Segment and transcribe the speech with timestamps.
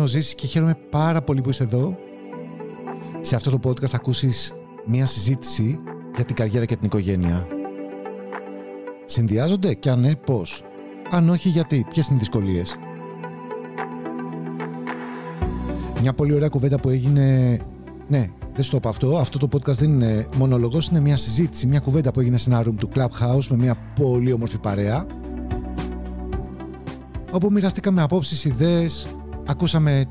[0.00, 1.96] ο Ζήσης και χαίρομαι πάρα πολύ που είσαι εδώ.
[3.20, 4.54] Σε αυτό το podcast θα ακούσεις
[4.86, 5.78] μια συζήτηση
[6.14, 7.46] για την καριέρα και την οικογένεια.
[9.04, 10.64] Συνδυάζονται και αν ναι, πώς;
[11.10, 12.76] Αν όχι, γιατί; Ποιες είναι οι δυσκολίες;
[16.00, 17.58] Μια πολύ ωραία κουβέντα που έγινε...
[18.08, 19.18] Ναι, δεν στο είπα αυτό.
[19.18, 22.62] Αυτό το podcast δεν είναι μονολογός, είναι μια συζήτηση, μια κουβέντα που έγινε σε ένα
[22.62, 25.06] room του Clubhouse με μια πολύ όμορφη παρέα
[27.32, 29.06] όπου μοιραστήκαμε απόψεις, ιδέες,
[29.50, 30.04] ακούσαμε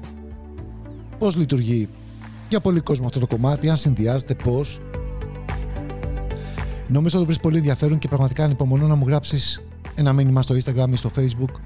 [1.17, 1.89] πώς λειτουργεί
[2.49, 4.79] για πολύ κόσμο αυτό το κομμάτι, αν συνδυάζεται, πώς.
[6.87, 9.61] Νομίζω ότι το βρεις πολύ ενδιαφέρον και πραγματικά ανυπομονώ να μου γράψεις
[9.95, 11.59] ένα μήνυμα στο Instagram ή στο Facebook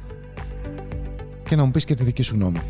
[1.49, 2.61] και να μου πεις και τη δική σου γνώμη.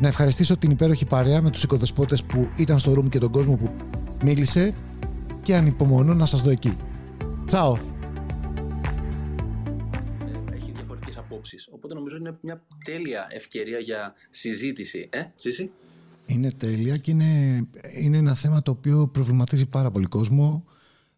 [0.00, 3.56] Να ευχαριστήσω την υπέροχη παρέα με τους οικοδεσπότες που ήταν στο room και τον κόσμο
[3.56, 3.70] που
[4.24, 4.72] μίλησε
[5.42, 6.76] και ανυπομονώ να σας δω εκεί.
[7.46, 7.91] Τσάω!
[11.70, 15.08] Οπότε νομίζω είναι μια τέλεια ευκαιρία για συζήτηση.
[15.10, 15.70] Ε, Ζήση;
[16.26, 17.66] Είναι τέλεια και είναι,
[18.00, 20.64] είναι ένα θέμα το οποίο προβληματίζει πάρα πολύ κόσμο.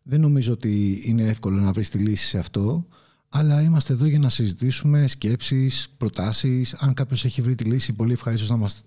[0.02, 2.86] Δεν νομίζω ότι είναι εύκολο να βρεις τη λύση σε αυτό.
[3.28, 6.74] Αλλά είμαστε εδώ για να συζητήσουμε σκέψεις, προτάσεις.
[6.74, 8.84] Αν κάποιος έχει βρει τη λύση, πολύ ευχαρίστως να μας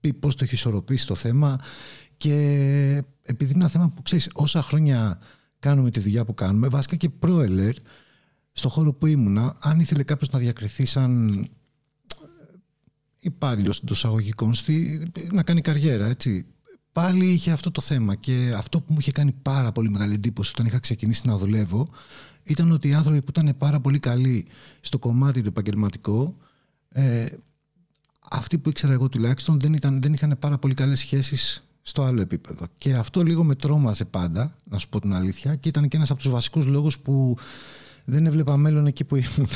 [0.00, 1.60] πει πώς το έχει ισορροπήσει το θέμα.
[2.16, 2.34] Και
[3.22, 5.20] επειδή είναι ένα θέμα που ξέρεις, όσα χρόνια
[5.58, 7.74] κάνουμε τη δουλειά που κάνουμε, βασικά και προελέρ,
[8.56, 11.46] στο χώρο που ήμουνα, αν ήθελε κάποιος να διακριθεί σαν ε,
[13.18, 14.54] υπάλληλος των εισαγωγικών,
[15.32, 16.46] να κάνει καριέρα, έτσι.
[16.92, 20.50] Πάλι είχε αυτό το θέμα και αυτό που μου είχε κάνει πάρα πολύ μεγάλη εντύπωση
[20.54, 21.88] όταν είχα ξεκινήσει να δουλεύω
[22.44, 24.46] ήταν ότι οι άνθρωποι που ήταν πάρα πολύ καλοί
[24.80, 26.36] στο κομμάτι του επαγγελματικό
[26.88, 27.26] ε,
[28.30, 32.20] αυτοί που ήξερα εγώ τουλάχιστον δεν, ήταν, δεν είχαν πάρα πολύ καλές σχέσεις στο άλλο
[32.20, 32.66] επίπεδο.
[32.76, 36.10] Και αυτό λίγο με τρόμαζε πάντα, να σου πω την αλήθεια, και ήταν και ένας
[36.10, 37.36] από τους βασικούς λόγους που
[38.04, 39.48] δεν έβλεπα μέλλον εκεί που ήμουν.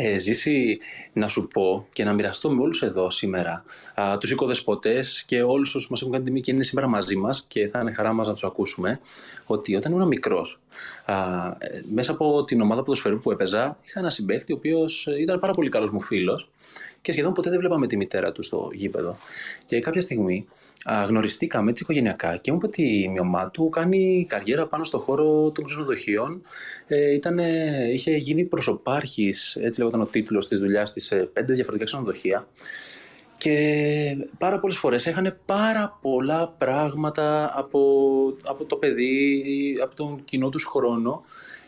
[0.00, 0.78] Ε, ζήσει
[1.12, 5.74] να σου πω και να μοιραστώ με όλους εδώ σήμερα α, τους οικοδεσποτές και όλους
[5.74, 8.26] όσους μας έχουν κάνει τιμή και είναι σήμερα μαζί μας και θα είναι χαρά μας
[8.26, 9.00] να τους ακούσουμε
[9.44, 10.60] ότι όταν ήμουν μικρός
[11.04, 11.14] α,
[11.58, 15.52] ε, μέσα από την ομάδα ποδοσφαιρού που έπαιζα είχα ένα συμπαίχτη ο οποίος ήταν πάρα
[15.52, 16.48] πολύ καλός μου φίλος
[17.02, 19.18] και σχεδόν ποτέ δεν βλέπαμε τη μητέρα του στο γήπεδο
[19.66, 20.46] και κάποια στιγμή
[20.86, 25.50] γνωριστήκαμε έτσι οικογενειακά και μου είπε ότι η ομάδα του κάνει καριέρα πάνω στο χώρο
[25.50, 26.42] των ξενοδοχείων.
[26.86, 27.46] Ε, ήτανε,
[27.92, 32.46] είχε γίνει προσωπάρχης, έτσι λέγονταν ο τίτλος της δουλειάς της, σε πέντε διαφορετικά ξενοδοχεία.
[33.38, 37.80] Και πάρα πολλές φορές έχανε πάρα πολλά πράγματα από,
[38.44, 39.44] από το παιδί,
[39.82, 41.24] από τον κοινό τους χρόνο.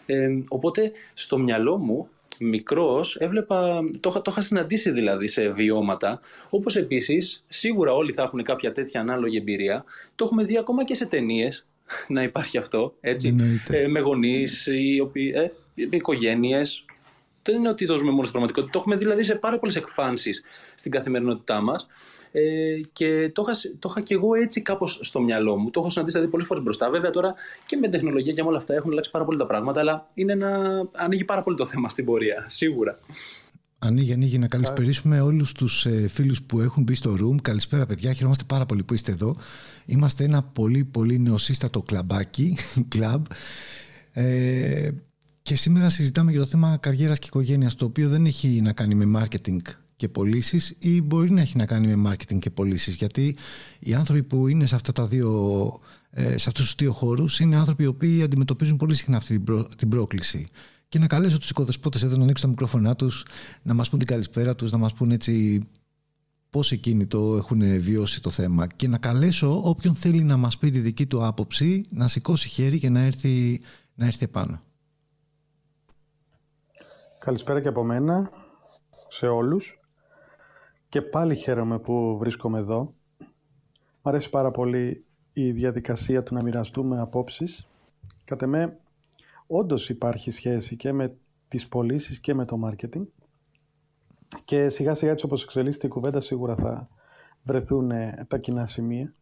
[0.07, 2.09] Ε, οπότε στο μυαλό μου
[2.39, 6.21] μικρός έβλεπα, το, το είχα συναντήσει δηλαδή σε βιώματα,
[6.51, 10.95] όπως επίσης σίγουρα όλοι θα έχουν κάποια τέτοια ανάλογη εμπειρία, το έχουμε δει ακόμα και
[10.95, 11.67] σε ταινίες
[12.09, 13.37] να υπάρχει αυτό, έτσι,
[13.69, 15.51] ε, με γονείς, οι οποίοι, ε,
[15.91, 16.85] οικογένειες,
[17.43, 18.73] δεν είναι ότι το ζούμε μόνο στην πραγματικότητα.
[18.73, 20.43] Το έχουμε δει δηλαδή σε πάρα πολλές εκφάνσεις
[20.75, 21.87] στην καθημερινότητά μας.
[22.33, 25.71] Ε, και το είχα, το είχα και εγώ έτσι κάπως στο μυαλό μου.
[25.71, 26.91] Το έχω συναντήσει δηλαδή πολλές φορές μπροστά.
[26.91, 27.35] Βέβαια τώρα
[27.67, 30.33] και με τεχνολογία και με όλα αυτά έχουν αλλάξει πάρα πολύ τα πράγματα, αλλά είναι
[30.33, 32.99] ένα, ανοίγει πάρα πολύ το θέμα στην πορεία, σίγουρα.
[33.83, 34.39] Ανοίγει, ανοίγει.
[34.39, 37.37] Να καλησπερίσουμε όλους τους ε, φίλους που έχουν μπει στο room.
[37.43, 38.13] Καλησπέρα, παιδιά.
[38.13, 39.37] Χαιρόμαστε πάρα πολύ που είστε εδώ.
[39.87, 42.57] Είμαστε ένα πολύ, πολύ νεοσύστατο κλαμπάκι,
[42.89, 43.25] κλαμπ.
[44.13, 44.91] Ε,
[45.43, 48.95] και σήμερα συζητάμε για το θέμα καριέρας και οικογένειας, το οποίο δεν έχει να κάνει
[48.95, 49.57] με marketing
[50.01, 52.95] και πωλήσεις ή μπορεί να έχει να κάνει με marketing και πωλήσεις.
[52.95, 53.37] Γιατί
[53.79, 55.81] οι άνθρωποι που είναι σε, αυτά τα δύο,
[56.11, 59.43] ε, σε αυτούς τους δύο χώρους είναι άνθρωποι οι οποίοι αντιμετωπίζουν πολύ συχνά αυτή
[59.77, 60.47] την, πρόκληση.
[60.89, 63.25] Και να καλέσω τους οικοδεσπότες εδώ να ανοίξουν τα μικρόφωνά τους,
[63.63, 65.67] να μας πούν την καλησπέρα τους, να μας πούν έτσι
[66.51, 70.71] πώς εκείνοι το έχουν βιώσει το θέμα και να καλέσω όποιον θέλει να μας πει
[70.71, 73.61] τη δική του άποψη να σηκώσει χέρι και να έρθει,
[73.95, 74.63] να έρθει επάνω.
[77.25, 78.31] Καλησπέρα και από μένα
[79.09, 79.81] σε όλους
[80.89, 82.95] και πάλι χαίρομαι που βρίσκομαι εδώ.
[84.03, 87.69] Μ' αρέσει πάρα πολύ η διαδικασία του να μοιραστούμε απόψεις.
[88.25, 88.79] Κατ' εμέ,
[89.47, 91.17] όντως υπάρχει σχέση και με
[91.49, 93.07] τις πωλήσεις και με το marketing
[94.45, 96.89] και σιγά σιγά έτσι όπως εξελίσσεται η κουβέντα σίγουρα θα
[97.43, 97.91] βρεθούν
[98.29, 99.15] τα κοινά σημεία.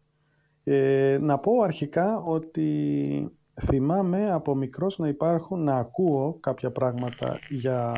[0.65, 7.95] Ε, να πω αρχικά ότι θυμάμαι από μικρός να υπάρχουν, να ακούω κάποια πράγματα για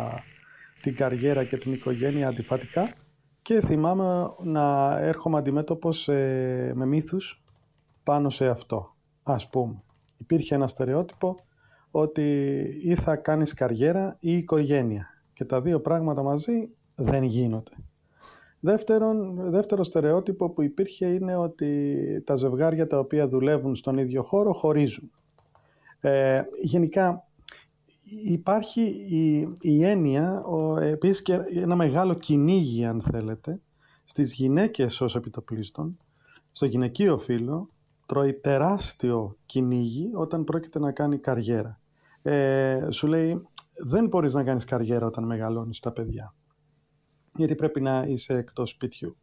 [0.82, 2.92] την καριέρα και την οικογένεια αντιφατικά
[3.42, 7.42] και θυμάμαι να έρχομαι αντιμέτωπος ε, με μύθους
[8.04, 8.94] πάνω σε αυτό.
[9.22, 9.82] Ας πούμε,
[10.18, 11.36] υπήρχε ένα στερεότυπο
[11.90, 12.22] ότι
[12.82, 17.70] ή θα κάνεις καριέρα ή οικογένεια και τα δύο πράγματα μαζί δεν γίνονται.
[18.60, 21.94] Δεύτερον, δεύτερο στερεότυπο που υπήρχε είναι ότι
[22.26, 25.10] τα ζευγάρια τα οποία δουλεύουν στον ίδιο χώρο χωρίζουν.
[26.00, 27.25] Ε, γενικά,
[28.25, 33.61] υπάρχει η, η έννοια, ο, επίσης και ένα μεγάλο κυνήγι αν θέλετε,
[34.05, 35.99] στις γυναίκες ως επιτοπλίστων,
[36.52, 37.69] στο γυναικείο φύλλο,
[38.06, 41.81] τρώει τεράστιο κυνήγι όταν πρόκειται να κάνει καριέρα.
[42.23, 43.43] Ε, σου λέει,
[43.75, 46.35] δεν μπορείς να κάνεις καριέρα όταν μεγαλώνεις τα παιδιά.
[47.37, 49.17] Γιατί πρέπει να είσαι εκτός σπιτιού.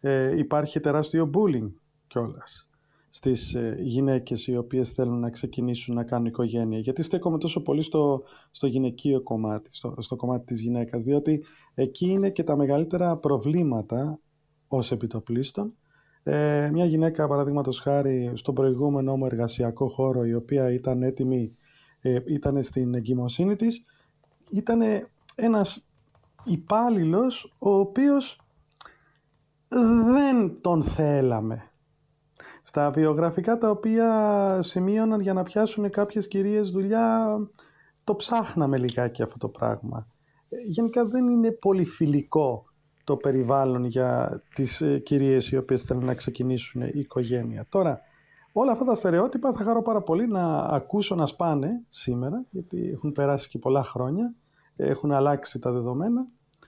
[0.00, 1.70] Ε, υπάρχει τεράστιο bullying
[2.06, 2.69] κιόλας
[3.10, 6.78] στις ε, γυναίκες οι οποίες θέλουν να ξεκινήσουν να κάνουν οικογένεια.
[6.78, 12.06] Γιατί στέκομαι τόσο πολύ στο, στο γυναικείο κομμάτι, στο, στο κομμάτι της γυναίκας, διότι εκεί
[12.06, 14.18] είναι και τα μεγαλύτερα προβλήματα
[14.68, 15.74] ως επιτοπλίστων.
[16.22, 21.56] Ε, μια γυναίκα, παραδείγματος χάρη, στον προηγούμενο μου εργασιακό χώρο, η οποία ήταν έτοιμη,
[22.00, 23.84] ε, ήταν στην εγκυμοσύνη της,
[24.50, 24.80] ήταν
[25.34, 25.86] ένας
[26.44, 28.40] υπάλληλος ο οποίος
[30.12, 31.69] δεν τον θέλαμε
[32.62, 37.38] στα βιογραφικά τα οποία σημείωναν για να πιάσουν κάποιες κυρίες δουλειά,
[38.04, 40.06] το ψάχναμε λιγάκι αυτό το πράγμα.
[40.48, 42.64] Ε, γενικά δεν είναι πολύ φιλικό
[43.04, 47.66] το περιβάλλον για τις ε, κυρίες οι οποίες θέλουν να ξεκινήσουν η οικογένεια.
[47.68, 48.00] Τώρα,
[48.52, 53.12] όλα αυτά τα στερεότυπα θα χαρώ πάρα πολύ να ακούσω να σπάνε σήμερα, γιατί έχουν
[53.12, 54.34] περάσει και πολλά χρόνια,
[54.76, 56.26] έχουν αλλάξει τα δεδομένα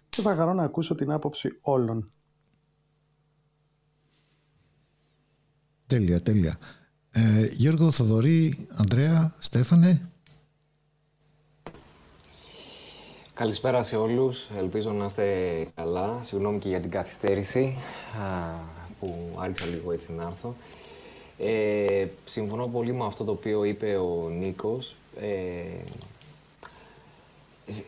[0.08, 2.10] και θα χαρώ να ακούσω την άποψη όλων.
[5.92, 6.58] Τέλεια, τέλεια.
[7.10, 10.10] Ε, Γιώργο, Θοδωρή, Ανδρέα, Στέφανε.
[13.34, 14.48] Καλησπέρα σε όλους.
[14.58, 15.24] Ελπίζω να είστε
[15.74, 16.20] καλά.
[16.22, 17.76] Συγγνώμη και για την καθυστέρηση
[19.00, 20.56] που άρχισα λίγο έτσι να έρθω.
[21.38, 24.96] Ε, συμφωνώ πολύ με αυτό το οποίο είπε ο Νίκος.
[25.20, 25.26] Ε,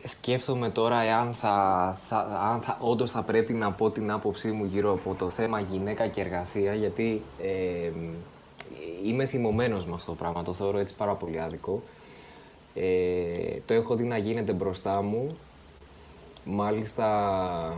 [0.03, 2.17] σκέφτομαι τώρα εάν θα, θα,
[2.53, 6.07] αν θα, όντως θα πρέπει να πω την άποψή μου γύρω από το θέμα γυναίκα
[6.07, 7.91] και εργασία, γιατί ε,
[9.05, 11.81] είμαι θυμωμένος με αυτό το πράγμα, το θεωρώ έτσι πάρα πολύ άδικο.
[12.73, 15.37] Ε, το έχω δει να γίνεται μπροστά μου.
[16.45, 17.77] Μάλιστα,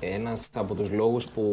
[0.00, 1.44] ένας από τους λόγους που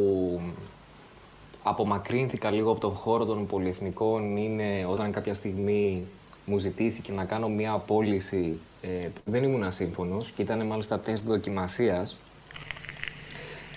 [1.64, 6.06] απομακρύνθηκα λίγο από τον χώρο των πολυεθνικών είναι όταν κάποια στιγμή
[6.46, 12.18] μου ζητήθηκε να κάνω μια απόλυση ε, δεν ήμουν ασύμφωνος και ήταν μάλιστα τεστ δοκιμασίας.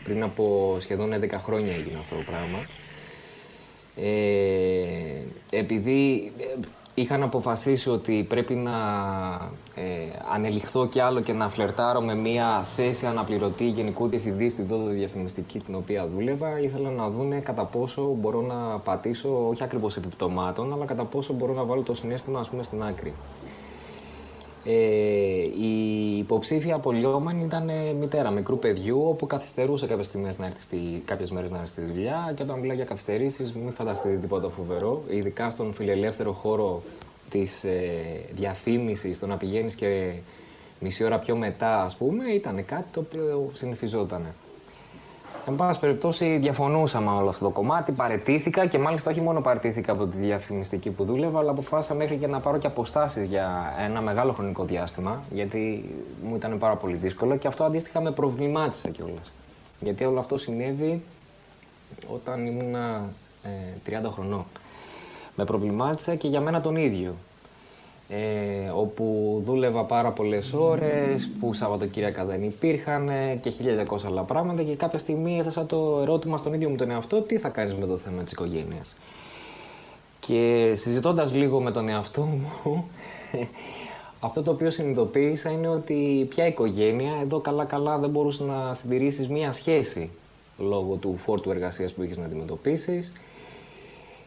[0.05, 2.59] Πριν από σχεδόν 11 χρόνια έγινε αυτό το πράγμα.
[3.97, 6.45] Ε, επειδή ε,
[6.95, 8.73] είχαν αποφασίσει ότι πρέπει να
[9.75, 9.83] ε,
[10.33, 15.59] ανελιχθώ κι άλλο και να φλερτάρω με μια θέση αναπληρωτή γενικού διευθυντή στην τότε διαφημιστική
[15.59, 20.85] την οποία δούλευα, ήθελα να δούνε κατά πόσο μπορώ να πατήσω, όχι ακριβώς επιπτωμάτων, αλλά
[20.85, 23.15] κατά πόσο μπορώ να βάλω το συνέστημα ας πούμε στην άκρη.
[24.67, 24.73] Ε,
[25.61, 31.03] η υποψήφια απολυόμενη ήταν ε, μητέρα μικρού παιδιού, όπου καθυστερούσε κάποιες στιγμές να έρθει στη,
[31.05, 32.33] κάποιες μέρες να έρθει στη δουλειά.
[32.37, 35.03] Και όταν μιλάει για καθυστερήσεις, μην φανταστείτε τίποτα φοβερό.
[35.09, 36.83] Ειδικά στον φιλελεύθερο χώρο
[37.31, 37.91] της ε,
[38.35, 40.13] διαφήμισης, το να πηγαίνεις και
[40.81, 44.35] μισή ώρα πιο μετά, ας πούμε, ήταν κάτι το οποίο συνηθιζόταν.
[45.47, 49.93] Εν πάση περιπτώσει, διαφωνούσα με όλο αυτό το κομμάτι, παρετήθηκα και μάλιστα όχι μόνο παρετήθηκα
[49.93, 54.01] από τη διαφημιστική που δούλευα, αλλά αποφάσισα μέχρι και να πάρω και αποστάσεις για ένα
[54.01, 55.91] μεγάλο χρονικό διάστημα, γιατί
[56.23, 59.33] μου ήταν πάρα πολύ δύσκολο και αυτό αντίστοιχα με προβλημάτισε κιόλας.
[59.81, 61.03] Γιατί όλο αυτό συνέβη
[62.09, 63.09] όταν ήμουνα
[63.43, 64.45] ε, 30 χρονών.
[65.37, 67.15] Με προβλημάτισε και για μένα τον ίδιο
[68.17, 73.11] ε, όπου δούλευα πάρα πολλές ώρες, που Σαββατοκύριακα δεν υπήρχαν
[73.41, 73.53] και
[73.91, 77.39] 1200 άλλα πράγματα και κάποια στιγμή έθεσα το ερώτημα στον ίδιο μου τον εαυτό τι
[77.39, 78.97] θα κάνεις με το θέμα της οικογένειας.
[80.21, 82.85] Και συζητώντας λίγο με τον εαυτό μου,
[84.27, 89.53] αυτό το οποίο συνειδητοποίησα είναι ότι πια οικογένεια, εδώ καλά-καλά δεν μπορούσες να συντηρήσεις μία
[89.53, 90.11] σχέση
[90.59, 93.13] λόγω του φόρτου εργασίας που είχες να αντιμετωπίσεις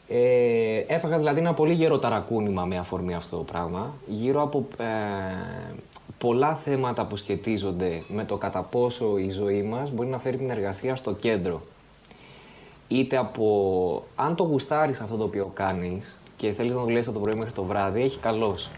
[0.08, 4.86] ε, έφαγα δηλαδή ένα πολύ γερό ταρακούνημα με αφορμή αυτό το πράγμα, γύρω από ε,
[6.18, 10.50] πολλά θέματα που σχετίζονται με το κατά πόσο η ζωή μας μπορεί να φέρει την
[10.50, 11.62] εργασία στο κέντρο.
[12.88, 17.22] Είτε από αν το γουστάρεις αυτό το οποίο κάνεις και θέλεις να δουλεύεις από το
[17.22, 18.70] πρωί μέχρι το βράδυ, έχει καλός.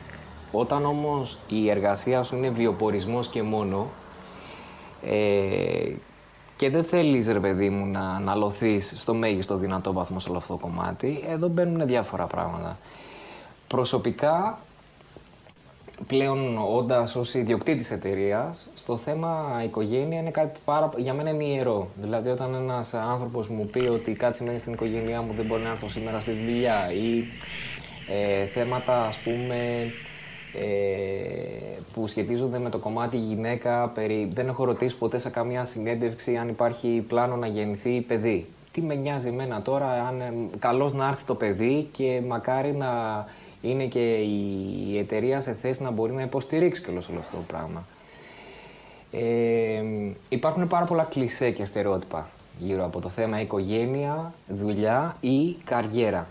[0.51, 3.87] Όταν όμως η εργασία σου είναι βιοπορισμός και μόνο,
[5.03, 5.93] ε,
[6.59, 10.53] και δεν θέλεις, ρε παιδί μου, να αναλωθείς στο μέγιστο δυνατό βαθμό σε όλο αυτό
[10.53, 12.77] το κομμάτι, εδώ μπαίνουν διάφορα πράγματα.
[13.67, 14.59] Προσωπικά,
[16.07, 21.87] πλέον όντας ως ιδιοκτήτης εταιρείας, στο θέμα οικογένεια είναι κάτι πάρα, για μένα είναι ιερό.
[21.95, 25.69] Δηλαδή, όταν ένας άνθρωπος μου πει ότι κάτι σημαίνει στην οικογένειά μου, δεν μπορεί να
[25.69, 27.23] έρθω σήμερα στη δουλειά ή
[28.07, 30.08] ε, θέματα, ας πούμε, ε,
[31.93, 33.87] που σχετίζονται με το κομμάτι γυναίκα.
[33.87, 34.29] Περί...
[34.33, 38.45] Δεν έχω ρωτήσει ποτέ σε καμία συνέντευξη αν υπάρχει πλάνο να γεννηθεί παιδί.
[38.71, 43.25] Τι με νοιάζει εμένα τώρα, αν καλώς να έρθει το παιδί και μακάρι να
[43.61, 47.85] είναι και η εταιρεία σε θέση να μπορεί να υποστηρίξει και όλο αυτό το πράγμα.
[49.11, 49.83] Ε,
[50.29, 52.29] υπάρχουν πάρα πολλά κλισέ και στερεότυπα
[52.59, 56.27] γύρω από το θέμα οικογένεια, δουλειά ή καριέρα.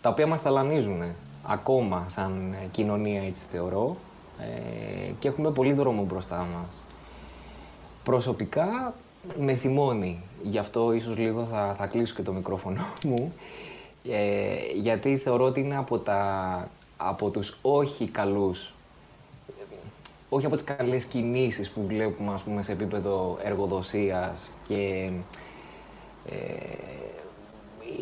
[0.00, 1.02] Τα οποία μας ταλανίζουν
[1.48, 3.96] ακόμα σαν κοινωνία, έτσι θεωρώ,
[4.38, 6.70] ε, και έχουμε πολύ δρόμο μπροστά μας.
[8.04, 8.94] Προσωπικά
[9.38, 13.32] με θυμώνει, γι' αυτό ίσως λίγο θα, θα κλείσω και το μικρόφωνο μου,
[14.04, 18.72] ε, γιατί θεωρώ ότι είναι από, τα, από τους όχι καλούς
[20.28, 25.10] όχι από τις καλές κινήσεις που βλέπουμε ας πούμε, σε επίπεδο εργοδοσίας και
[26.26, 26.34] ε,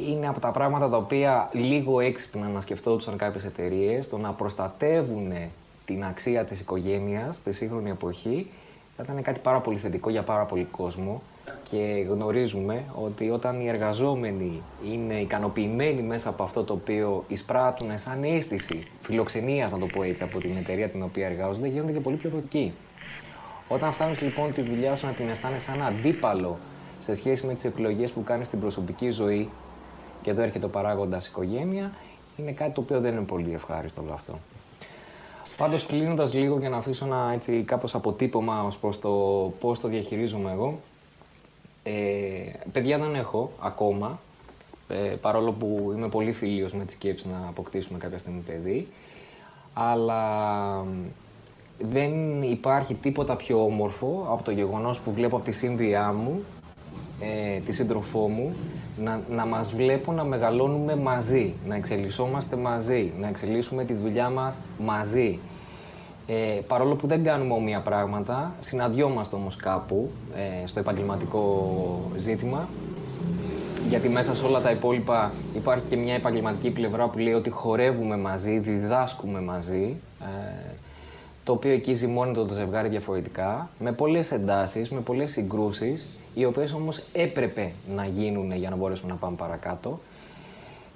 [0.08, 5.32] είναι από τα πράγματα τα οποία λίγο έξυπνα να σκεφτόντουσαν κάποιες εταιρείες, το να προστατεύουν
[5.84, 8.46] την αξία της οικογένειας στη σύγχρονη εποχή
[8.96, 11.22] θα ήταν κάτι πάρα πολύ θετικό για πάρα πολύ κόσμο
[11.70, 14.62] και γνωρίζουμε ότι όταν οι εργαζόμενοι
[14.92, 20.22] είναι ικανοποιημένοι μέσα από αυτό το οποίο εισπράττουν σαν αίσθηση φιλοξενίας, να το πω έτσι,
[20.22, 22.72] από την εταιρεία την οποία εργάζονται, γίνονται και πολύ πιο δοκικοί.
[23.68, 26.58] Όταν φτάνεις λοιπόν τη δουλειά σου να την αισθάνεσαι σαν αντίπαλο
[27.00, 29.48] σε σχέση με τις επιλογέ που κάνεις στην προσωπική ζωή,
[30.22, 31.92] και εδώ έρχεται ο παράγοντας οικογένεια,
[32.36, 34.38] είναι κάτι το οποίο δεν είναι πολύ ευχάριστο όλο αυτό.
[35.56, 39.10] Πάντως κλείνοντας λίγο για να αφήσω ένα έτσι κάπως αποτύπωμα ως προς το
[39.60, 40.78] πώς το διαχειρίζομαι εγώ,
[41.82, 41.92] ε,
[42.72, 44.18] παιδιά δεν έχω ακόμα,
[44.88, 48.88] ε, παρόλο που είμαι πολύ φίλιος με τη σκέψη να αποκτήσουμε κάποια στιγμή παιδί,
[49.74, 50.84] αλλά
[51.78, 56.42] δεν υπάρχει τίποτα πιο όμορφο από το γεγονός που βλέπω από τη σύμβιά μου,
[57.20, 58.56] ε, τη σύντροφό μου,
[59.02, 64.60] να, να μας βλέπω να μεγαλώνουμε μαζί, να εξελισσόμαστε μαζί, να εξελίσσουμε τη δουλειά μας
[64.78, 65.38] μαζί.
[66.26, 70.10] Ε, παρόλο που δεν κάνουμε όμοια πράγματα, συναντιόμαστε όμως κάπου
[70.62, 71.70] ε, στο επαγγελματικό
[72.16, 72.68] ζήτημα
[73.88, 78.16] γιατί μέσα σε όλα τα υπόλοιπα υπάρχει και μια επαγγελματική πλευρά που λέει ότι χορεύουμε
[78.16, 80.74] μαζί, διδάσκουμε μαζί ε,
[81.44, 86.72] το οποίο εκεί ζυμώνεται το ζευγάρι διαφορετικά, με πολλές εντάσεις, με πολλές συγκρούσεις, οι οποίες
[86.72, 90.00] όμως έπρεπε να γίνουν για να μπορέσουμε να πάμε παρακάτω.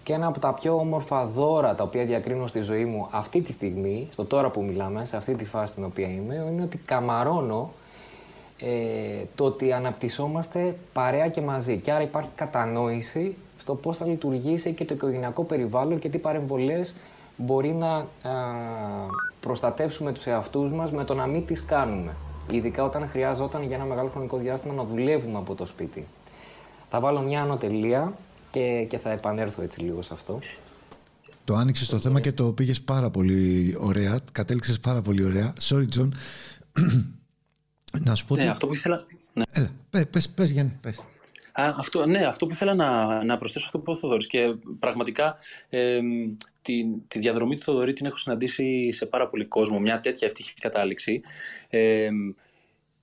[0.02, 3.52] Και ένα από τα πιο όμορφα δώρα τα οποία διακρίνω στη ζωή μου αυτή τη
[3.52, 7.70] στιγμή, στο τώρα που μιλάμε, σε αυτή τη φάση στην οποία είμαι, είναι ότι καμαρώνω
[8.58, 11.78] ε, το ότι αναπτυσσόμαστε παρέα και μαζί.
[11.78, 16.94] Και άρα υπάρχει κατανόηση στο πώς θα λειτουργήσει και το οικογενειακό περιβάλλον και τι παρεμβολές
[17.36, 18.04] μπορεί να α,
[19.40, 22.14] προστατεύσουμε τους εαυτούς μας με το να μην τις κάνουμε.
[22.52, 26.06] Ειδικά όταν χρειάζονταν για ένα μεγάλο χρονικό διάστημα να δουλεύουμε από το σπίτι.
[26.90, 28.12] Θα βάλω μια ανωτελεία
[28.50, 30.38] και, και θα επανέλθω έτσι λίγο σε αυτό.
[31.44, 34.18] Το άνοιξες το θέμα και το πήγες πάρα πολύ ωραία.
[34.32, 35.52] Κατέληξες πάρα πολύ ωραία.
[35.60, 36.08] Sorry, John.
[38.06, 38.36] να σου πω.
[38.36, 39.04] Ναι, αυτό που ήθελα.
[39.32, 39.42] Ναι.
[39.50, 41.00] Έλα, πες, πες, πες Γιάννη, πες.
[41.52, 44.54] Α, αυτό, ναι, αυτό που ήθελα να, να προσθέσω αυτό που είπε ο Θοδωρής και
[44.78, 45.36] πραγματικά
[45.68, 46.00] ε,
[46.62, 50.54] τη, τη διαδρομή του Θοδωρή την έχω συναντήσει σε πάρα πολύ κόσμο, μια τέτοια ευτυχή
[50.54, 51.20] κατάληξη.
[51.68, 52.08] Ε,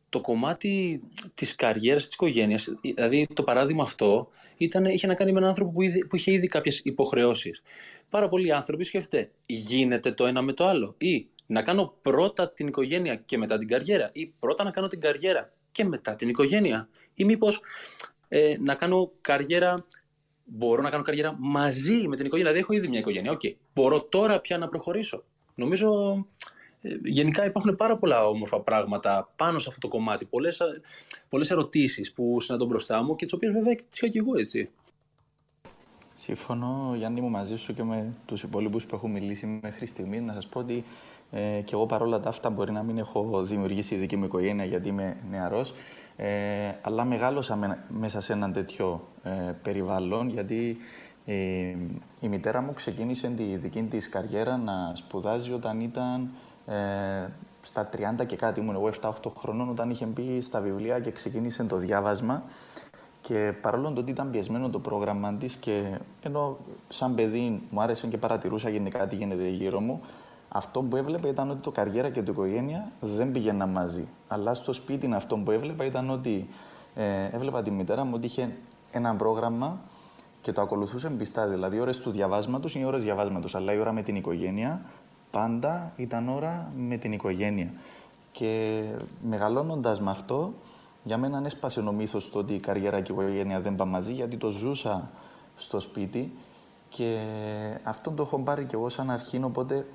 [0.10, 1.02] το κομμάτι
[1.34, 5.72] της καριέρας της οικογένειας, δηλαδή το παράδειγμα αυτό, ήταν, είχε να κάνει με έναν άνθρωπο
[5.72, 7.62] που, που είχε ήδη κάποιες υποχρεώσεις.
[8.10, 12.68] Πάρα πολλοί άνθρωποι σκέφτεται, γίνεται το ένα με το άλλο ή να κάνω πρώτα την
[12.68, 16.90] οικογένεια και μετά την καριέρα ή πρώτα να κάνω την καριέρα και μετά την οικογένεια
[17.14, 17.62] ή μήπως
[18.28, 19.74] ε, να κάνω καριέρα
[20.48, 22.52] μπορώ να κάνω καριέρα μαζί με την οικογένεια.
[22.52, 23.32] Δηλαδή, έχω ήδη μια οικογένεια.
[23.32, 23.40] OK.
[23.44, 23.54] Okay.
[23.74, 25.24] Μπορώ τώρα πια να προχωρήσω.
[25.56, 25.90] Νομίζω
[26.82, 30.26] ε, γενικά υπάρχουν πάρα πολλά όμορφα πράγματα πάνω σε αυτό το κομμάτι.
[30.26, 30.62] Πολλές
[31.30, 34.70] πολλές ερωτήσεις που συναντώ μπροστά μου και τις οποίες βέβαια τις είχα και εγώ έτσι.
[36.16, 40.34] Συμφωνώ, Γιάννη μου, μαζί σου και με τους υπόλοιπους που έχουν μιλήσει μέχρι στιγμής, να
[40.34, 40.84] σας πω ότι
[41.32, 44.66] ε, και εγώ παρόλα τα αυτά μπορεί να μην έχω δημιουργήσει τη δική μου οικογένεια
[44.66, 45.74] γιατί είμαι νεαρός.
[46.18, 49.30] Ε, αλλά μεγάλωσα μέσα σε έναν τέτοιο ε,
[49.62, 50.78] περιβάλλον γιατί
[51.26, 51.36] ε,
[52.20, 56.30] η μητέρα μου ξεκίνησε τη δική της καριέρα να σπουδάζει όταν ήταν
[56.66, 57.28] ε,
[57.62, 61.64] στα 30 και κάτι, ήμουν εγώ 7-8 χρονών όταν είχε μπει στα βιβλία και ξεκίνησε
[61.64, 62.44] το διάβασμα.
[63.22, 66.58] Και παρόλο ότι ήταν πιεσμένο το πρόγραμμα της και ενώ
[66.90, 70.02] σαν παιδί μου άρεσε και παρατηρούσα γενικά τι γίνεται γύρω μου,
[70.50, 74.08] αυτό που έβλεπα ήταν ότι το καριέρα και το οικογένεια δεν πήγαιναν μαζί.
[74.28, 76.48] Αλλά στο σπίτι αυτό που έβλεπα ήταν ότι
[76.96, 78.56] ε, έβλεπα τη μητέρα μου ότι είχε
[78.92, 79.80] ένα πρόγραμμα
[80.42, 81.48] και το ακολουθούσε πιστά.
[81.48, 83.56] Δηλαδή, οι ώρες του διαβάσματος είναι οι ώρες διαβάσματος.
[83.56, 84.82] Αλλά η ώρα με την οικογένεια
[85.32, 87.72] πάντα ήταν ώρα με την οικογένεια.
[88.32, 88.84] Και
[89.22, 90.54] μεγαλώνοντας με αυτό,
[91.04, 94.12] για μένα έσπασε ο μύθο το ότι η καριέρα και η οικογένεια δεν πάνε μαζί,
[94.12, 95.10] γιατί το ζούσα
[95.58, 96.32] στο σπίτι
[96.90, 97.20] και
[97.84, 99.44] αυτό το έχω πάρει κι εγώ σαν αρχή.
[99.44, 99.86] Οπότε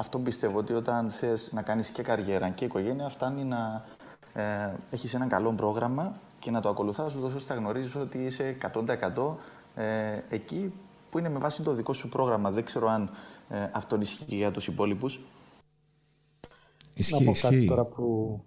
[0.00, 3.84] αυτό πιστεύω ότι όταν θες να κάνεις και καριέρα και οικογένεια, φτάνει να
[4.32, 9.34] ε, έχεις ένα καλό πρόγραμμα και να το ακολουθάς, ώστε να γνωρίζεις ότι είσαι 100%
[9.74, 10.72] ε, εκεί
[11.10, 12.50] που είναι με βάση το δικό σου πρόγραμμα.
[12.50, 13.10] Δεν ξέρω αν
[13.48, 15.20] ε, αυτό ισχύει για τους υπόλοιπους.
[16.94, 18.40] Ισχύει, να πω κάτι τώρα που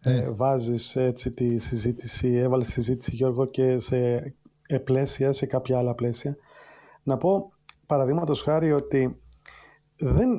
[0.00, 0.30] ε, ε.
[0.30, 4.34] βάζεις έτσι τη συζήτηση, έβαλες συζήτηση Γιώργο και σε
[4.84, 6.36] πλαίσια, σε κάποια άλλα πλαίσια.
[7.02, 7.52] Να πω
[7.86, 9.20] παραδείγματος χάρη ότι
[9.98, 10.30] δεν,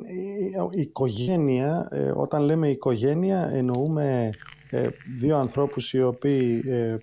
[0.70, 4.30] η οικογένεια, ε, όταν λέμε οικογένεια εννοούμε
[4.70, 4.88] ε,
[5.18, 6.96] δύο ανθρώπους οι οποίοι ε,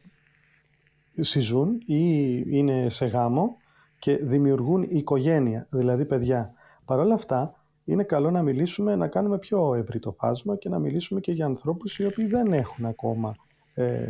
[1.20, 3.58] συζούν ή είναι σε γάμο
[4.00, 6.54] και δημιουργούν οικογένεια, δηλαδή παιδιά.
[6.86, 7.54] Παρ' όλα αυτά,
[7.86, 11.46] είναι καλό να μιλήσουμε, να κάνουμε πιο ευρύ το φάσμα και να μιλήσουμε και για
[11.46, 13.36] ανθρώπους οι οποίοι δεν έχουν ακόμα
[13.74, 14.08] ε,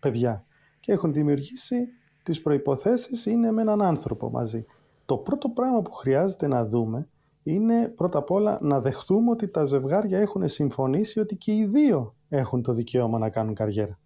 [0.00, 0.44] παιδιά
[0.80, 1.88] και έχουν δημιουργήσει
[2.22, 4.64] τις προϋποθέσεις είναι με έναν άνθρωπο μαζί.
[5.06, 7.08] Το πρώτο πράγμα που χρειάζεται να δούμε
[7.42, 12.14] είναι πρώτα απ' όλα να δεχτούμε ότι τα ζευγάρια έχουν συμφωνήσει ότι και οι δύο
[12.28, 13.98] έχουν το δικαίωμα να κάνουν καριέρα.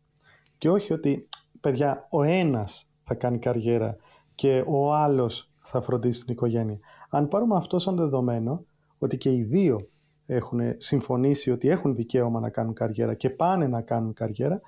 [0.58, 1.28] Και όχι ότι,
[1.60, 3.96] παιδιά, ο ένας θα κάνει καριέρα
[4.34, 6.78] και ο άλλος θα φροντίσει την οικογένεια.
[7.10, 8.64] Αν πάρουμε αυτό σαν δεδομένο,
[8.98, 9.88] ότι και οι δύο
[10.26, 14.60] έχουν συμφωνήσει ότι έχουν δικαίωμα να κάνουν καριέρα και πάνε να κάνουν καριέρα,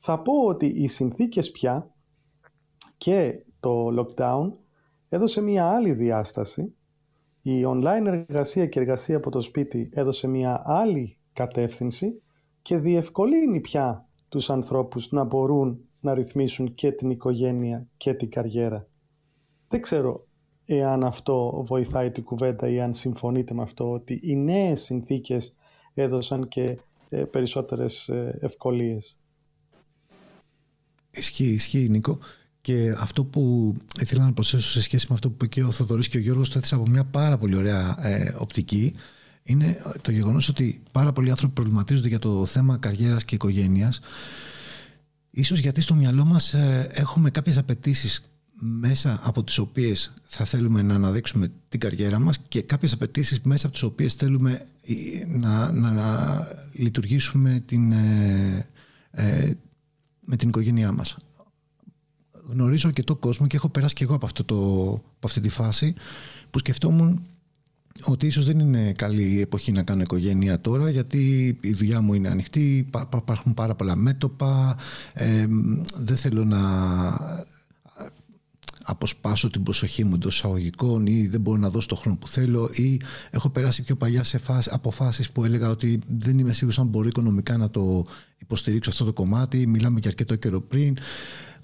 [0.00, 1.90] θα πω ότι οι συνθήκες πια
[2.96, 4.52] και το lockdown
[5.08, 6.74] έδωσε μια άλλη διάσταση.
[7.48, 12.22] Η online εργασία και εργασία από το σπίτι έδωσε μια άλλη κατεύθυνση
[12.62, 18.88] και διευκολύνει πια τους ανθρώπους να μπορούν να ρυθμίσουν και την οικογένεια και την καριέρα.
[19.68, 20.26] Δεν ξέρω
[20.64, 25.54] εάν αυτό βοηθάει την κουβέντα ή αν συμφωνείτε με αυτό ότι οι νέες συνθήκες
[25.94, 29.18] έδωσαν και ε, περισσότερες ε, ευκολίες.
[31.10, 32.18] Ισχύει, ισχύει Νίκο.
[32.66, 36.08] Και αυτό που ήθελα να προσθέσω σε σχέση με αυτό που είπε και ο Θοδωρής
[36.08, 38.94] και ο Γιώργος το έθεσα από μια πάρα πολύ ωραία ε, οπτική
[39.42, 44.00] είναι το γεγονός ότι πάρα πολλοί άνθρωποι προβληματίζονται για το θέμα καριέρας και οικογένειας.
[45.30, 48.22] Ίσως γιατί στο μυαλό μας ε, έχουμε κάποιες απαιτήσεις
[48.60, 53.66] μέσα από τις οποίες θα θέλουμε να αναδείξουμε την καριέρα μας και κάποιες απαιτήσεις μέσα
[53.66, 56.38] από τις οποίες θέλουμε ε, να, να, να
[56.72, 58.66] λειτουργήσουμε την, ε,
[59.10, 59.50] ε,
[60.20, 61.16] με την οικογένειά μας
[62.50, 64.56] γνωρίζω αρκετό κόσμο και έχω περάσει και εγώ από, αυτό το,
[64.92, 65.94] από αυτή τη φάση
[66.50, 67.22] που σκεφτόμουν
[68.04, 72.28] ότι ίσως δεν είναι καλή εποχή να κάνω οικογένεια τώρα γιατί η δουλειά μου είναι
[72.28, 74.76] ανοιχτή, υπάρχουν πάρα πολλά μέτωπα,
[75.12, 75.46] ε,
[75.94, 76.60] δεν θέλω να
[78.88, 82.70] αποσπάσω την προσοχή μου εντός εισαγωγικών ή δεν μπορώ να δώσω το χρόνο που θέλω
[82.72, 86.86] ή έχω περάσει πιο παλιά σε φάση, αποφάσεις που έλεγα ότι δεν είμαι σίγουρος αν
[86.86, 88.06] μπορώ οικονομικά να το
[88.38, 90.96] υποστηρίξω αυτό το κομμάτι, μιλάμε και αρκετό καιρό πριν.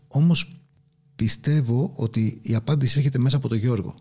[0.08, 0.61] Όμως
[1.22, 3.94] πιστεύω ότι η απάντηση έρχεται μέσα από τον Γιώργο.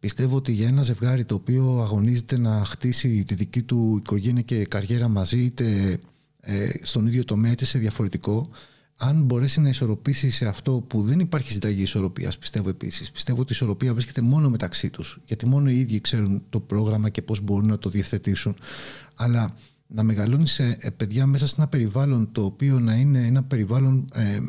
[0.00, 4.64] Πιστεύω ότι για ένα ζευγάρι το οποίο αγωνίζεται να χτίσει τη δική του οικογένεια και
[4.64, 5.98] καριέρα μαζί, είτε
[6.40, 8.48] ε, στον ίδιο τομέα είτε σε διαφορετικό,
[8.96, 13.10] αν μπορέσει να ισορροπήσει σε αυτό που δεν υπάρχει συνταγή ισορροπίας, πιστεύω επίσης.
[13.10, 15.20] Πιστεύω ότι η ισορροπία βρίσκεται μόνο μεταξύ τους.
[15.24, 18.54] Γιατί μόνο οι ίδιοι ξέρουν το πρόγραμμα και πώς μπορούν να το διευθετήσουν.
[19.14, 19.54] Αλλά
[19.86, 24.04] να μεγαλώνεις σε ε, παιδιά μέσα σε ένα περιβάλλον το οποίο να είναι ένα περιβάλλον
[24.14, 24.40] ε,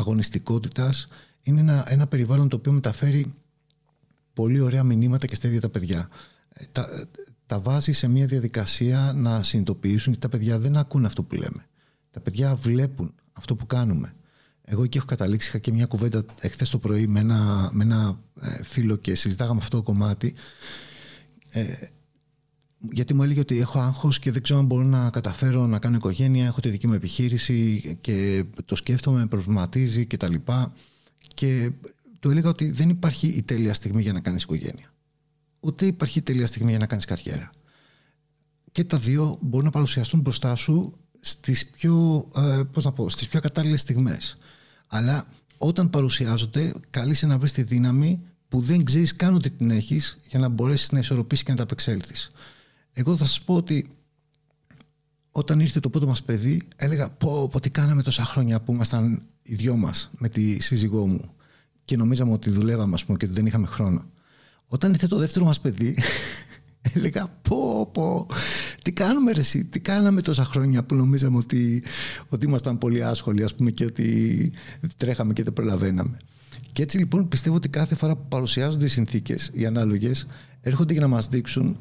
[0.00, 1.06] αγωνιστικότητας
[1.42, 3.34] είναι ένα, ένα περιβάλλον το οποίο μεταφέρει
[4.34, 6.08] πολύ ωραία μηνύματα και στα ίδια τα παιδιά.
[6.52, 7.08] Ε, τα,
[7.46, 11.66] τα βάζει σε μια διαδικασία να συνειδητοποιήσουν ότι τα παιδιά δεν ακούν αυτό που λέμε.
[12.10, 14.14] Τα παιδιά βλέπουν αυτό που κάνουμε.
[14.64, 18.18] Εγώ εκεί έχω καταλήξει, είχα και μια κουβέντα εχθές το πρωί με ένα, με ένα
[18.40, 20.34] ε, φίλο και συζητάγαμε αυτό το κομμάτι.
[21.50, 21.64] Ε,
[22.92, 25.96] γιατί μου έλεγε ότι έχω άγχος και δεν ξέρω αν μπορώ να καταφέρω να κάνω
[25.96, 30.72] οικογένεια, έχω τη δική μου επιχείρηση και το σκέφτομαι, με προβληματίζει και τα λοιπά.
[31.34, 31.70] Και
[32.20, 34.92] του έλεγα ότι δεν υπάρχει η τέλεια στιγμή για να κάνεις οικογένεια.
[35.60, 37.50] Ούτε υπάρχει η τέλεια στιγμή για να κάνεις καριέρα.
[38.72, 43.28] Και τα δύο μπορούν να παρουσιαστούν μπροστά σου στις πιο, ε, πώς να πω, στις
[43.28, 44.36] πιο κατάλληλες στιγμές.
[44.86, 45.26] Αλλά
[45.58, 50.38] όταν παρουσιάζονται, καλείσαι να βρεις τη δύναμη που δεν ξέρεις καν ότι την έχεις για
[50.38, 52.30] να μπορέσεις να ισορροπήσεις και να τα απεξέλθεις.
[52.92, 53.90] Εγώ θα σας πω ότι
[55.30, 59.22] όταν ήρθε το πρώτο μας παιδί έλεγα πω, πω τι κάναμε τόσα χρόνια που ήμασταν
[59.42, 61.20] οι δυο μας με τη σύζυγό μου
[61.84, 64.04] και νομίζαμε ότι δουλεύαμε ας πούμε, και ότι δεν είχαμε χρόνο.
[64.66, 65.98] Όταν ήρθε το δεύτερο μας παιδί
[66.94, 68.26] έλεγα πω πω
[68.82, 71.84] τι κάνουμε ρε εσύ, τι κάναμε τόσα χρόνια που νομίζαμε ότι,
[72.28, 74.52] ότι ήμασταν πολύ άσχολοι ας πούμε και ότι
[74.96, 76.16] τρέχαμε και δεν προλαβαίναμε.
[76.72, 80.26] Και έτσι λοιπόν πιστεύω ότι κάθε φορά που παρουσιάζονται οι συνθήκες, οι ανάλογες,
[80.60, 81.76] έρχονται για να μας δείξουν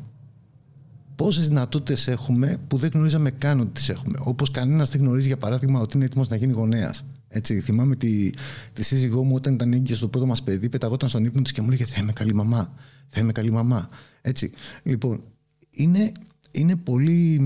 [1.20, 4.18] πόσες δυνατότητες έχουμε που δεν γνωρίζαμε καν ότι τις έχουμε.
[4.24, 7.06] Όπως κανένας δεν γνωρίζει, για παράδειγμα, ότι είναι έτοιμος να γίνει γονέας.
[7.28, 8.30] Έτσι, θυμάμαι τη,
[8.74, 11.62] τη σύζυγό μου όταν ήταν έγκυος στο πρώτο μας παιδί, πεταγόταν στον ύπνο της και
[11.62, 12.74] μου έλεγε Θα είμαι καλή μαμά.
[13.08, 13.90] Θα είμαι καλή μαμά.
[14.22, 14.52] Έτσι.
[14.84, 15.22] Λοιπόν,
[15.70, 16.12] είναι,
[16.52, 17.40] είναι πολύ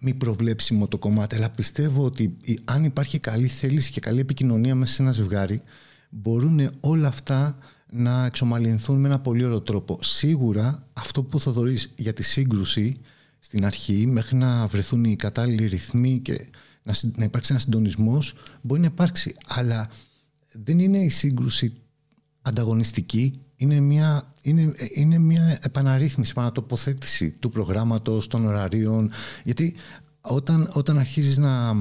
[0.00, 4.92] μη προβλέψιμο το κομμάτι, αλλά πιστεύω ότι αν υπάρχει καλή θέληση και καλή επικοινωνία μέσα
[4.92, 5.62] σε ένα ζευγάρι,
[6.10, 7.58] μπορούν όλα αυτά
[7.92, 9.98] να εξομαλυνθούν με ένα πολύ ωραίο τρόπο.
[10.02, 12.96] Σίγουρα αυτό που θα δωρείς για τη σύγκρουση
[13.38, 16.46] στην αρχή μέχρι να βρεθούν οι κατάλληλοι ρυθμοί και
[16.82, 19.34] να, να υπάρξει ένας συντονισμός μπορεί να υπάρξει.
[19.46, 19.88] Αλλά
[20.52, 21.72] δεν είναι η σύγκρουση
[22.42, 29.10] ανταγωνιστική, είναι μια, είναι, είναι μια επαναρρύθμιση, επανατοποθέτηση του προγράμματος, των ωραρίων.
[29.44, 29.74] Γιατί
[30.20, 31.72] όταν, όταν αρχίζεις να,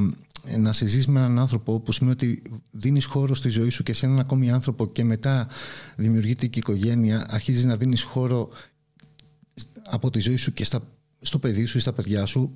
[0.58, 4.06] να συζήσεις με έναν άνθρωπο που σημαίνει ότι δίνεις χώρο στη ζωή σου και σε
[4.06, 5.47] έναν ακόμη άνθρωπο και μετά
[5.95, 8.49] δημιουργείται και η οικογένεια, αρχίζεις να δίνεις χώρο
[9.84, 10.82] από τη ζωή σου και στα,
[11.21, 12.56] στο παιδί σου ή στα παιδιά σου,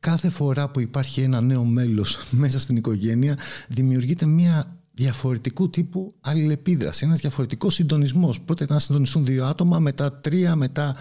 [0.00, 3.38] κάθε φορά που υπάρχει ένα νέο μέλος μέσα στην οικογένεια
[3.68, 8.40] δημιουργείται μια διαφορετικού τύπου αλληλεπίδραση, ένας διαφορετικός συντονισμός.
[8.40, 10.96] Πρώτα ήταν να συντονιστούν δύο άτομα, μετά τρία, μετά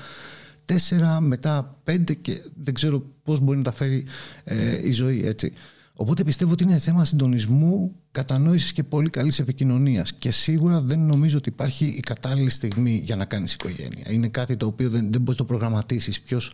[0.65, 4.05] τέσσερα, μετά πέντε και δεν ξέρω πώς μπορεί να τα φέρει
[4.43, 5.53] ε, η ζωή έτσι.
[6.01, 10.13] Οπότε πιστεύω ότι είναι θέμα συντονισμού, κατανόησης και πολύ καλής επικοινωνίας.
[10.13, 14.11] Και σίγουρα δεν νομίζω ότι υπάρχει η κατάλληλη στιγμή για να κάνεις οικογένεια.
[14.11, 16.21] Είναι κάτι το οποίο δεν, δεν μπορείς να το προγραμματίσεις.
[16.21, 16.51] Ποιος,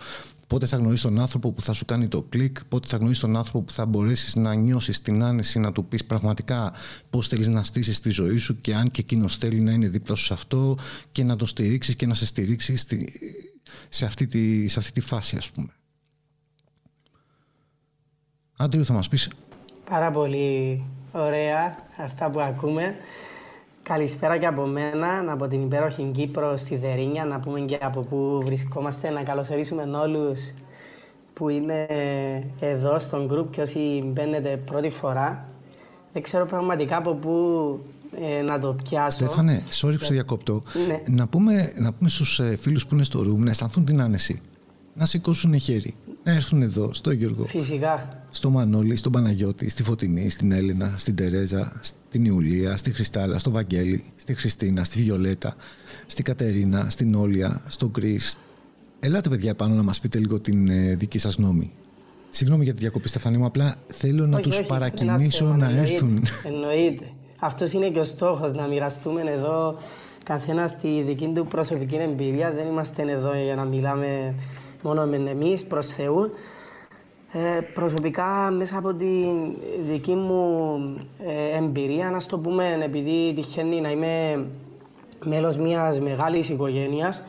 [0.47, 3.36] πότε θα γνωρίσει τον άνθρωπο που θα σου κάνει το κλικ, πότε θα γνωρίσει τον
[3.36, 6.73] άνθρωπο που θα μπορέσεις να νιώσεις την άνεση, να του πεις πραγματικά
[7.10, 10.15] πώς θέλεις να στήσεις τη ζωή σου και αν και εκείνος θέλει να είναι δίπλα
[10.15, 10.77] σου σε αυτό
[11.12, 12.77] και να το στηρίξεις και να σε στηρίξει
[13.89, 15.69] σε αυτή τη, σε αυτή τη φάση, ας πούμε.
[18.57, 19.29] Άντριου, θα μας πεις.
[19.89, 22.95] Πάρα πολύ ωραία αυτά που ακούμε.
[23.83, 28.41] Καλησπέρα και από μένα, από την υπέροχη Κύπρο στη Δερίνια, να πούμε και από πού
[28.45, 30.39] βρισκόμαστε, να καλωσορίσουμε όλους
[31.33, 31.87] που είναι
[32.59, 35.47] εδώ στον group και όσοι μπαίνετε πρώτη φορά.
[36.13, 37.31] Δεν ξέρω πραγματικά από πού
[38.21, 39.17] ε, να το πιάσω.
[39.17, 40.61] Στέφανε, sorry που σε διακόπτω.
[40.87, 41.01] Ναι.
[41.07, 44.41] Να, πούμε, να πούμε στους ε, φίλους που είναι στο room να αισθανθούν την άνεση.
[44.93, 47.45] Να σηκώσουν χέρι να έρθουν εδώ, στο Γιώργο.
[47.45, 48.24] Φυσικά.
[48.36, 53.52] Στο Μανώλη, στον Παναγιώτη, στη Φωτεινή, στην Έλληνα, στην Τερέζα, στην Ιουλία, στη Χριστάλα, στο
[53.52, 55.56] Βαγγέλη, στη Χριστίνα, στη Βιολέτα,
[56.06, 58.19] στη Κατερίνα, στην Όλια, στον Κρι.
[59.00, 61.71] Ελάτε, παιδιά, πάνω να μας πείτε λίγο την ε, δική σας γνώμη.
[62.30, 66.24] Συγγνώμη για τη διακοπή, Στεφανή μου, απλά θέλω να τους παρακινήσω να έρθουν.
[66.43, 67.06] Εννοείται.
[67.39, 69.78] Αυτός είναι και ο στόχος, να μοιραστούμε εδώ
[70.26, 72.52] καθένας στη δική του προσωπική εμπειρία.
[72.52, 74.36] Δεν είμαστε εδώ για να μιλάμε
[74.82, 76.32] μόνο με εμείς προς Θεού.
[77.38, 79.06] Ε, προσωπικά μέσα από τη
[79.82, 80.80] δική μου
[81.26, 84.45] ε, εμπειρία, να το πούμε, επειδή τυχαίνει να είμαι
[85.24, 87.26] μέλος μιας μεγάλης οικογένειας,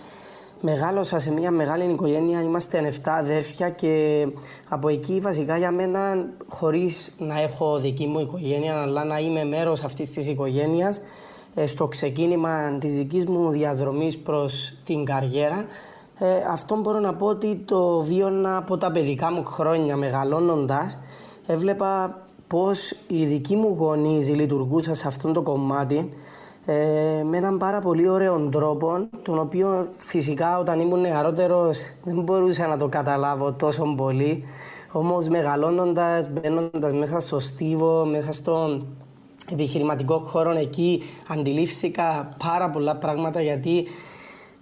[0.61, 4.27] Μεγάλωσα σε μια μεγάλη οικογένεια, είμαστε 7 αδέρφια και
[4.69, 9.85] από εκεί βασικά για μένα, χωρίς να έχω δική μου οικογένεια, αλλά να είμαι μέρος
[9.85, 11.01] αυτής της οικογένειας,
[11.55, 15.65] ε, στο ξεκίνημα της δικής μου διαδρομής προς την καριέρα,
[16.19, 20.99] ε, αυτό μπορώ να πω ότι το βίωνα από τα παιδικά μου χρόνια μεγαλώνοντας.
[21.47, 22.15] Έβλεπα
[22.47, 26.11] πώς οι δικοί μου γονείς λειτουργούσαν σε αυτό το κομμάτι
[26.67, 32.67] ε, με έναν πάρα πολύ ωραίο τρόπο, τον οποίο φυσικά όταν ήμουν νεαρότερος δεν μπορούσα
[32.67, 34.45] να το καταλάβω τόσο πολύ.
[34.93, 38.87] Όμως μεγαλώνοντας, μπαίνοντας μέσα στο στίβο, μέσα στον
[39.53, 43.87] επιχειρηματικό χώρο εκεί, αντιλήφθηκα πάρα πολλά πράγματα γιατί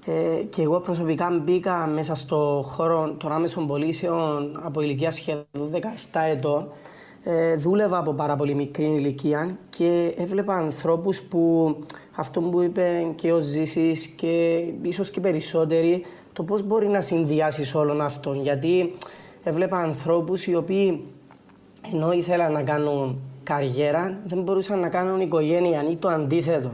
[0.07, 5.45] ε, και εγώ προσωπικά μπήκα μέσα στο χώρο των άμεσων πωλήσεων από ηλικία σχεδόν
[6.13, 6.69] 17 ετών.
[7.27, 11.75] Ε, δούλευα από πάρα πολύ μικρή ηλικία και έβλεπα ανθρώπους που
[12.15, 17.75] αυτό που είπε και ο Ζήσης και ίσως και περισσότεροι το πώς μπορεί να συνδυάσεις
[17.75, 18.95] όλων αυτών γιατί
[19.45, 21.05] έβλεπα ανθρώπους οι οποίοι
[21.93, 26.71] ενώ ήθελαν να κάνουν καριέρα δεν μπορούσαν να κάνουν οικογένεια ή το αντίθετο.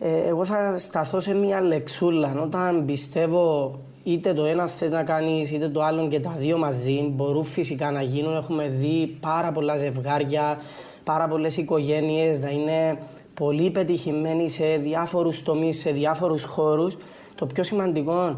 [0.00, 2.34] Ε, εγώ θα σταθώ σε μια λεξούλα.
[2.42, 7.12] Όταν πιστεύω είτε το ένας θες να κάνεις είτε το άλλο και τα δύο μαζί
[7.14, 8.36] μπορούν φυσικά να γίνουν.
[8.36, 10.58] Έχουμε δει πάρα πολλά ζευγάρια,
[11.04, 12.98] πάρα πολλές οικογένειες να είναι
[13.34, 16.96] πολύ πετυχημένοι σε διάφορους τομείς, σε διάφορους χώρους.
[17.34, 18.36] Το πιο σημαντικό,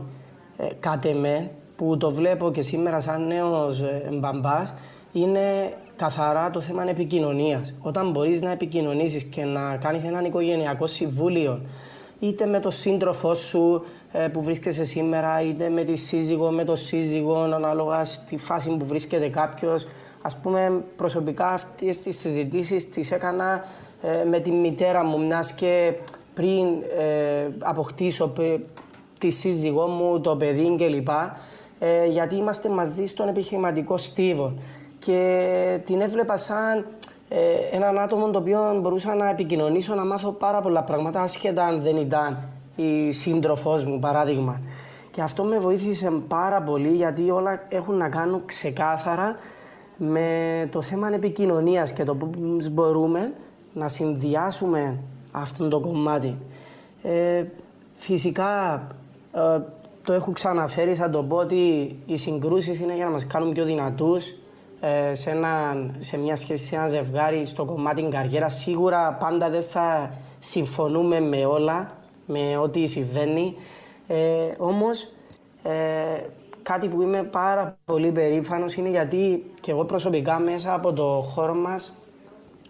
[0.56, 4.74] ε, κάτε με, που το βλέπω και σήμερα σαν νέος ε, μπαμπάς,
[5.12, 7.74] είναι καθαρά το θέμα επικοινωνίας.
[7.80, 11.60] Όταν μπορείς να επικοινωνήσεις και να κάνεις έναν οικογενειακό συμβούλιο,
[12.20, 16.76] είτε με τον σύντροφό σου ε, που βρίσκεσαι σήμερα, είτε με τη σύζυγο, με το
[16.76, 19.86] σύζυγο, ανάλογα στη φάση που βρίσκεται κάποιος.
[20.22, 23.64] Α πούμε, προσωπικά αυτές τις συζητήσεις τις έκανα
[24.02, 25.92] ε, με τη μητέρα μου, μιας και
[26.34, 26.66] πριν
[26.98, 28.32] ε, αποκτήσω
[29.18, 31.08] τη σύζυγό μου, το παιδί κλπ.
[31.78, 34.52] Ε, γιατί είμαστε μαζί στον επιχειρηματικό στίβο
[34.98, 36.86] και την έβλεπα σαν
[37.28, 41.82] ε, έναν άτομο το οποίο μπορούσα να επικοινωνήσω, να μάθω πάρα πολλά πράγματα, ασχετά αν
[41.82, 42.38] δεν ήταν
[42.76, 44.60] η σύντροφός μου, παράδειγμα.
[45.10, 49.36] Και αυτό με βοήθησε πάρα πολύ γιατί όλα έχουν να κάνουν ξεκάθαρα
[49.96, 53.32] με το θέμα επικοινωνίας και το πώς μπορούμε
[53.72, 54.98] να συνδυάσουμε
[55.32, 56.36] αυτό το κομμάτι.
[57.02, 57.44] Ε,
[57.94, 58.86] φυσικά
[59.32, 59.58] ε,
[60.04, 63.64] το έχω ξαναφέρει, θα το πω ότι οι συγκρούσεις είναι για να μας κάνουν πιο
[63.64, 64.34] δυνατούς
[64.80, 65.32] ε, σε,
[65.98, 68.48] σε μια σχέση, σε ένα ζευγάρι, στο κομμάτι καριέρα.
[68.48, 71.90] Σίγουρα πάντα δεν θα συμφωνούμε με όλα,
[72.26, 73.56] με ό,τι συμβαίνει.
[74.06, 74.16] Ε,
[74.58, 75.08] όμως,
[75.62, 75.72] ε,
[76.62, 81.54] κάτι που είμαι πάρα πολύ περήφανος είναι γιατί και εγώ προσωπικά μέσα από το χώρο
[81.54, 81.94] μας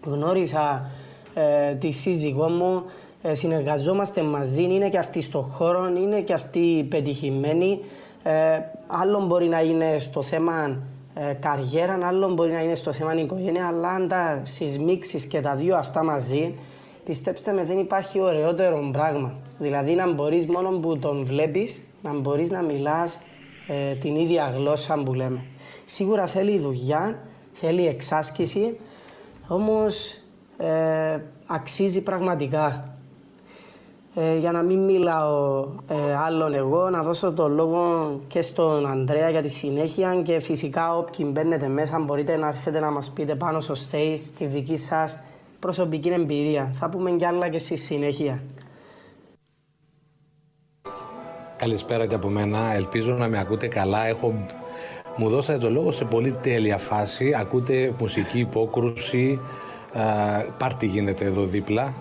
[0.03, 0.89] γνώρισα
[1.33, 2.83] ε, τη σύζυγό μου,
[3.21, 7.79] ε, συνεργαζόμαστε μαζί, είναι και αυτή στο χώρο, είναι και αυτή πετυχημένη.
[8.23, 10.77] Ε, άλλο μπορεί να είναι στο θέμα
[11.19, 15.55] ε, καριέρα, άλλο μπορεί να είναι στο θέμα οικογένεια, αλλά αν τα συσμίξεις και τα
[15.55, 16.55] δύο αυτά μαζί,
[17.03, 19.33] πιστέψτε με δεν υπάρχει ωραιότερο πράγμα.
[19.59, 23.17] Δηλαδή να μπορείς μόνο που τον βλέπεις, να μπορείς να μιλάς
[23.67, 25.43] ε, την ίδια γλώσσα που λέμε.
[25.85, 27.19] Σίγουρα θέλει δουλειά,
[27.51, 28.79] θέλει εξάσκηση,
[29.47, 30.21] όμως
[30.57, 32.96] ε, αξίζει πραγματικά.
[34.19, 39.29] Ε, για να μην μιλάω ε, άλλον εγώ, να δώσω το λόγο και στον Ανδρέα
[39.29, 43.59] για τη συνέχεια και φυσικά όποιοι μπαίνετε μέσα μπορείτε να έρθετε να μας πείτε πάνω
[43.59, 45.17] στο stage τη δική σας
[45.59, 46.69] προσωπική εμπειρία.
[46.73, 48.41] Θα πούμε κι άλλα και στη συνέχεια.
[51.57, 52.73] Καλησπέρα και από μένα.
[52.73, 54.05] Ελπίζω να με ακούτε καλά.
[54.05, 54.45] Έχω...
[55.17, 57.33] Μου δώσατε το λόγο σε πολύ τέλεια φάση.
[57.39, 59.39] Ακούτε μουσική υπόκρουση.
[60.57, 61.93] Πάρτι γίνεται εδώ δίπλα.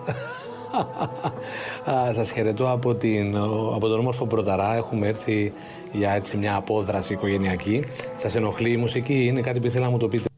[2.15, 3.37] Σας χαιρετώ από, την,
[3.75, 4.75] από τον όμορφο Πρωταρά.
[4.75, 5.53] Έχουμε έρθει
[5.93, 7.85] για έτσι μια απόδραση οικογενειακή.
[8.17, 10.29] Σας ενοχλεί η μουσική, είναι κάτι που ήθελα να μου το πείτε;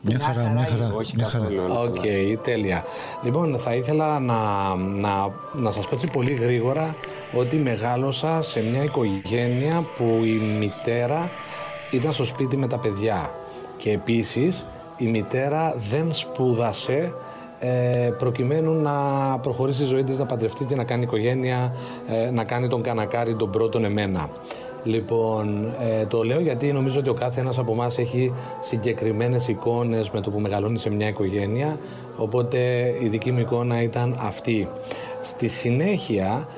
[0.00, 0.94] Μια χαρά, μια χαρά.
[0.94, 1.46] Όχι μια χαρά.
[1.80, 2.84] OK, okay, τέλεια.
[3.22, 6.94] Λοιπόν, θα ήθελα να, να, να σας πω έτσι πολύ γρήγορα
[7.34, 11.30] ότι μεγάλωσα σε μια οικογένεια που η μητέρα
[11.90, 13.30] ήταν στο σπίτι με τα παιδιά.
[13.76, 14.64] Και επίσης
[14.96, 17.12] η μητέρα δεν σπούδασε
[17.60, 18.92] ε, προκειμένου να
[19.42, 21.74] προχωρήσει η ζωή της, να παντρευτεί και να κάνει οικογένεια,
[22.08, 24.28] ε, να κάνει τον κανακάρη τον πρώτον εμένα.
[24.84, 30.10] Λοιπόν, ε, το λέω γιατί νομίζω ότι ο κάθε ένας από εμάς έχει συγκεκριμένες εικόνες
[30.10, 31.78] με το που μεγαλώνει σε μια οικογένεια,
[32.16, 32.58] οπότε
[33.00, 34.68] η δική μου εικόνα ήταν αυτή.
[35.20, 36.48] Στη συνέχεια,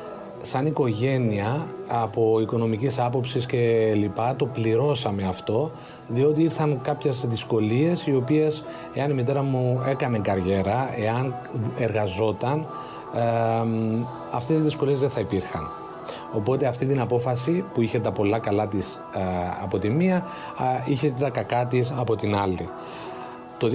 [0.43, 5.71] σαν οικογένεια, από οικονομικής άποψης και λοιπά, το πληρώσαμε αυτό,
[6.09, 11.35] διότι ήρθαν κάποιες δυσκολίες οι οποίες, εάν η μητέρα μου έκανε καριέρα, εάν
[11.79, 12.67] εργαζόταν,
[13.15, 13.21] ε,
[14.33, 15.69] αυτές οι δυσκολίες δεν θα υπήρχαν.
[16.33, 19.21] Οπότε αυτή την απόφαση που είχε τα πολλά καλά της ε,
[19.63, 20.25] από τη μία,
[20.85, 22.69] είχε τα κακά της από την άλλη.
[23.59, 23.69] Το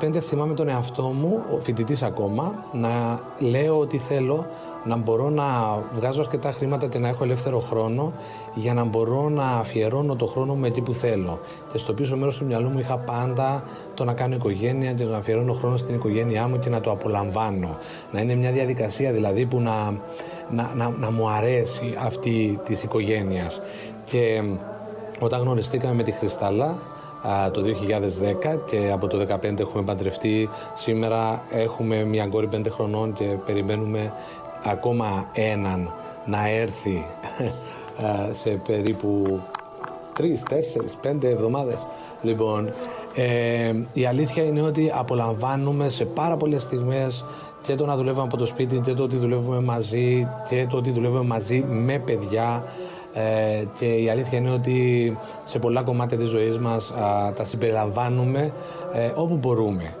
[0.00, 4.46] 2005 θυμάμαι τον εαυτό μου, φοιτητής ακόμα, να λέω ότι θέλω
[4.84, 5.44] να μπορώ να
[5.94, 8.12] βγάζω αρκετά χρήματα και να έχω ελεύθερο χρόνο
[8.54, 11.40] για να μπορώ να αφιερώνω το χρόνο με τι που θέλω.
[11.72, 15.16] Και στο πίσω μέρος του μυαλού μου είχα πάντα το να κάνω οικογένεια και να
[15.16, 17.76] αφιερώνω χρόνο στην οικογένειά μου και να το απολαμβάνω.
[18.12, 19.94] Να είναι μια διαδικασία δηλαδή που να,
[20.50, 23.60] να, να, να μου αρέσει αυτή της οικογένειας.
[24.04, 24.42] Και
[25.20, 26.78] όταν γνωριστήκαμε με τη Χριστάλα
[27.52, 30.48] το 2010 και από το 2015 έχουμε παντρευτεί.
[30.74, 34.12] Σήμερα έχουμε μια κόρη 5 χρονών και περιμένουμε
[34.64, 35.90] ακόμα έναν
[36.24, 37.06] να έρθει
[38.30, 39.40] σε περίπου
[40.18, 41.86] 3, 4, 5 εβδομάδες.
[42.22, 42.72] Λοιπόν,
[43.14, 47.24] ε, η αλήθεια είναι ότι απολαμβάνουμε σε πάρα πολλές στιγμές
[47.62, 50.90] και το να δουλεύουμε από το σπίτι και το ότι δουλεύουμε μαζί και το ότι
[50.90, 52.64] δουλεύουμε μαζί με παιδιά
[53.12, 56.92] ε, και η αλήθεια είναι ότι σε πολλά κομμάτια της ζωής μας
[57.34, 58.52] τα συμπεριλαμβάνουμε
[58.92, 59.94] ε, όπου μπορούμε.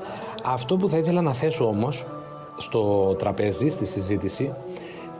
[0.44, 2.04] Αυτό που θα ήθελα να θέσω όμως
[2.58, 4.54] στο τραπέζι, στη συζήτηση,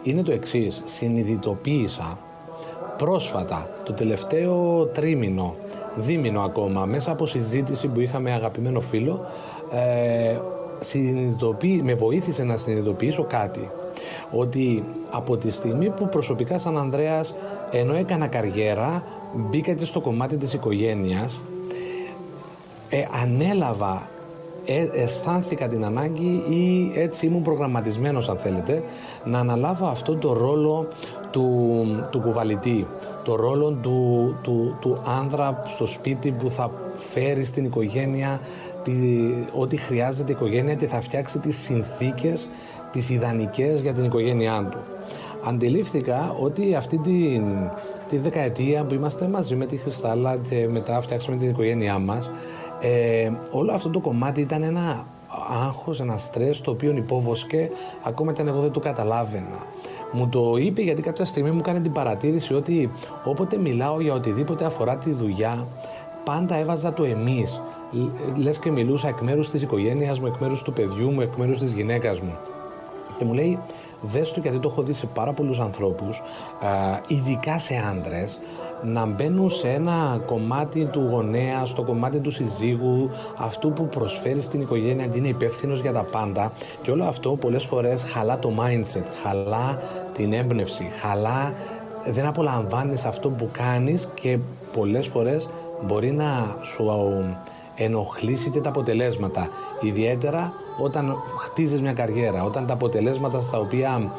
[0.03, 0.83] είναι το εξής.
[0.85, 2.19] Συνειδητοποίησα
[2.97, 5.55] πρόσφατα, το τελευταίο τρίμηνο,
[5.97, 9.27] δίμηνο ακόμα, μέσα από συζήτηση που είχαμε αγαπημένο φίλο,
[9.73, 10.39] ε,
[11.83, 13.71] με βοήθησε να συνειδητοποιήσω κάτι.
[14.31, 17.35] Ότι από τη στιγμή που προσωπικά σαν Ανδρέας,
[17.71, 21.41] ενώ έκανα καριέρα, μπήκα και στο κομμάτι της οικογένειας,
[22.89, 24.09] ε, ανέλαβα
[24.65, 28.83] ε, αισθάνθηκα την ανάγκη ή έτσι ήμουν προγραμματισμένος αν θέλετε
[29.25, 30.89] να αναλάβω αυτό το ρόλο
[31.31, 31.77] του,
[32.11, 32.87] του κουβαλητή
[33.25, 38.41] το ρόλο του, του, του άνδρα στο σπίτι που θα φέρει στην οικογένεια
[38.83, 38.93] τη,
[39.53, 42.49] ό,τι χρειάζεται η οικογένεια και θα φτιάξει τις συνθήκες
[42.93, 44.79] τις ιδανικές για την οικογένειά του.
[45.45, 47.41] Αντιλήφθηκα ότι αυτή τη,
[48.09, 52.31] τη δεκαετία που είμαστε μαζί με τη Χριστάλα και μετά φτιάξαμε την οικογένειά μας
[52.85, 55.07] ε, όλο αυτό το κομμάτι ήταν ένα
[55.67, 57.71] άγχος, ένα στρες το οποίο υπόβοσκε
[58.03, 59.67] ακόμα και αν εγώ δεν το καταλάβαινα.
[60.13, 62.91] Μου το είπε γιατί κάποια στιγμή μου έκανε την παρατήρηση ότι
[63.25, 65.67] όποτε μιλάω για οτιδήποτε αφορά τη δουλειά
[66.25, 67.61] πάντα έβαζα το εμείς.
[68.37, 71.59] Λες και μιλούσα εκ μέρους της οικογένειας μου, εκ μέρους του παιδιού μου, εκ μέρους
[71.59, 72.37] της γυναίκας μου.
[73.19, 73.59] Και μου λέει,
[74.01, 76.23] δες το γιατί το έχω δει σε πάρα πολλούς ανθρώπους,
[77.07, 78.39] ειδικά σε άντρες,
[78.85, 84.61] να μπαίνουν σε ένα κομμάτι του γονέα, στο κομμάτι του συζύγου, αυτού που προσφέρει στην
[84.61, 86.53] οικογένεια και είναι υπεύθυνος για τα πάντα.
[86.83, 89.79] Και όλο αυτό πολλές φορές χαλά το mindset, χαλά
[90.15, 91.53] την έμπνευση, χαλά.
[92.07, 94.39] Δεν απολαμβάνεις αυτό που κάνεις και
[94.73, 95.49] πολλές φορές
[95.87, 96.85] μπορεί να σου
[97.77, 99.49] ενοχλήσει και τα αποτελέσματα.
[99.81, 104.11] Ιδιαίτερα όταν χτίζεις μια καριέρα, όταν τα αποτελέσματα στα οποία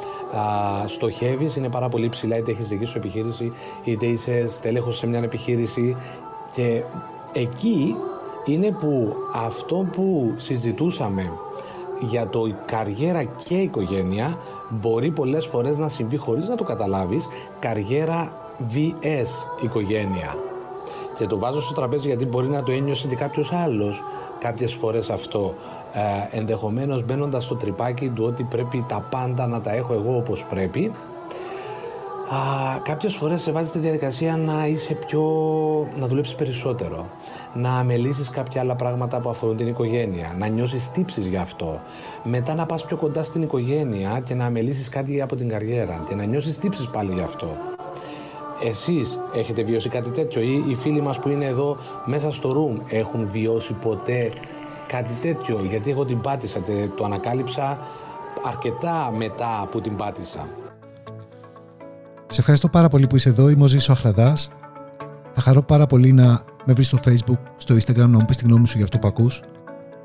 [0.86, 3.52] στοχεύεις είναι πάρα πολύ ψηλά, είτε έχει δική σου επιχείρηση,
[3.84, 5.96] είτε είσαι στέλεχο σε μια επιχείρηση.
[6.52, 6.84] Και
[7.34, 7.96] εκεί
[8.46, 11.32] είναι που αυτό που συζητούσαμε
[12.00, 14.38] για το καριέρα και οικογένεια
[14.70, 17.28] μπορεί πολλές φορές να συμβεί χωρίς να το καταλάβεις
[17.60, 18.32] καριέρα
[18.74, 20.38] VS οικογένεια.
[21.18, 24.04] Και το βάζω στο τραπέζι γιατί μπορεί να το ένιωσε και κάποιος άλλος
[24.40, 25.54] κάποιες φορές αυτό
[25.96, 30.46] ε, ενδεχομένως μπαίνοντας στο τρυπάκι του ότι πρέπει τα πάντα να τα έχω εγώ όπως
[30.46, 30.92] πρέπει
[32.30, 32.38] α,
[32.84, 35.24] κάποιες φορές σε βάζει στη διαδικασία να είσαι πιο,
[36.00, 37.06] να δουλέψεις περισσότερο
[37.56, 41.80] να αμελήσεις κάποια άλλα πράγματα που αφορούν την οικογένεια, να νιώσεις τύψεις γι' αυτό.
[42.24, 46.16] Μετά να πας πιο κοντά στην οικογένεια και να αμελήσεις κάτι από την καριέρα και
[46.16, 47.48] να νιώσεις τύψεις πάλι γι' αυτό.
[48.64, 52.82] Εσείς έχετε βιώσει κάτι τέτοιο ή οι φίλοι μας που είναι εδώ μέσα στο room
[52.90, 54.32] έχουν βιώσει ποτέ
[54.88, 57.78] κάτι τέτοιο, γιατί εγώ την πάτησα και το ανακάλυψα
[58.46, 60.48] αρκετά μετά που την πάτησα.
[62.28, 64.50] Σε ευχαριστώ πάρα πολύ που είσαι εδώ, είμαι ο Ζήσος Αχλαδάς.
[65.32, 68.46] Θα χαρώ πάρα πολύ να με βρεις στο facebook, στο instagram, να μου πεις τη
[68.46, 69.42] γνώμη σου για αυτό που ακούς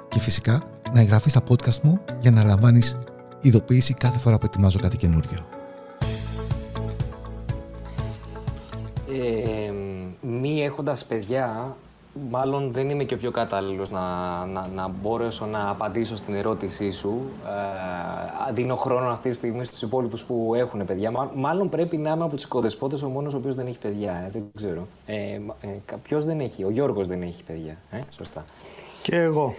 [0.08, 0.62] και φυσικά
[0.92, 2.98] να εγγραφείς στα podcast μου για να λαμβάνεις
[3.40, 5.38] ειδοποίηση κάθε φορά που ετοιμάζω κάτι καινούριο.
[9.08, 9.72] Ε,
[10.26, 11.76] μη έχοντας παιδιά,
[12.30, 14.00] Μάλλον δεν είμαι και ο πιο κατάλληλος να,
[14.46, 17.22] να, να μπορέσω να απαντήσω στην ερώτησή σου.
[18.48, 21.30] Ε, δίνω χρόνο αυτή τη στιγμή στους υπόλοιπους που έχουν παιδιά.
[21.34, 24.12] Μάλλον πρέπει να είμαι από τους οικοδεσπότες ο μόνος ο οποίος δεν έχει παιδιά.
[24.12, 24.86] Ε, δεν ξέρω.
[25.06, 25.14] Ε,
[25.60, 25.68] ε,
[26.02, 27.76] Ποιος δεν έχει, ο Γιώργος δεν έχει παιδιά.
[27.90, 28.44] Ε, σωστά.
[29.02, 29.54] Και εγώ.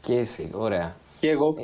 [0.00, 0.94] Και εσύ, ωραία.
[1.20, 1.54] Και εγώ.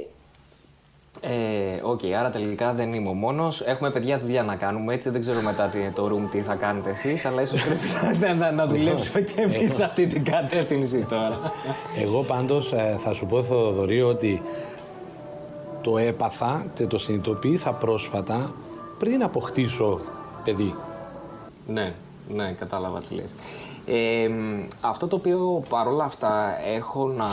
[1.20, 3.60] Ε, ε, OK, okay, άρα τελικά δεν είμαι ο μόνος.
[3.60, 5.10] Έχουμε παιδιά δουλειά να κάνουμε έτσι.
[5.10, 8.50] Δεν ξέρω μετά τι, το room τι θα κάνετε εσείς, αλλά ίσως πρέπει να, να,
[8.50, 11.52] να δουλέψουμε και εμείς σε αυτή την κατεύθυνση τώρα.
[11.96, 14.42] Εγώ πάντως ε, θα σου πω, Θοδωρή, ότι
[15.82, 18.54] το έπαθα και το συνειδητοποίησα πρόσφατα
[18.98, 20.00] πριν αποκτήσω
[20.44, 20.74] παιδί.
[21.66, 21.94] Ναι,
[22.28, 23.34] ναι, κατάλαβα τι λες
[24.80, 27.28] αυτό το οποίο παρόλα αυτά έχω να,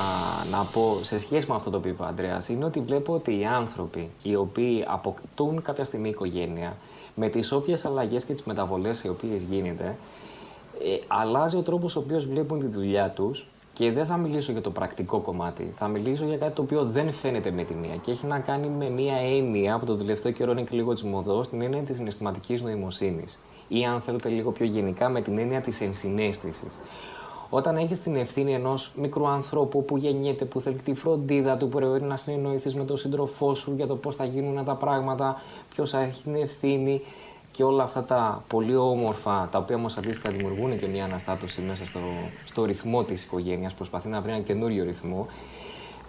[0.51, 3.39] να πω σε σχέση με αυτό το οποίο είπε ο Ανδρέας είναι ότι βλέπω ότι
[3.39, 6.77] οι άνθρωποι οι οποίοι αποκτούν κάποια στιγμή οικογένεια
[7.15, 9.97] με τις όποιες αλλαγές και τις μεταβολές οι οποίες γίνεται
[10.83, 14.61] ε, αλλάζει ο τρόπος ο οποίος βλέπουν τη δουλειά τους και δεν θα μιλήσω για
[14.61, 15.73] το πρακτικό κομμάτι.
[15.77, 18.67] Θα μιλήσω για κάτι το οποίο δεν φαίνεται με τη μία και έχει να κάνει
[18.67, 21.95] με μία έννοια που το τελευταίο καιρό είναι και λίγο τη μοδό, την έννοια της
[21.95, 26.71] συναισθηματικής νοημοσύνης ή αν θέλετε λίγο πιο γενικά με την έννοια της ενσυναίσθησης.
[27.49, 32.03] Όταν έχεις την ευθύνη ενός μικρού ανθρώπου που γεννιέται, που θέλει τη φροντίδα του, πρέπει
[32.03, 35.99] να συνεννοηθείς με τον σύντροφό σου για το πώς θα γίνουν τα πράγματα, ποιος θα
[35.99, 37.01] έχει την ευθύνη
[37.51, 41.86] και όλα αυτά τα πολύ όμορφα, τα οποία όμως αντίστοιχα δημιουργούν και μια αναστάτωση μέσα
[41.86, 41.99] στο,
[42.45, 45.27] στο ρυθμό της οικογένειας, προσπαθεί να βρει ένα καινούριο ρυθμό.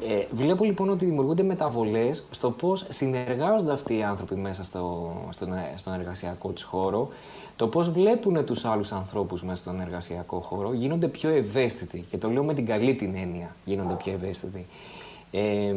[0.08, 5.48] Ε, βλέπω λοιπόν ότι δημιουργούνται μεταβολές στο πώς συνεργάζονται αυτοί οι άνθρωποι μέσα στο, στον,
[5.76, 7.08] στον εργασιακό τους χώρο,
[7.58, 12.04] το πώς βλέπουν τους άλλους ανθρώπους μέσα στον εργασιακό χώρο, γίνονται πιο ευαίσθητοι.
[12.10, 14.66] Και το λέω με την καλή την έννοια, γίνονται πιο ευαίσθητοι.
[15.30, 15.74] Ε,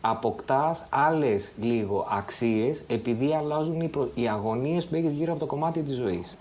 [0.00, 4.08] αποκτάς άλλες λίγο αξίες επειδή αλλάζουν οι, προ...
[4.14, 6.38] οι αγωνίες που έχεις γύρω από το κομμάτι της ζωής.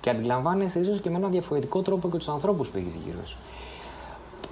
[0.00, 3.38] Και αντιλαμβάνεσαι ίσως και με ένα διαφορετικό τρόπο και τους ανθρώπους που έχεις γύρω σου.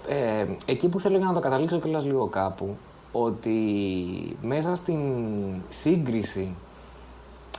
[0.08, 2.76] Ε, εκεί που θέλω για να το καταλήξω κιόλας λίγο κάπου,
[3.12, 3.56] ότι
[4.42, 5.00] μέσα στην
[5.68, 6.54] σύγκριση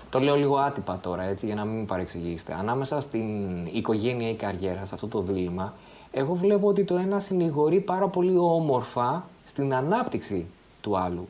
[0.09, 2.55] το λέω λίγο άτυπα τώρα, έτσι, για να μην παρεξηγήσετε.
[2.59, 5.73] Ανάμεσα στην οικογένεια ή καριέρα, σε αυτό το δίλημα,
[6.11, 10.47] εγώ βλέπω ότι το ένα συνηγορεί πάρα πολύ όμορφα στην ανάπτυξη
[10.81, 11.27] του άλλου.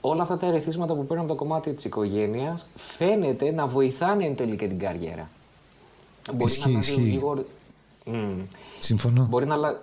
[0.00, 4.36] Όλα αυτά τα ερεθίσματα που παίρνουν από το κομμάτι της οικογένειας φαίνεται να βοηθάνε εν
[4.36, 5.28] τέλει και την καριέρα.
[6.38, 7.00] Ισχύει, ισχύει.
[7.00, 7.44] Λίγο...
[8.78, 9.26] Συμφωνώ.
[9.30, 9.76] Μπορεί να, ε,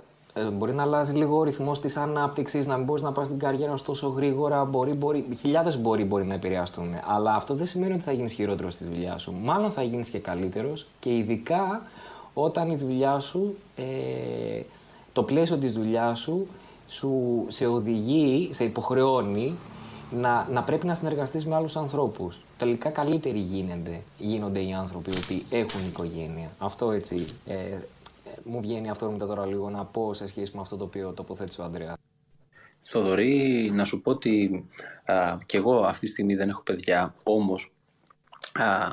[0.53, 3.75] μπορεί να αλλάζει λίγο ο ρυθμός της ανάπτυξης, να μην μπορείς να πας στην καριέρα
[3.85, 4.65] τόσο γρήγορα.
[4.65, 6.93] Μπορεί, μπορεί, χιλιάδες μπορεί, μπορεί να επηρεαστούν.
[7.07, 9.33] Αλλά αυτό δεν σημαίνει ότι θα γίνεις χειρότερος στη δουλειά σου.
[9.41, 11.81] Μάλλον θα γίνεις και καλύτερος και ειδικά
[12.33, 13.83] όταν η δουλειά σου, ε,
[15.13, 16.47] το πλαίσιο της δουλειάς σου,
[16.87, 19.55] σου σε οδηγεί, σε υποχρεώνει
[20.11, 22.37] να, να πρέπει να συνεργαστείς με άλλους ανθρώπους.
[22.57, 26.49] Τελικά καλύτεροι γίνονται, γίνονται οι άνθρωποι που έχουν οικογένεια.
[26.57, 27.55] Αυτό έτσι ε,
[28.43, 31.61] μου βγαίνει αυτό μετά τώρα λίγο να πω σε σχέση με αυτό το οποίο τοποθέτησε
[31.61, 31.95] ο Ανδρέας.
[32.81, 34.65] Θοδωρή, να σου πω ότι
[35.05, 37.73] α, και εγώ αυτή τη στιγμή δεν έχω παιδιά, όμως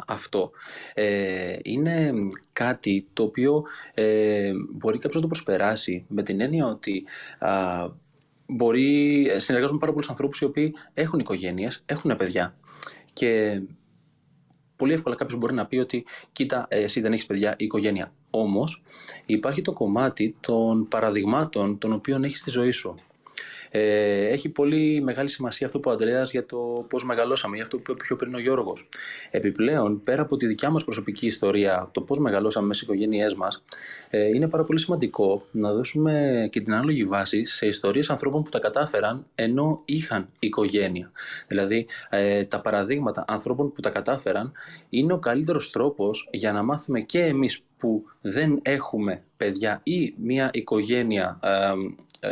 [0.07, 0.51] αυτό
[0.95, 2.13] ε, είναι
[2.53, 3.63] κάτι το οποίο
[3.95, 7.05] ε, μπορεί κάποιος να το προσπεράσει με την έννοια ότι
[7.39, 7.89] α,
[8.47, 12.55] μπορεί, συνεργάζομαι πάρα πολλούς ανθρώπους οι οποίοι έχουν οικογένειες, έχουν παιδιά
[13.13, 13.61] και
[14.83, 18.13] πολύ εύκολα κάποιος μπορεί να πει ότι κοίτα εσύ δεν έχεις παιδιά ή οικογένεια.
[18.31, 18.83] Όμως
[19.27, 22.95] υπάρχει το κομμάτι των παραδειγμάτων των οποίων έχεις στη ζωή σου
[23.75, 27.77] ε, έχει πολύ μεγάλη σημασία αυτό που ο Αντρέας για το πώς μεγαλώσαμε, για αυτό
[27.79, 28.89] που είπε πιο πριν ο Γιώργος.
[29.31, 33.65] Επιπλέον, πέρα από τη δικιά μας προσωπική ιστορία, το πώς μεγαλώσαμε μέσα στις οικογένειές μας,
[34.11, 38.51] ε, είναι πάρα πολύ σημαντικό να δώσουμε και την ανάλογη βάση σε ιστορίες ανθρώπων που
[38.51, 41.13] τα κατάφεραν ενώ είχαν οικογένεια.
[41.49, 44.53] Δηλαδή, ε, τα παραδείγματα ανθρώπων που τα κατάφεραν
[44.89, 50.51] είναι ο καλύτερος τρόπος για να μάθουμε και εμείς που δεν έχουμε παιδιά ή μια
[50.53, 51.41] οικογένεια
[52.21, 52.31] ε,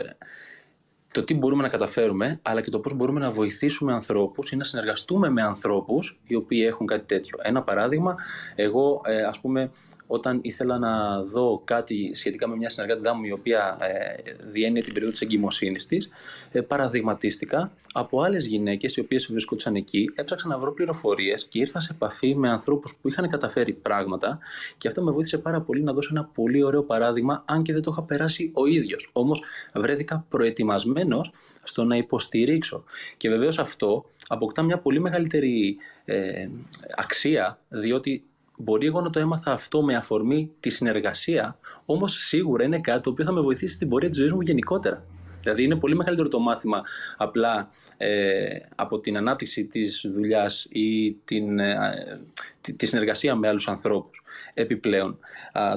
[1.13, 4.65] το τι μπορούμε να καταφέρουμε, αλλά και το πώς μπορούμε να βοηθήσουμε ανθρώπους ή να
[4.65, 7.39] συνεργαστούμε με ανθρώπους οι οποίοι έχουν κάτι τέτοιο.
[7.43, 8.15] Ένα παράδειγμα,
[8.55, 9.71] εγώ ε, ας πούμε
[10.13, 14.93] όταν ήθελα να δω κάτι σχετικά με μια συνεργάτη μου η οποία ε, διένυε την
[14.93, 16.09] περίοδο της εγκυμοσύνης της,
[16.53, 21.81] ε, παραδειγματίστηκα από άλλες γυναίκες οι οποίες βρισκόντουσαν εκεί, έψαξα να βρω πληροφορίες και ήρθα
[21.81, 24.39] σε επαφή με ανθρώπους που είχαν καταφέρει πράγματα
[24.79, 27.83] και αυτό με βοήθησε πάρα πολύ να δώσω ένα πολύ ωραίο παράδειγμα, αν και δεν
[27.83, 29.11] το είχα περάσει ο ίδιος.
[29.13, 29.43] Όμως
[29.75, 31.33] βρέθηκα προετοιμασμένος
[31.63, 32.85] στο να υποστηρίξω.
[33.17, 36.49] Και βεβαίως αυτό αποκτά μια πολύ μεγαλύτερη ε,
[36.97, 38.25] αξία, διότι
[38.63, 43.11] Μπορεί εγώ να το έμαθα αυτό με αφορμή τη συνεργασία, όμως σίγουρα είναι κάτι το
[43.11, 45.05] οποίο θα με βοηθήσει στην πορεία της ζωής μου γενικότερα.
[45.43, 46.83] Δηλαδή είναι πολύ μεγαλύτερο το μάθημα
[47.17, 51.77] απλά ε, από την ανάπτυξη της δουλειάς ή την, ε,
[52.77, 54.23] τη, συνεργασία με άλλους ανθρώπους.
[54.55, 55.19] Επιπλέον,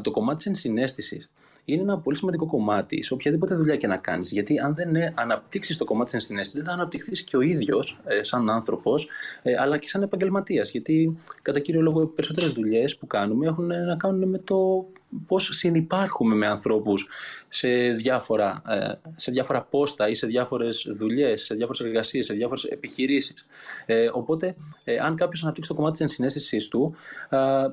[0.02, 1.32] το κομμάτι της ενσυναίσθησης
[1.66, 4.32] είναι ένα πολύ σημαντικό κομμάτι σε οποιαδήποτε δουλειά και να κάνεις.
[4.32, 8.24] Γιατί αν δεν αναπτύξεις το κομμάτι της ενσυναίσθησης, δεν θα αναπτυχθείς και ο ίδιος ε,
[8.24, 9.08] σαν άνθρωπος,
[9.42, 10.72] ε, αλλά και σαν επαγγελματίας.
[10.72, 14.88] Γιατί κατά κύριο λόγο οι περισσότερες δουλειές που κάνουμε έχουν να κάνουν με το
[15.28, 17.08] πώς συνεπάρχουμε με ανθρώπους
[17.50, 22.64] σε διάφορα, ε, σε διάφορα πόστα ή σε διάφορες δουλειές, σε διάφορες εργασίες, σε διάφορες
[22.64, 23.46] επιχειρήσεις.
[23.86, 26.96] Ε, οπότε, ε, αν κάποιος αναπτύξει το κομμάτι της ενσυναίσθησής του,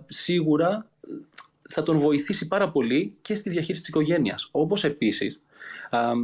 [0.07, 0.87] σίγουρα
[1.71, 4.49] θα τον βοηθήσει πάρα πολύ και στη διαχείριση της οικογένειας.
[4.51, 5.41] Όπως επίσης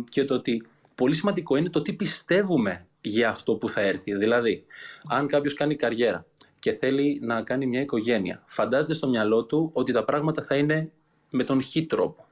[0.08, 4.14] και το ότι πολύ σημαντικό είναι το τι πιστεύουμε για αυτό που θα έρθει.
[4.16, 4.64] Δηλαδή,
[5.08, 6.26] αν κάποιος κάνει καριέρα
[6.58, 10.90] και θέλει να κάνει μια οικογένεια, φαντάζεται στο μυαλό του ότι τα πράγματα θα είναι
[11.30, 12.26] με τον χ τρόπο.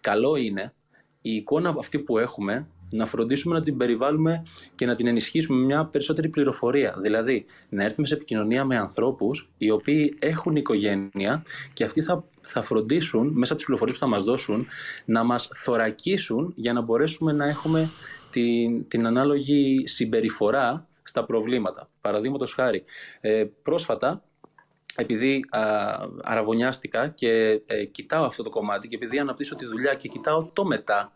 [0.00, 0.74] Καλό είναι
[1.22, 4.42] η εικόνα αυτή που έχουμε να φροντίσουμε να την περιβάλλουμε
[4.74, 6.94] και να την ενισχύσουμε με μια περισσότερη πληροφορία.
[6.98, 12.62] Δηλαδή, να έρθουμε σε επικοινωνία με ανθρώπους οι οποίοι έχουν οικογένεια και αυτοί θα, θα
[12.62, 14.66] φροντίσουν μέσα από τις πληροφορίες που θα μας δώσουν
[15.04, 17.90] να μας θωρακίσουν για να μπορέσουμε να έχουμε
[18.30, 21.88] την, την ανάλογη συμπεριφορά στα προβλήματα.
[22.00, 22.84] Παραδείγματος χάρη,
[23.20, 24.22] ε, πρόσφατα
[24.96, 25.60] επειδή α,
[26.22, 30.64] αραβωνιάστηκα και ε, κοιτάω αυτό το κομμάτι και επειδή αναπτύσσω τη δουλειά και κοιτάω το
[30.64, 31.12] μετά, α,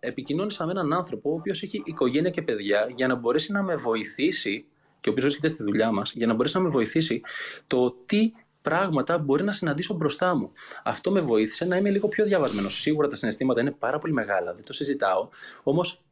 [0.00, 3.76] επικοινώνησα με έναν άνθρωπο ο οποίος έχει οικογένεια και παιδιά για να μπορέσει να με
[3.76, 4.64] βοηθήσει
[5.00, 7.20] και ο οποίος βρίσκεται στη δουλειά μας, για να μπορέσει να με βοηθήσει
[7.66, 8.32] το τι
[8.62, 10.52] πράγματα μπορεί να συναντήσω μπροστά μου.
[10.84, 12.80] Αυτό με βοήθησε να είμαι λίγο πιο διαβασμένος.
[12.80, 15.28] Σίγουρα τα συναισθήματα είναι πάρα πολύ μεγάλα, δεν το συζητάω.
[15.62, 16.02] Όμως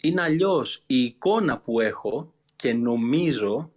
[0.00, 3.71] είναι αλλιώς η εικόνα που έχω και νομίζω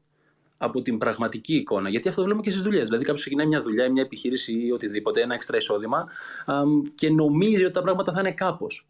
[0.65, 1.89] από την πραγματική εικόνα.
[1.89, 2.83] Γιατί αυτό το βλέπουμε και στις δουλειές.
[2.83, 6.05] Δηλαδή, κάποιος ξεκινάει μια δουλειά, μια επιχείρηση ή οτιδήποτε, ένα έξτρα εισόδημα
[6.95, 8.87] και νομίζει ότι τα πράγματα θα είναι κάπως.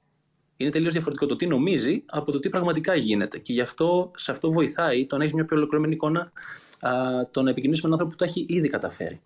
[0.57, 3.39] Είναι τελείως διαφορετικό το τι νομίζει από το τι πραγματικά γίνεται.
[3.39, 6.31] Και γι' αυτό σε αυτό βοηθάει το να έχεις μια πιο ολοκληρωμένη εικόνα
[7.31, 9.21] το να επικοινωνήσει με έναν άνθρωπο που το έχει ήδη καταφέρει.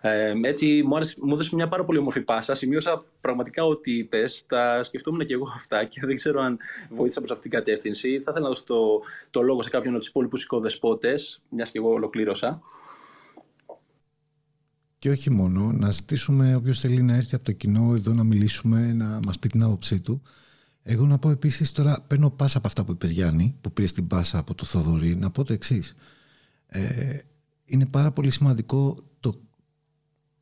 [0.00, 2.54] Ε, έτσι μου, άρεσε, μου έδωσε μια πάρα πολύ όμορφη πάσα.
[2.54, 4.44] Σημείωσα πραγματικά ό,τι είπες.
[4.46, 6.58] Τα σκεφτόμουν και εγώ αυτά και δεν ξέρω αν
[6.90, 8.08] βοήθησα προς αυτήν την κατεύθυνση.
[8.08, 11.78] Θα ήθελα να δώσω το, το λόγο σε κάποιον από τους υπόλοιπους οικοδεσπότες, μιας και
[11.78, 12.62] εγώ ολοκλήρωσα.
[14.98, 18.92] Και όχι μόνο, να ζητήσουμε όποιος θέλει να έρθει από το κοινό εδώ να μιλήσουμε,
[18.92, 20.22] να μας πει την άποψή του.
[20.82, 24.06] Εγώ να πω επίσης τώρα, παίρνω πάσα από αυτά που είπες Γιάννη, που πήρες την
[24.06, 25.94] πάσα από το Θοδωρή, να πω το εξής.
[26.66, 27.18] Ε,
[27.64, 29.09] είναι πάρα πολύ σημαντικό το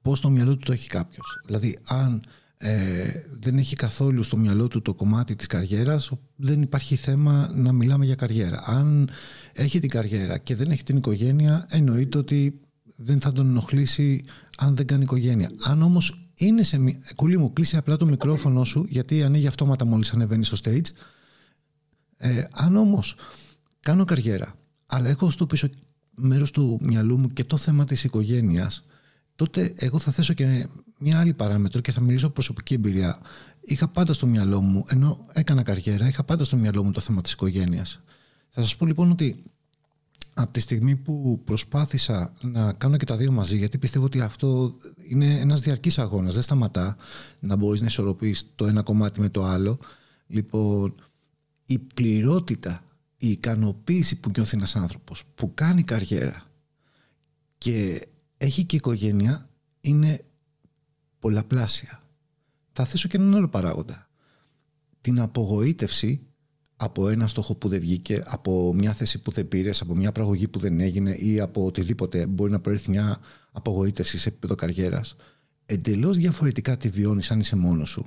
[0.08, 1.40] Πώ στο μυαλό του το έχει κάποιος.
[1.46, 2.22] Δηλαδή, αν
[2.56, 7.72] ε, δεν έχει καθόλου στο μυαλό του το κομμάτι της καριέρας, δεν υπάρχει θέμα να
[7.72, 8.62] μιλάμε για καριέρα.
[8.66, 9.08] Αν
[9.52, 12.60] έχει την καριέρα και δεν έχει την οικογένεια, εννοείται ότι
[12.96, 14.24] δεν θα τον ενοχλήσει
[14.58, 15.50] αν δεν κάνει οικογένεια.
[15.62, 17.00] Αν όμως είναι σε...
[17.14, 20.86] Κούλη μου, κλείσει απλά το μικρόφωνο σου, γιατί ανοίγει αυτόματα μόλις ανεβαίνει στο stage.
[22.16, 23.14] Ε, αν όμως
[23.80, 24.54] κάνω καριέρα,
[24.86, 25.68] αλλά έχω στο πίσω
[26.14, 28.82] μέρος του μυαλού μου και το θέμα της οικογένειας,
[29.38, 30.66] τότε εγώ θα θέσω και
[30.98, 33.18] μια άλλη παράμετρο και θα μιλήσω προσωπική εμπειρία.
[33.60, 37.20] είχα πάντα στο μυαλό μου, ενώ έκανα καριέρα, είχα πάντα στο μυαλό μου το θέμα
[37.20, 38.00] της οικογένειας.
[38.48, 39.42] Θα σας πω λοιπόν ότι
[40.34, 44.76] από τη στιγμή που προσπάθησα να κάνω και τα δύο μαζί, γιατί πιστεύω ότι αυτό
[45.08, 46.96] είναι ένας διαρκής αγώνας, δεν σταματά
[47.40, 49.78] να μπορείς να ισορροπείς το ένα κομμάτι με το άλλο.
[50.26, 50.94] Λοιπόν,
[51.66, 52.84] η πληρότητα,
[53.16, 56.42] η ικανοποίηση που νιώθει ένας άνθρωπος, που κάνει καριέρα
[57.58, 58.00] και
[58.38, 59.48] έχει και οικογένεια,
[59.80, 60.24] είναι
[61.18, 62.02] πολλαπλάσια.
[62.72, 64.08] Θα θέσω και έναν άλλο παράγοντα.
[65.00, 66.20] Την απογοήτευση
[66.76, 70.48] από ένα στόχο που δεν βγήκε, από μια θέση που δεν πήρες, από μια πραγωγή
[70.48, 73.20] που δεν έγινε ή από οτιδήποτε μπορεί να προέρθει μια
[73.52, 75.16] απογοήτευση σε επίπεδο καριέρας.
[75.66, 78.06] Εντελώς διαφορετικά τη βιώνεις αν είσαι μόνος σου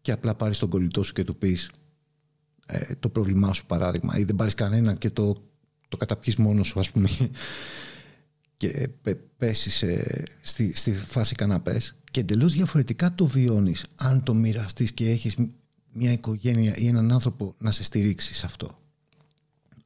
[0.00, 1.70] και απλά πάρεις τον κολλητό σου και του πεις
[2.66, 5.42] ε, το πρόβλημά σου, παράδειγμα, ή δεν πάρεις κανέναν και το,
[5.88, 7.08] το καταπιείς μόνος σου, ας πούμε,
[8.68, 8.88] και
[9.38, 9.84] πέσεις
[10.42, 11.80] στη, στη φάση καναπέ.
[12.10, 15.36] Και εντελώς διαφορετικά το βιώνεις αν το μοιραστείς και έχεις
[15.92, 18.78] μια οικογένεια ή έναν άνθρωπο να σε στηρίξει σε αυτό.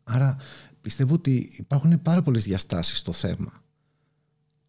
[0.04, 0.36] Άρα
[0.80, 3.52] πιστεύω ότι υπάρχουν πάρα πολλές διαστάσεις στο θέμα.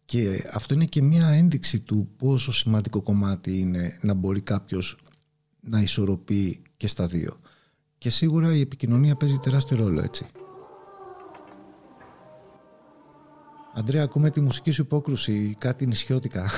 [0.04, 4.96] Και αυτό είναι και μια ένδειξη του πόσο σημαντικό κομμάτι είναι να μπορεί κάποιος
[5.60, 7.40] να ισορροπεί και στα δύο.
[7.98, 10.26] Και σίγουρα η επικοινωνία παίζει τεράστιο ρόλο, έτσι.
[13.78, 16.50] Αντρέα, ακούμε τη μουσική σου υπόκρουση, κάτι νησιώτικα.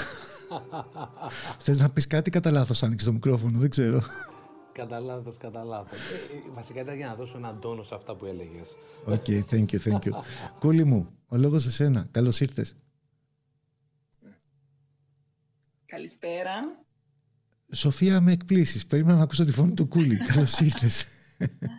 [1.64, 4.02] Θες να πεις κάτι κατά λάθος άνοιξε το μικρόφωνο, δεν ξέρω.
[4.72, 5.98] Κατά λάθος, κατά λάθος.
[5.98, 8.76] Ε, ε, βασικά ήταν για να δώσω έναν τόνο σε αυτά που έλεγες.
[9.04, 10.10] OK, okay, thank you, thank you.
[10.58, 12.08] Κούλη μου, ο λόγος σε σένα.
[12.10, 12.76] Καλώς ήρθες.
[15.86, 16.84] Καλησπέρα.
[17.72, 18.86] Σοφία, με εκπλήσεις.
[18.86, 20.16] Περίμενα να ακούσω τη φωνή του Κούλη.
[20.16, 21.06] Καλώς ήρθες.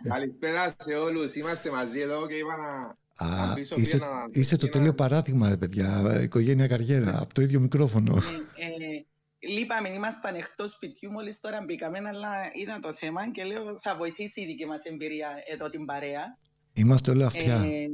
[0.08, 1.34] Καλησπέρα σε όλους.
[1.34, 3.00] Είμαστε μαζί εδώ και είπα να...
[3.22, 4.06] Α, είστε, να...
[4.30, 6.20] είστε το τέλειο παράδειγμα, ρε παιδιά.
[6.22, 8.16] Οικογένεια καριέρα, από το ίδιο μικρόφωνο.
[8.16, 9.06] Ε, ε,
[9.48, 14.40] Λείπαμε, ήμασταν εκτός σπιτιού μόλις τώρα μπήκαμε, αλλά είδα το θέμα και λέω θα βοηθήσει
[14.40, 16.38] η δική μας εμπειρία εδώ την παρέα.
[16.72, 17.54] Είμαστε όλα αυτιά.
[17.54, 17.86] Ε,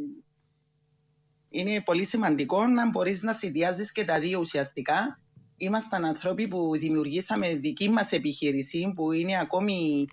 [1.51, 5.20] είναι πολύ σημαντικό να μπορείς να συνδυάζεις και τα δύο ουσιαστικά.
[5.57, 10.07] Ήμασταν άνθρωποι που δημιουργήσαμε δική μας επιχείρηση που είναι ακόμη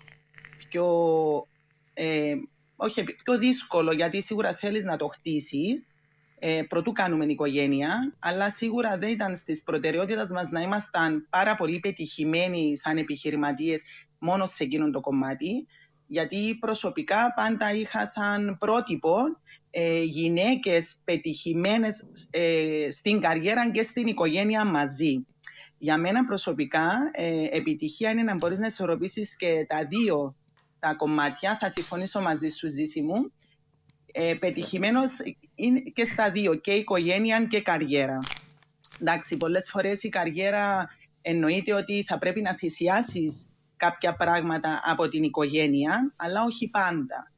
[0.68, 0.86] πιο,
[1.94, 2.34] ε,
[2.76, 5.88] όχι, πιο δύσκολο γιατί σίγουρα θέλεις να το χτίσεις
[6.38, 11.80] ε, πρωτού κάνουμε οικογένεια, αλλά σίγουρα δεν ήταν στις προτεραιότητες μας να ήμασταν πάρα πολύ
[11.80, 13.82] πετυχημένοι σαν επιχειρηματίες
[14.18, 15.66] μόνο σε εκείνον το κομμάτι.
[16.06, 19.16] Γιατί προσωπικά πάντα είχα σαν πρότυπο
[19.70, 25.26] ε, γυναίκες πετυχημένες ε, στην καριέρα και στην οικογένεια μαζί.
[25.78, 30.36] Για μένα προσωπικά ε, επιτυχία είναι να μπορείς να ισορροπήσεις και τα δύο
[30.78, 31.56] τα κομμάτια.
[31.56, 33.32] Θα συμφωνήσω μαζί σου Ζήση μου
[34.18, 35.10] ε, πετυχημένος
[35.92, 38.20] και στα δύο, και οικογένεια και καριέρα.
[39.00, 40.88] Εντάξει, πολλές φορές η καριέρα
[41.22, 43.46] εννοείται ότι θα πρέπει να θυσιάσεις
[43.76, 47.32] κάποια πράγματα από την οικογένεια, αλλά όχι πάντα.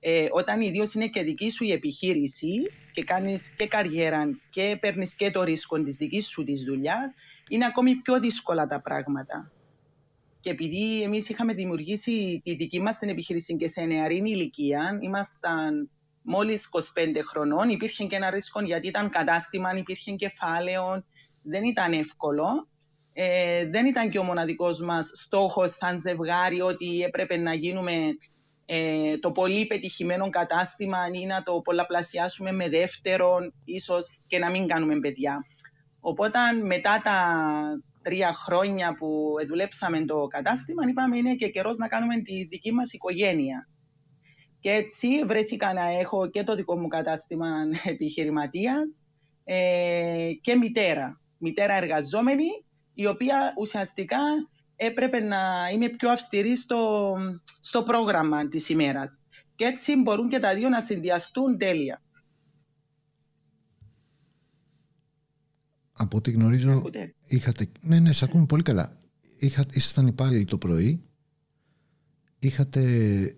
[0.00, 5.14] Ε, όταν ιδίω είναι και δική σου η επιχείρηση και κάνεις και καριέρα και παίρνεις
[5.14, 7.14] και το ρίσκο της δικής σου της δουλειάς,
[7.48, 9.50] είναι ακόμη πιο δύσκολα τα πράγματα.
[10.40, 15.90] Και επειδή εμείς είχαμε δημιουργήσει τη δική μας την επιχείρηση και σε νεαρή ηλικία, ήμασταν
[16.22, 21.04] μόλις 25 χρονών, υπήρχε και ένα ρίσκο γιατί ήταν κατάστημα, υπήρχε κεφάλαιο,
[21.42, 22.68] δεν ήταν εύκολο.
[23.12, 27.92] Ε, δεν ήταν και ο μοναδικός μας στόχος σαν ζευγάρι ότι έπρεπε να γίνουμε
[28.66, 34.66] ε, το πολύ πετυχημένο κατάστημα ή να το πολλαπλασιάσουμε με δεύτερον, ίσως και να μην
[34.66, 35.44] κάνουμε παιδιά.
[36.00, 37.16] Οπότε μετά τα,
[38.10, 42.92] τρία χρόνια που δουλέψαμε το κατάστημα, είπαμε είναι και καιρός να κάνουμε τη δική μας
[42.92, 43.68] οικογένεια.
[44.60, 47.48] Και έτσι βρέθηκα να έχω και το δικό μου κατάστημα
[47.92, 48.90] επιχειρηματίας
[49.44, 51.20] ε, και μητέρα.
[51.38, 54.18] Μητέρα εργαζόμενη, η οποία ουσιαστικά
[54.76, 55.38] έπρεπε να
[55.72, 57.16] είμαι πιο αυστηρή στο,
[57.60, 59.20] στο πρόγραμμα της ημέρας.
[59.56, 62.02] Και έτσι μπορούν και τα δύο να συνδυαστούν τέλεια.
[66.02, 66.82] Από ό,τι γνωρίζω,
[67.26, 67.66] είχατε...
[67.80, 68.96] Ναι, ναι, σε ακούμε πολύ καλά.
[69.38, 69.64] Είχα...
[69.72, 71.02] Ήσασταν υπάλληλοι το πρωί.
[72.38, 72.80] Είχατε...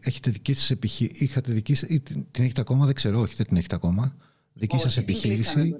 [0.00, 1.24] Έχετε δική σας επιχείρηση...
[1.24, 1.74] Είχατε δική...
[1.74, 2.26] την...
[2.30, 4.16] την έχετε ακόμα, δεν ξέρω, όχι, δεν την έχετε ακόμα.
[4.52, 5.76] Δική σας επιχείρηση.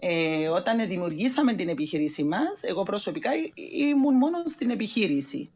[0.00, 3.30] Ε, όταν δημιουργήσαμε την επιχείρησή μας, εγώ προσωπικά
[3.78, 5.50] ήμουν μόνος στην επιχείρηση.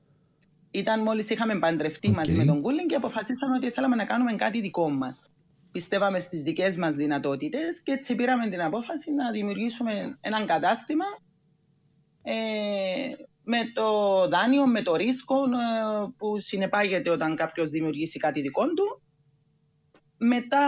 [0.71, 2.15] Ήταν μόλις είχαμε παντρευτεί okay.
[2.15, 5.29] μαζί με τον Κούλιν και αποφασίσαμε ότι θέλαμε να κάνουμε κάτι δικό μας
[5.73, 11.05] πιστεύαμε στις δικές μας δυνατότητες και έτσι πήραμε την απόφαση να δημιουργήσουμε έναν κατάστημα
[12.23, 12.33] ε,
[13.43, 19.03] με το δάνειο, με το ρίσκο ε, που συνεπάγεται όταν κάποιος δημιουργήσει κάτι δικό του.
[20.23, 20.59] Μετά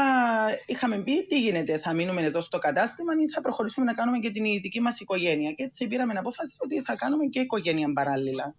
[0.66, 4.30] είχαμε πει τι γίνεται, θα μείνουμε εδώ στο κατάστημα ή θα προχωρήσουμε να κάνουμε και
[4.30, 5.52] την δική μας οικογένεια.
[5.52, 8.54] Και έτσι πήραμε την απόφαση ότι θα κάνουμε και οικογένεια παράλληλα.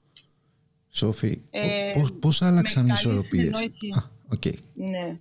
[0.90, 4.54] Σόφη, ε, πώς, πώς άλλαξαν οι ισορροπίες; Α, okay.
[4.74, 5.20] Ναι.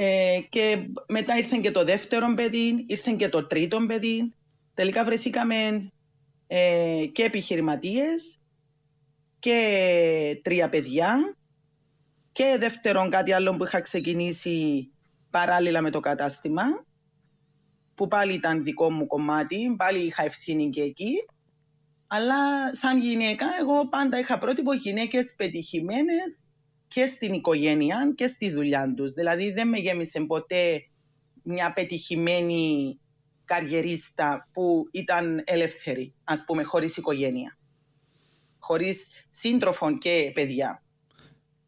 [0.00, 4.32] Ε, και μετά ήρθε και το δεύτερο παιδί, ήρθε και το τρίτο παιδί.
[4.74, 5.90] Τελικά βρεθήκαμε
[6.46, 8.38] ε, και επιχειρηματίες
[9.38, 11.36] και τρία παιδιά
[12.32, 14.88] και δεύτερον κάτι άλλο που είχα ξεκινήσει
[15.30, 16.62] παράλληλα με το κατάστημα
[17.94, 21.14] που πάλι ήταν δικό μου κομμάτι, πάλι είχα ευθύνη και εκεί.
[22.06, 26.42] Αλλά σαν γυναίκα, εγώ πάντα είχα πρότυπο γυναίκες πετυχημένες
[26.88, 29.12] και στην οικογένεια και στη δουλειά τους.
[29.12, 30.88] Δηλαδή δεν με γέμισε ποτέ
[31.42, 32.98] μια πετυχημένη
[33.44, 37.58] καριερίστα που ήταν ελεύθερη, ας πούμε, χωρίς οικογένεια.
[38.58, 40.82] Χωρίς σύντροφων και παιδιά.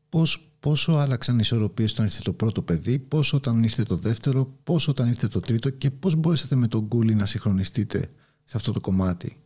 [0.09, 4.45] Πώς, πόσο άλλαξαν οι ισορροπίες όταν ήρθε το πρώτο παιδί, πόσο όταν ήρθε το δεύτερο,
[4.65, 7.99] πόσο όταν ήρθε το τρίτο και πώς μπορέσατε με τον Κούλι να συγχρονιστείτε
[8.45, 9.40] σε αυτό το κομμάτι;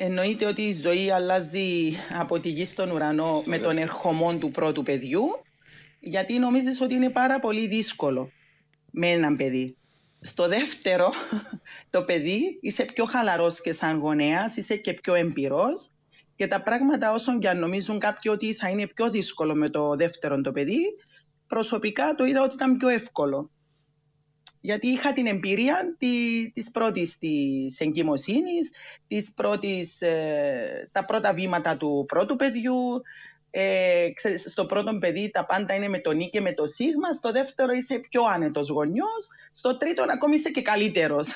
[0.00, 4.82] Εννοείται ότι η ζωή αλλάζει από τη γη στον ουρανό με τον ερχομό του πρώτου
[4.82, 5.22] παιδιού,
[6.00, 8.30] γιατί νομίζεις ότι είναι πάρα πολύ δύσκολο
[8.90, 9.76] με έναν παιδί.
[10.20, 11.12] Στο δεύτερο,
[11.90, 15.90] το παιδί είσαι πιο χαλαρός και σαν γονέας, είσαι και πιο εμπειρός
[16.36, 19.94] και τα πράγματα όσον και αν νομίζουν κάποιοι ότι θα είναι πιο δύσκολο με το
[19.94, 20.96] δεύτερο το παιδί,
[21.46, 23.50] προσωπικά το είδα ότι ήταν πιο εύκολο.
[24.60, 28.70] Γιατί είχα την εμπειρία τη, της πρώτης της εγκυμοσύνης,
[29.06, 33.02] της πρώτης, ε, τα πρώτα βήματα του πρώτου παιδιού.
[33.50, 37.12] Ε, ξέρεις, στο πρώτο παιδί τα πάντα είναι με το νι και με το σίγμα,
[37.12, 41.28] στο δεύτερο είσαι πιο άνετος γονιός, στο τρίτο ακόμη είσαι και καλύτερος.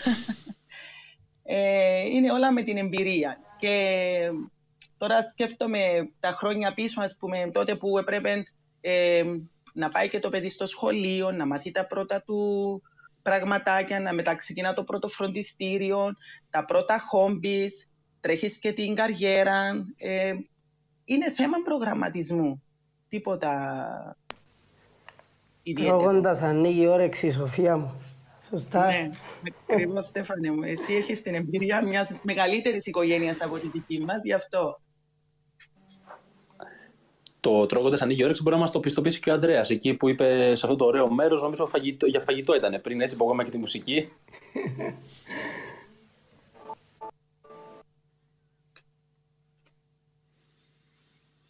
[1.42, 3.38] ε, είναι όλα με την εμπειρία.
[3.58, 4.30] Και
[4.98, 8.44] τώρα σκέφτομαι τα χρόνια πίσω, ας πούμε, τότε που έπρεπε
[8.80, 9.22] ε,
[9.74, 12.82] να πάει και το παιδί στο σχολείο, να μάθει τα πρώτα του
[13.22, 16.12] πραγματάκια, να μεταξεκινά το πρώτο φροντιστήριο,
[16.50, 19.84] τα πρώτα χόμπις, τρέχεις και την καριέρα.
[19.96, 20.32] Ε,
[21.04, 22.62] είναι θέμα προγραμματισμού.
[23.08, 24.16] Τίποτα
[25.62, 25.98] ιδιαίτερο.
[25.98, 28.02] Τρώγοντας ανοίγει η όρεξη, Σοφία μου.
[28.48, 28.86] Σωστά.
[28.86, 29.08] Ναι,
[29.70, 30.62] ακριβώ Στέφανε μου.
[30.62, 34.80] Εσύ έχεις την εμπειρία μιας μεγαλύτερης οικογένειας από τη δική μας, γι' αυτό
[37.42, 39.64] το τρώγοντας ανοίγει όρεξη μπορεί να μας το πιστοποιήσει και ο Αντρέα.
[39.68, 43.16] Εκεί που είπε σε αυτό το ωραίο μέρος, νομίζω φαγητό, για φαγητό ήταν πριν, έτσι
[43.16, 44.08] που ακόμα και τη μουσική.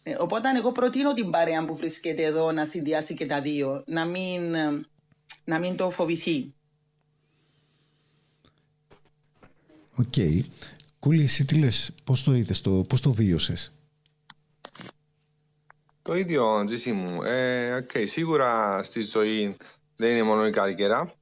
[0.03, 4.05] Ε, οπότε εγώ προτείνω την παρέα που βρίσκεται εδώ να συνδυάσει και τα δύο, να
[4.05, 4.55] μην,
[5.43, 6.53] να μην το φοβηθεί.
[9.95, 10.05] OK.
[10.15, 10.39] Okay.
[10.99, 13.71] Κούλη, εσύ τι λες, πώς το είδες, το, πώς το βίωσες;
[16.05, 17.23] Το ίδιο, Τζίσι μου.
[17.23, 19.57] Ε, okay, σίγουρα στη ζωή
[19.95, 21.13] δεν είναι μόνο η καριέρα.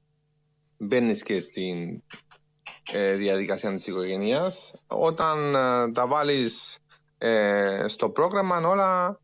[0.78, 2.02] Μπαίνεις και στην
[2.92, 4.72] ε, διαδικασία της οικογένειας.
[4.86, 6.78] Όταν ε, τα βάλεις
[7.18, 9.20] ε, στο πρόγραμμα όλα,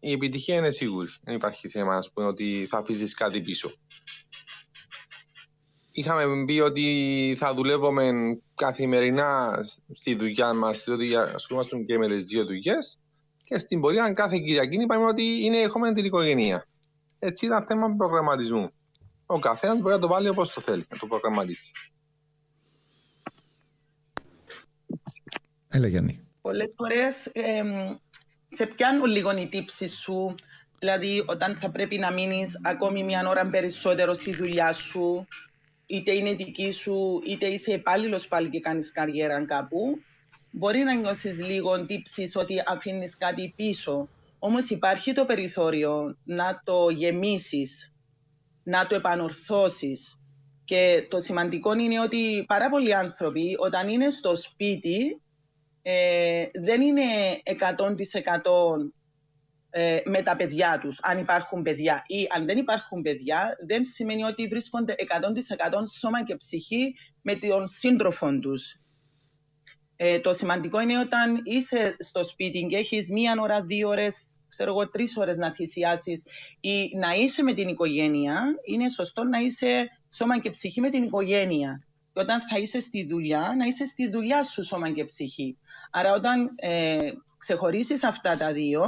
[0.00, 1.08] η επιτυχία είναι σίγουρη.
[1.22, 3.72] Δεν υπάρχει θέμα να πούμε, ότι θα αφήσεις κάτι πίσω.
[5.90, 8.12] Είχαμε πει ότι θα δουλεύουμε
[8.54, 9.58] καθημερινά
[9.92, 12.99] στη δουλειά μας, διότι ασχολούμαστε και με τις δύο δουλειές
[13.50, 16.66] και στην πορεία κάθε Κυριακή είπαμε ότι είναι έχουμε την οικογένεια.
[17.18, 18.70] Έτσι ήταν θέμα προγραμματισμού.
[19.26, 21.72] Ο καθένας μπορεί να το βάλει όπως το θέλει, να το προγραμματίσει.
[25.68, 26.20] Έλα Γιάννη.
[26.40, 27.62] Πολλές φορές ε,
[28.46, 30.34] σε πιάνουν λίγο οι τύψεις σου.
[30.78, 35.26] Δηλαδή, όταν θα πρέπει να μείνεις ακόμη μια ώρα περισσότερο στη δουλειά σου,
[35.86, 39.98] είτε είναι δική σου, είτε είσαι υπάλληλος πάλι και κάνεις καριέρα κάπου,
[40.50, 46.90] Μπορεί να νιώσεις λίγο τύψεις ότι αφήνεις κάτι πίσω, όμως υπάρχει το περιθώριο να το
[46.90, 47.94] γεμίσεις,
[48.62, 50.20] να το επανορθώσεις.
[50.64, 55.20] Και το σημαντικό είναι ότι πάρα πολλοί άνθρωποι όταν είναι στο σπίτι
[55.82, 57.02] ε, δεν είναι
[57.44, 57.52] 100%
[59.70, 64.24] ε, με τα παιδιά τους, αν υπάρχουν παιδιά ή αν δεν υπάρχουν παιδιά, δεν σημαίνει
[64.24, 68.80] ότι βρίσκονται 100% σώμα και ψυχή με τον σύντροφο τους.
[70.02, 74.70] Ε, το σημαντικό είναι όταν είσαι στο σπίτι και έχεις μία ώρα, δύο ώρες, ξέρω
[74.70, 76.22] εγώ, τρεις ώρες να θυσιάσεις
[76.60, 81.02] ή να είσαι με την οικογένεια, είναι σωστό να είσαι σώμα και ψυχή με την
[81.02, 81.84] οικογένεια.
[82.12, 85.56] Και όταν θα είσαι στη δουλειά, να είσαι στη δουλειά σου σώμα και ψυχή.
[85.90, 88.84] Άρα όταν ε, ξεχωρίσεις αυτά τα δύο,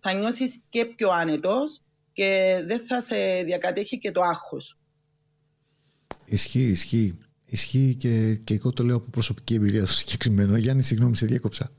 [0.00, 1.80] θα νιώσεις και πιο άνετος
[2.12, 4.78] και δεν θα σε διακατέχει και το άγχος.
[6.24, 7.18] Ισχύει, ισχύει.
[7.50, 10.56] Ισχύει και, και εγώ το λέω από προσωπική εμπειρία στο συγκεκριμένο.
[10.56, 11.70] Γιάννη, συγγνώμη, σε διέκοψα.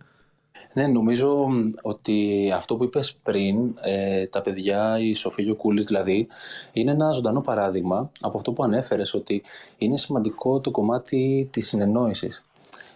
[0.74, 1.48] Ναι, νομίζω
[1.82, 6.28] ότι αυτό που είπες πριν, ε, τα παιδιά, η Σοφία Κούλης δηλαδή,
[6.72, 9.42] είναι ένα ζωντανό παράδειγμα από αυτό που ανέφερες, ότι
[9.78, 12.44] είναι σημαντικό το κομμάτι της συνεννόησης.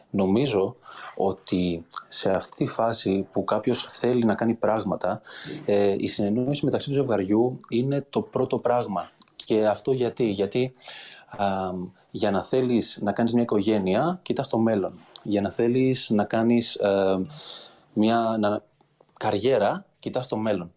[0.09, 0.75] Νομίζω
[1.15, 5.21] ότι σε αυτή τη φάση που κάποιος θέλει να κάνει πράγματα,
[5.65, 9.11] ε, η συνεννόηση μεταξύ του ζευγαριού είναι το πρώτο πράγμα.
[9.35, 10.73] Και αυτό γιατί, γιατί
[12.15, 14.99] για να θέλεις να κάνεις μια οικογένεια, κοιτάς το μέλλον.
[15.23, 17.21] Για να θέλεις να κάνεις ε,
[17.93, 18.63] μια να,
[19.19, 20.71] καριέρα, κοιτάς το μέλλον.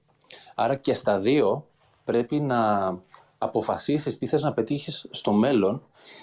[0.54, 1.66] Άρα και στα δύο
[2.04, 2.88] πρέπει να
[3.38, 5.82] αποφασίσεις τι θες να πετύχεις στο μέλλον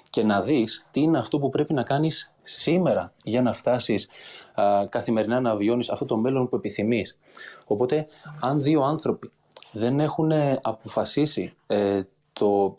[0.09, 4.07] και να δεις τι είναι αυτό που πρέπει να κάνεις σήμερα για να φτάσεις
[4.53, 7.17] α, καθημερινά να βιώνεις αυτό το μέλλον που επιθυμείς.
[7.65, 8.07] Οπότε,
[8.39, 9.31] αν δύο άνθρωποι
[9.71, 12.01] δεν έχουν αποφασίσει ε,
[12.33, 12.75] το,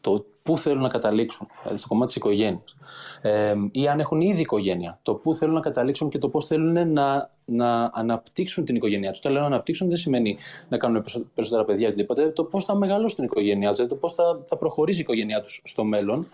[0.00, 2.76] το πού θέλουν να καταλήξουν, δηλαδή στο κομμάτι της οικογένειας.
[3.20, 6.92] Ε, ή αν έχουν ήδη οικογένεια, το πού θέλουν να καταλήξουν και το πώς θέλουν
[6.92, 9.18] να, να αναπτύξουν την οικογένειά τους.
[9.18, 10.36] Όταν λέω να αναπτύξουν, δεν σημαίνει
[10.68, 12.30] να κάνουν περισσότερα παιδιά ή οτιδήποτε.
[12.30, 15.40] Το πώς θα μεγαλώσουν την οικογένειά τους, δηλαδή το πώς θα, θα προχωρήσει η οικογένειά
[15.40, 16.28] τους στο μέλλον.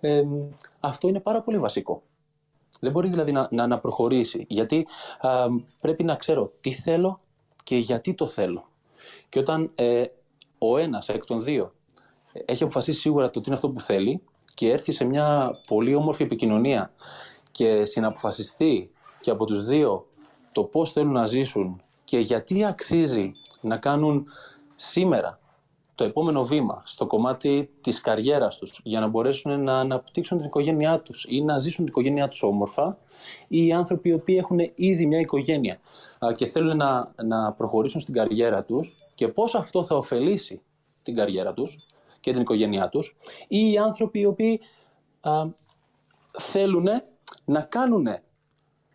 [0.00, 0.22] Ε,
[0.80, 2.02] αυτό είναι πάρα πολύ βασικό.
[2.80, 4.44] Δεν μπορεί δηλαδή να, να, να προχωρήσει.
[4.48, 4.86] Γιατί
[5.20, 5.46] α,
[5.80, 7.20] πρέπει να ξέρω τι θέλω
[7.62, 8.68] και γιατί το θέλω.
[9.28, 10.04] Και όταν ε,
[10.58, 11.72] ο ένας εκ των δύο
[12.44, 14.22] έχει αποφασίσει σίγουρα το τι είναι αυτό που θέλει
[14.54, 16.92] και έρθει σε μια πολύ όμορφη επικοινωνία
[17.50, 20.06] και συναποφασιστεί και από τους δύο
[20.52, 24.26] το πώς θέλουν να ζήσουν και γιατί αξίζει να κάνουν
[24.74, 25.40] σήμερα
[25.94, 31.00] το επόμενο βήμα στο κομμάτι της καριέρας τους για να μπορέσουν να αναπτύξουν την οικογένειά
[31.00, 32.98] τους ή να ζήσουν την οικογένειά τους όμορφα
[33.48, 35.80] ή οι άνθρωποι οι οποίοι έχουν ήδη μια οικογένεια
[36.36, 40.62] και θέλουν να, να προχωρήσουν στην καριέρα τους και πώς αυτό θα ωφελήσει
[41.02, 41.76] την καριέρα τους
[42.22, 43.16] και την οικογένειά τους
[43.48, 44.60] ή οι άνθρωποι οι οποίοι
[45.20, 45.32] α,
[46.38, 46.88] θέλουν
[47.44, 48.20] να κάνουν ε,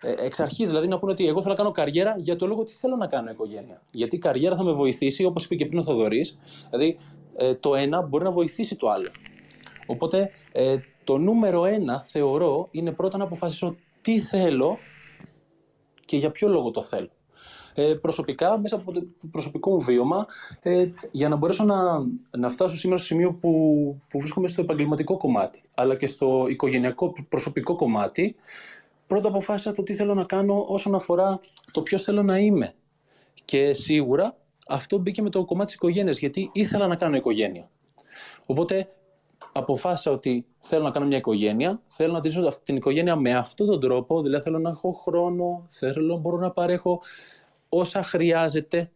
[0.02, 2.72] εξ αρχής, δηλαδή να πούνε ότι εγώ θέλω να κάνω καριέρα για το λόγο ότι
[2.72, 3.82] θέλω να κάνω οικογένεια.
[3.92, 6.38] Γιατί η καριέρα θα με βοηθήσει, όπως είπε και πριν ο Θοδωρής,
[6.70, 6.98] δηλαδή
[7.36, 9.10] ε, το ένα μπορεί να βοηθήσει το άλλο.
[9.86, 14.78] Οπότε ε, το νούμερο ένα θεωρώ είναι πρώτα να αποφασίσω τι θέλω
[16.06, 17.10] και για ποιο λόγο το θέλω.
[17.80, 20.26] Ε, προσωπικά, μέσα από το προσωπικό μου βίωμα,
[20.62, 22.06] ε, για να μπορέσω να,
[22.38, 23.52] να φτάσω σήμερα στο σημείο που,
[24.10, 28.36] που βρίσκομαι στο επαγγελματικό κομμάτι, αλλά και στο οικογενειακό προσωπικό κομμάτι,
[29.08, 31.40] πρώτα αποφάσισα το τι θέλω να κάνω όσον αφορά
[31.72, 32.74] το ποιος θέλω να είμαι.
[33.46, 37.70] Και σίγουρα αυτό μπήκε με το κομμάτι της οικογένειας, γιατί ήθελα να κάνω οικογένεια.
[38.46, 38.90] Οπότε
[39.52, 43.80] αποφάσισα ότι θέλω να κάνω μια οικογένεια, θέλω να τηρήσω την οικογένεια με αυτόν τον
[43.80, 47.02] τρόπο, δηλαδή θέλω να έχω χρόνο, θέλω μπορώ να παρέχω
[47.70, 48.92] όσα χρειάζεται.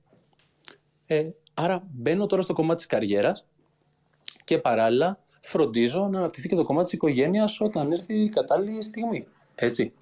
[1.06, 3.46] Ε, άρα μπαίνω τώρα στο κομμάτι της καριέρας
[4.44, 9.28] και παράλληλα φροντίζω να αναπτυχθεί και το κομμάτι της οικογένειας όταν έρθει η κατάλληλη στιγμή.
[9.56, 9.94] Έτσι.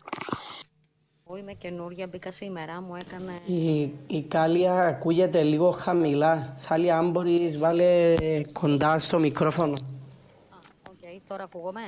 [1.28, 3.42] Εγώ είμαι καινούργια, μπήκα σήμερα, μου έκανε...
[3.46, 6.54] Η, η Θάλια ακούγεται λίγο χαμηλά.
[6.58, 8.16] Θάλια, αν μπορείς, βάλε
[8.54, 9.74] κοντά στο μικρόφωνο.
[10.90, 11.82] OK, okay, τώρα ακούγομαι;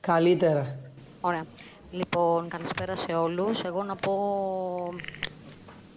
[0.00, 0.78] Καλύτερα.
[1.20, 1.44] Ωραία.
[1.90, 3.62] Λοιπόν, καλησπέρα σε όλους.
[3.62, 4.14] Εγώ να πω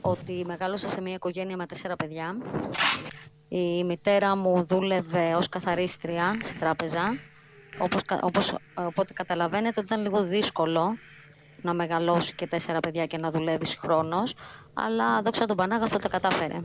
[0.02, 2.38] ότι μεγάλωσα σε μια οικογένεια με τέσσερα παιδιά.
[3.48, 7.18] Η μητέρα μου δούλευε ως καθαρίστρια στην τράπεζα.
[7.78, 10.98] Όπως, όπως, οπότε καταλαβαίνετε ότι ήταν λίγο δύσκολο
[11.62, 14.34] να μεγαλώσει και τέσσερα παιδιά και να δουλεύεις χρόνος,
[14.74, 16.62] αλλά δόξα τον Πανάγαθο τα κατάφερε.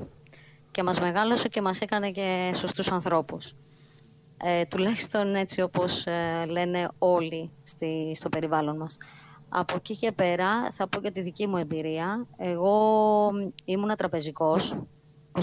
[0.71, 3.55] Και μας μεγάλωσε και μας έκανε και σωστούς ανθρώπους.
[4.45, 8.97] Ε, τουλάχιστον έτσι όπως ε, λένε όλοι στη, στο περιβάλλον μας.
[9.49, 12.27] Από εκεί και πέρα θα πω για τη δική μου εμπειρία.
[12.37, 13.31] Εγώ
[13.65, 14.79] ήμουνα τραπεζικός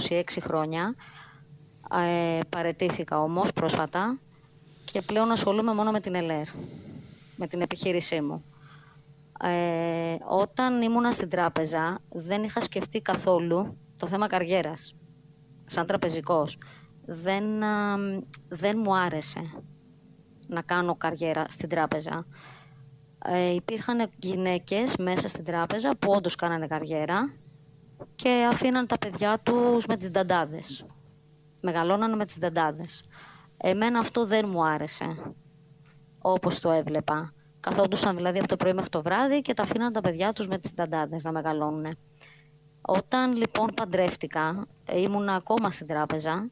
[0.09, 0.95] 26 χρόνια.
[1.91, 4.19] Ε, παρετήθηκα όμως πρόσφατα
[4.85, 6.47] και πλέον ασχολούμαι μόνο με την ΕΛΕΡ,
[7.37, 8.43] με την επιχείρησή μου.
[9.39, 14.95] Ε, όταν ήμουνα στην τράπεζα δεν είχα σκεφτεί καθόλου το θέμα καριέρας,
[15.65, 16.57] σαν τραπεζικός.
[17.05, 17.43] Δεν,
[18.47, 19.63] δεν μου άρεσε
[20.47, 22.25] να κάνω καριέρα στην τράπεζα
[23.25, 27.33] ε, υπήρχαν γυναίκες μέσα στην τράπεζα που όντως κάνανε καριέρα
[28.15, 30.85] και αφήναν τα παιδιά τους με τις νταντάδες.
[31.61, 33.03] Μεγαλώναν με τις νταντάδες.
[33.57, 35.35] Εμένα αυτό δεν μου άρεσε,
[36.21, 37.33] όπως το έβλεπα.
[37.59, 40.57] Καθόντουσαν δηλαδή από το πρωί μέχρι το βράδυ και τα αφήναν τα παιδιά τους με
[40.57, 41.97] τις νταντάδες να μεγαλώνουν.
[42.81, 46.49] Όταν λοιπόν παντρεύτηκα, ήμουν ακόμα στην τράπεζα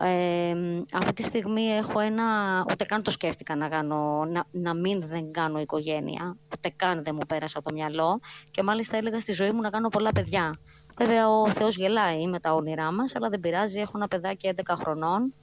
[0.00, 0.54] ε,
[0.92, 2.24] αυτή τη στιγμή έχω ένα,
[2.70, 7.14] ούτε καν το σκέφτηκα να, κάνω, να, να μην δεν κάνω οικογένεια, ούτε καν δεν
[7.14, 8.20] μου πέρασε από το μυαλό
[8.50, 10.58] και μάλιστα έλεγα στη ζωή μου να κάνω πολλά παιδιά.
[10.96, 14.74] Βέβαια ο Θεός γελάει με τα όνειρά μας, αλλά δεν πειράζει, έχω ένα παιδάκι 11
[14.76, 15.34] χρονών,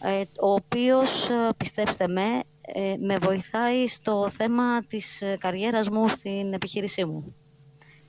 [0.00, 6.08] ε, ο οποίος, ε, πιστέψτε με, ε, με βοηθάει στο θέμα της ε, καριέρας μου
[6.08, 7.34] στην επιχείρησή μου.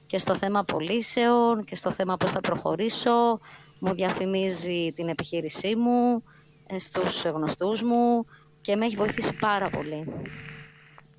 [0.05, 3.39] Και στο θέμα πωλήσεων και στο θέμα πώς θα προχωρήσω,
[3.79, 6.19] μου διαφημίζει την επιχείρησή μου,
[6.67, 8.21] ε, στους γνωστούς μου
[8.61, 10.13] και με έχει βοηθήσει πάρα πολύ.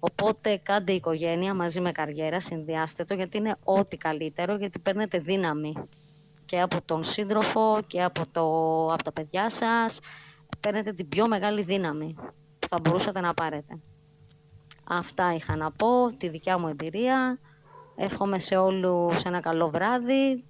[0.01, 5.73] Οπότε κάντε οικογένεια μαζί με καριέρα, συνδυάστε το γιατί είναι ό,τι καλύτερο γιατί παίρνετε δύναμη
[6.45, 8.43] και από τον σύντροφο και από, το,
[8.93, 9.99] από τα παιδιά σας
[10.61, 12.15] παίρνετε την πιο μεγάλη δύναμη
[12.59, 13.79] που θα μπορούσατε να πάρετε.
[14.85, 17.39] Αυτά είχα να πω, τη δικιά μου εμπειρία.
[17.97, 20.45] Εύχομαι σε όλους ένα καλό βράδυ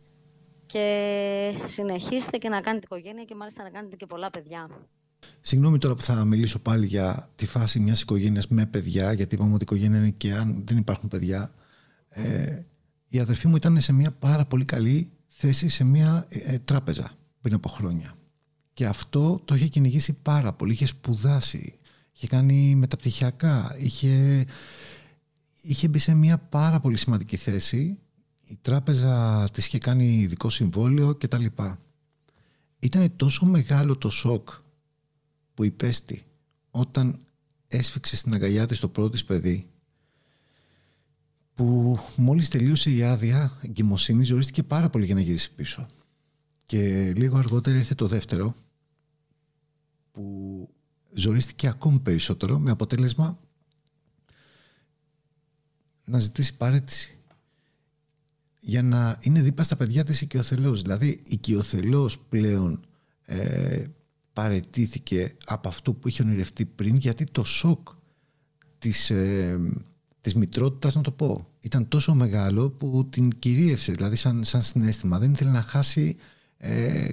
[0.68, 4.68] και συνεχίστε και να κάνετε οικογένεια και μάλιστα να κάνετε και πολλά παιδιά.
[5.40, 9.54] Συγγνώμη τώρα που θα μιλήσω πάλι για τη φάση μιας οικογένειας με παιδιά, γιατί είπαμε
[9.54, 11.54] ότι η οικογένεια είναι και αν δεν υπάρχουν παιδιά.
[12.08, 12.62] Ε,
[13.08, 17.10] η αδερφή μου ήταν σε μια πάρα πολύ καλή θέση σε μια ε, τράπεζα
[17.40, 18.14] πριν από χρόνια.
[18.72, 21.78] Και αυτό το είχε κυνηγήσει πάρα πολύ, είχε σπουδάσει,
[22.14, 24.44] είχε κάνει μεταπτυχιακά, είχε,
[25.62, 27.98] είχε μπει σε μια πάρα πολύ σημαντική θέση.
[28.48, 31.44] Η τράπεζα της είχε κάνει ειδικό συμβόλαιο κτλ.
[32.78, 34.48] Ήταν τόσο μεγάλο το σοκ
[35.54, 36.24] που υπέστη
[36.70, 37.20] όταν
[37.68, 39.68] έσφιξε στην αγκαλιά της το πρώτο της παιδί
[41.54, 45.86] που μόλις τελείωσε η άδεια εγκυμοσύνη ζορίστηκε πάρα πολύ για να γυρίσει πίσω.
[46.66, 48.54] Και λίγο αργότερα ήρθε το δεύτερο
[50.12, 50.68] που
[51.10, 53.38] ζορίστηκε ακόμη περισσότερο με αποτέλεσμα
[56.04, 57.17] να ζητήσει παρέτηση
[58.68, 60.82] για να είναι δίπλα στα παιδιά της οικειοθελώς.
[60.82, 62.80] Δηλαδή η οικειοθελώς πλέον
[63.24, 63.84] ε,
[64.32, 67.88] παρετήθηκε από αυτό που είχε ονειρευτεί πριν γιατί το σοκ
[68.78, 69.60] της, ε,
[70.20, 73.92] της μητρότητας να το πω ήταν τόσο μεγάλο που την κυρίευσε.
[73.92, 75.18] Δηλαδή σαν, σαν συνέστημα.
[75.18, 76.16] Δεν ήθελε να χάσει
[76.56, 77.08] ε,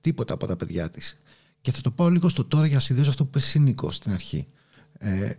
[0.00, 1.18] τίποτα από τα παιδιά της.
[1.60, 3.90] Και θα το πάω λίγο στο τώρα για να συνδέσω αυτό που πες εσύ Νίκο
[3.90, 4.46] στην αρχή.
[4.98, 5.32] Ε,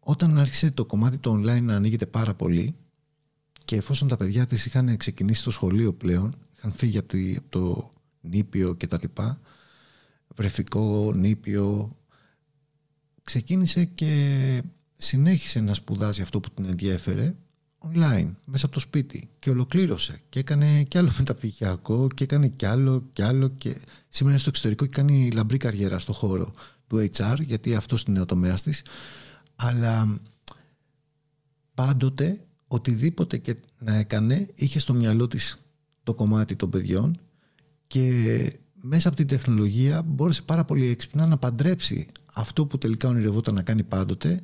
[0.00, 2.74] όταν άρχισε το κομμάτι το online να ανοίγεται πάρα πολύ
[3.66, 7.90] και εφόσον τα παιδιά της είχαν ξεκινήσει το σχολείο πλέον είχαν φύγει από, από το
[8.20, 9.40] νήπιο και τα λοιπά
[10.36, 11.96] βρεφικό, νήπιο
[13.22, 14.62] ξεκίνησε και
[14.96, 17.34] συνέχισε να σπουδάζει αυτό που την ενδιέφερε
[17.78, 19.28] online, μέσα από το σπίτι.
[19.38, 20.20] Και ολοκλήρωσε.
[20.28, 23.76] Και έκανε κι άλλο μεταπτυχιακό και έκανε κι άλλο κι άλλο και
[24.08, 26.50] σήμερα είναι στο εξωτερικό και κάνει λαμπρή καριέρα στο χώρο
[26.86, 28.82] του HR γιατί αυτό είναι ο τομέας της.
[29.56, 30.20] Αλλά
[31.74, 35.58] πάντοτε οτιδήποτε και να έκανε είχε στο μυαλό της
[36.02, 37.16] το κομμάτι των παιδιών
[37.86, 43.54] και μέσα από την τεχνολογία μπόρεσε πάρα πολύ έξυπνα να παντρέψει αυτό που τελικά ονειρευόταν
[43.54, 44.40] να κάνει πάντοτε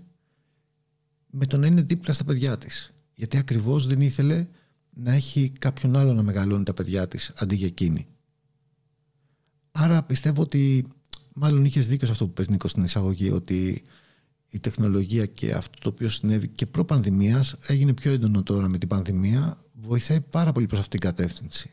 [1.31, 2.93] με το να είναι δίπλα στα παιδιά της.
[3.15, 4.47] Γιατί ακριβώς δεν ήθελε
[4.91, 8.07] να έχει κάποιον άλλο να μεγαλώνει τα παιδιά της αντί για εκείνη.
[9.73, 10.87] Άρα πιστεύω ότι
[11.35, 13.83] μάλλον είχες δίκιο σε αυτό που πες Νίκος στην εισαγωγή ότι
[14.53, 18.89] η τεχνολογία και αυτό το οποίο συνέβη και προ-πανδημίας έγινε πιο έντονο τώρα με την
[18.89, 21.71] πανδημία βοηθάει πάρα πολύ προς αυτήν την κατεύθυνση.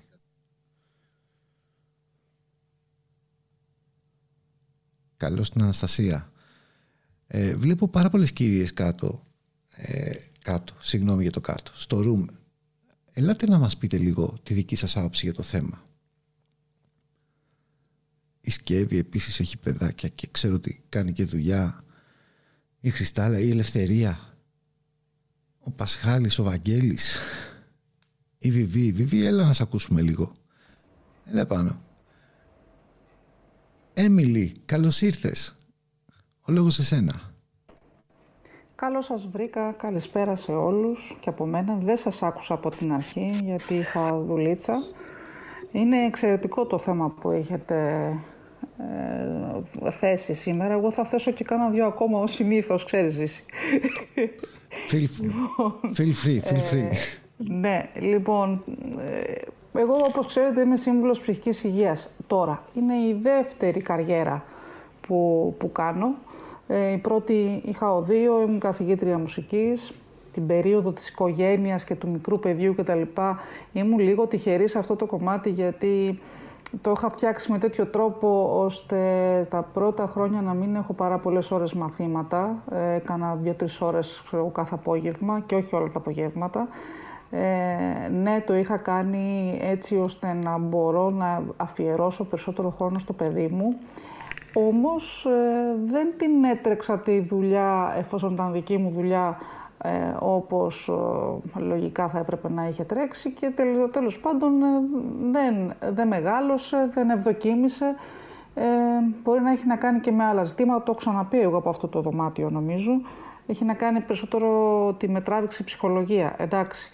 [5.18, 6.32] Καλώς στην Αναστασία.
[7.28, 9.28] Ε, βλέπω πάρα πολλές κυρίες κάτω.
[9.76, 11.72] Ε, κάτω, συγγνώμη για το κάτω.
[11.76, 12.26] Στο room.
[13.14, 15.84] Ελάτε να μας πείτε λίγο τη δική σας άποψη για το θέμα.
[18.42, 21.84] Η Σκεύη επίσης έχει παιδάκια και ξέρω ότι κάνει και δουλειά.
[22.82, 24.20] Η Χριστάλα, η Ελευθερία.
[25.64, 27.18] Ο Πασχάλης, ο Βαγγέλης.
[28.38, 28.86] Η Βιβί.
[28.86, 30.32] Η Βιβί, έλα να σε ακούσουμε λίγο.
[31.26, 31.82] Έλα πάνω.
[33.94, 35.56] Έμιλι, καλώς ήρθες.
[36.42, 37.34] Ο λόγος σε σένα.
[38.76, 41.76] Καλώς σας βρήκα, καλησπέρα σε όλους και από μένα.
[41.76, 44.84] Δεν σας άκουσα από την αρχή γιατί είχα δουλίτσα.
[45.72, 48.10] Είναι εξαιρετικό το θέμα που έχετε
[49.86, 50.74] ε, θέσει σήμερα.
[50.74, 53.43] Εγώ θα θέσω και κάνα δυο ακόμα ως συνήθως, ξέρεις εσύ.
[54.91, 55.05] Feel,
[55.97, 56.91] feel free, feel free.
[56.91, 56.95] Ε,
[57.38, 58.64] ναι, λοιπόν,
[58.99, 62.10] ε, εγώ όπως ξέρετε είμαι σύμβουλος ψυχικής υγείας.
[62.28, 64.43] Τώρα, είναι η δεύτερη καριέρα
[65.01, 66.16] που, που κάνω.
[66.68, 69.93] Ε, η πρώτη είχα οδείο, ήμουν καθηγήτρια μουσικής.
[70.32, 73.01] Την περίοδο της οικογένειας και του μικρού παιδιού κτλ.
[73.74, 76.20] Ήμουν λίγο τυχερή σε αυτό το κομμάτι γιατί
[76.82, 78.98] το είχα φτιάξει με τέτοιο τρόπο ώστε
[79.50, 82.64] τα πρώτα χρόνια να μην έχω πάρα πολλές ώρες μαθήματα.
[82.72, 86.68] Ε, έκανα δύο-τρεις ώρες κάθε απόγευμα και όχι όλα τα απογεύματα.
[87.32, 93.48] Ε, ναι, το είχα κάνει έτσι ώστε να μπορώ να αφιερώσω περισσότερο χρόνο στο παιδί
[93.48, 93.76] μου.
[94.54, 99.38] Όμως ε, δεν την έτρεξα τη δουλειά εφόσον ήταν δική μου δουλειά
[99.84, 100.92] ε, όπως
[101.58, 104.52] ε, λογικά θα έπρεπε να είχε τρέξει και τέλος, τέλος πάντων
[105.32, 107.96] δεν, δεν μεγάλωσε, δεν ευδοκίμησε.
[108.54, 108.64] Ε,
[109.24, 111.88] μπορεί να έχει να κάνει και με άλλα ζητήματα, το έχω ξαναπεί εγώ από αυτό
[111.88, 112.92] το δωμάτιο νομίζω.
[113.48, 116.92] Έχει να κάνει περισσότερο τη μετράβηξη ψυχολογία, εντάξει.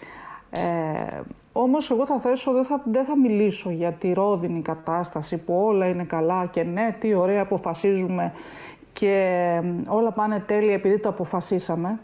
[0.50, 1.20] Ε,
[1.52, 5.86] όμως εγώ θα θέσω, δεν θα, δεν θα μιλήσω για τη ρόδινη κατάσταση που όλα
[5.86, 8.32] είναι καλά και ναι, τι ωραία αποφασίζουμε
[8.92, 12.00] και όλα πάνε τέλεια επειδή το αποφασίσαμε,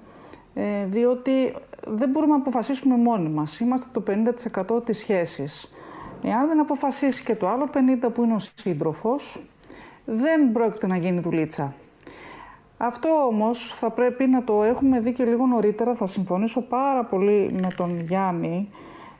[0.55, 1.55] ε, διότι
[1.86, 3.61] δεν μπορούμε να αποφασίσουμε μόνοι μας.
[3.61, 4.03] Είμαστε το
[4.76, 5.72] 50% της σχέσης.
[6.22, 9.42] Εάν δεν αποφασίσει και το άλλο 50% που είναι ο σύντροφος,
[10.05, 11.74] δεν πρόκειται να γίνει δουλίτσα.
[12.78, 15.94] Αυτό όμως θα πρέπει να το έχουμε δει και λίγο νωρίτερα.
[15.94, 18.68] Θα συμφωνήσω πάρα πολύ με τον Γιάννη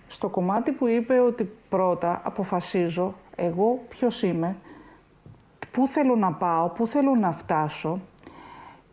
[0.07, 4.57] στο κομμάτι που είπε ότι πρώτα αποφασίζω εγώ ποιος είμαι,
[5.71, 8.01] πού θέλω να πάω, πού θέλω να φτάσω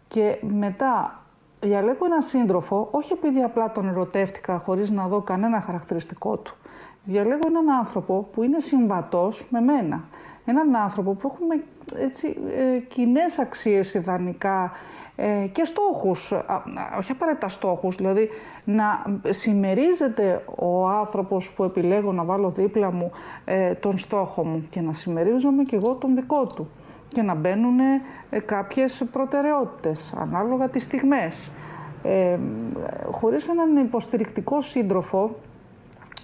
[0.07, 1.18] και μετά
[1.59, 6.55] διαλέγω έναν σύντροφο, όχι επειδή απλά τον ερωτεύτηκα χωρίς να δω κανένα χαρακτηριστικό του.
[7.03, 10.03] Διαλέγω έναν άνθρωπο που είναι συμβατός με μένα.
[10.45, 11.63] Έναν άνθρωπο που έχουμε
[12.05, 14.71] έτσι, ε, κοινές αξίες ιδανικά
[15.15, 16.33] ε, και στόχους,
[16.97, 18.29] όχι απαραίτητα στόχους, δηλαδή
[18.63, 23.11] να συμμερίζεται ο άνθρωπος που επιλέγω να βάλω δίπλα μου
[23.45, 26.69] ε, τον στόχο μου και να συμμερίζομαι και εγώ τον δικό του
[27.07, 28.01] και να μπαίνουν ε,
[28.45, 31.51] κάποιες προτεραιότητες ανάλογα τις στιγμές.
[32.03, 32.37] Ε,
[33.11, 35.35] χωρίς έναν υποστηρικτικό σύντροφο,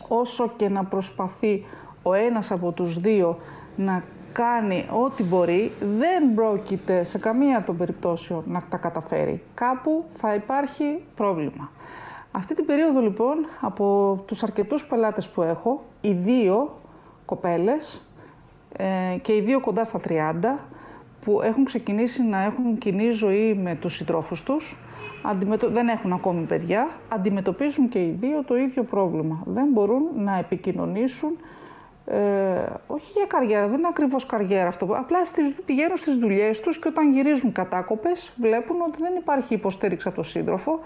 [0.08, 1.66] όσο και να προσπαθεί
[2.03, 3.39] ο ένας από τους δύο
[3.76, 4.03] να
[4.34, 9.41] κάνει ό,τι μπορεί, δεν πρόκειται σε καμία των περιπτώσεων να τα καταφέρει.
[9.53, 11.72] Κάπου θα υπάρχει πρόβλημα.
[12.32, 16.78] Αυτή την περίοδο λοιπόν, από τους αρκετούς πελάτες που έχω, οι δύο
[17.26, 18.01] κοπέλες
[18.78, 20.12] ε, και οι δύο κοντά στα 30,
[21.26, 24.78] που έχουν ξεκινήσει να έχουν κοινή ζωή με τους συντρόφους τους,
[25.71, 29.43] δεν έχουν ακόμη παιδιά, αντιμετωπίζουν και οι δύο το ίδιο πρόβλημα.
[29.45, 31.38] Δεν μπορούν να επικοινωνήσουν
[32.05, 32.17] ε,
[32.88, 34.86] όχι για καριέρα, δεν είναι ακριβώς καριέρα αυτό.
[34.86, 40.07] Απλά στις, πηγαίνουν στις δουλειές τους και όταν γυρίζουν κατάκοπες βλέπουν ότι δεν υπάρχει υποστήριξη
[40.07, 40.80] από τον σύντροφο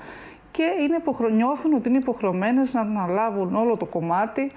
[0.52, 1.30] και είναι υποχρεω...
[1.30, 4.52] νιώθουν ότι είναι υποχρεωμένες να αναλάβουν όλο το κομμάτι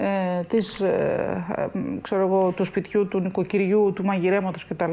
[0.00, 1.66] ε, της, ε, ε,
[2.00, 4.92] ξέρω εγώ, του σπιτιού, του νοικοκυριού, του μαγειρέματος κτλ.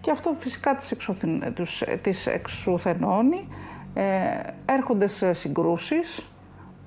[0.00, 3.48] Και αυτό φυσικά τις, εξουθεν, τους, τις εξουθενώνει.
[3.94, 4.02] Ε,
[4.64, 6.30] έρχονται σε συγκρούσεις,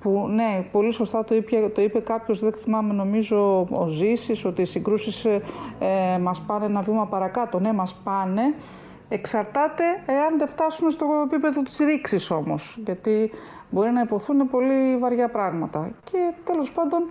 [0.00, 4.62] που ναι, πολύ σωστά το είπε, το είπε κάποιος, δεν θυμάμαι νομίζω ο Ζήσης, ότι
[4.62, 5.42] οι συγκρούσεις ε,
[5.78, 7.60] ε, μας πάνε ένα βήμα παρακάτω.
[7.60, 8.54] Ναι, μας πάνε.
[9.08, 13.30] Εξαρτάται εάν δεν φτάσουν στο επίπεδο της ρήξης όμως, γιατί
[13.70, 15.90] μπορεί να υποθούν πολύ βαριά πράγματα.
[16.04, 17.02] Και τέλος πάντων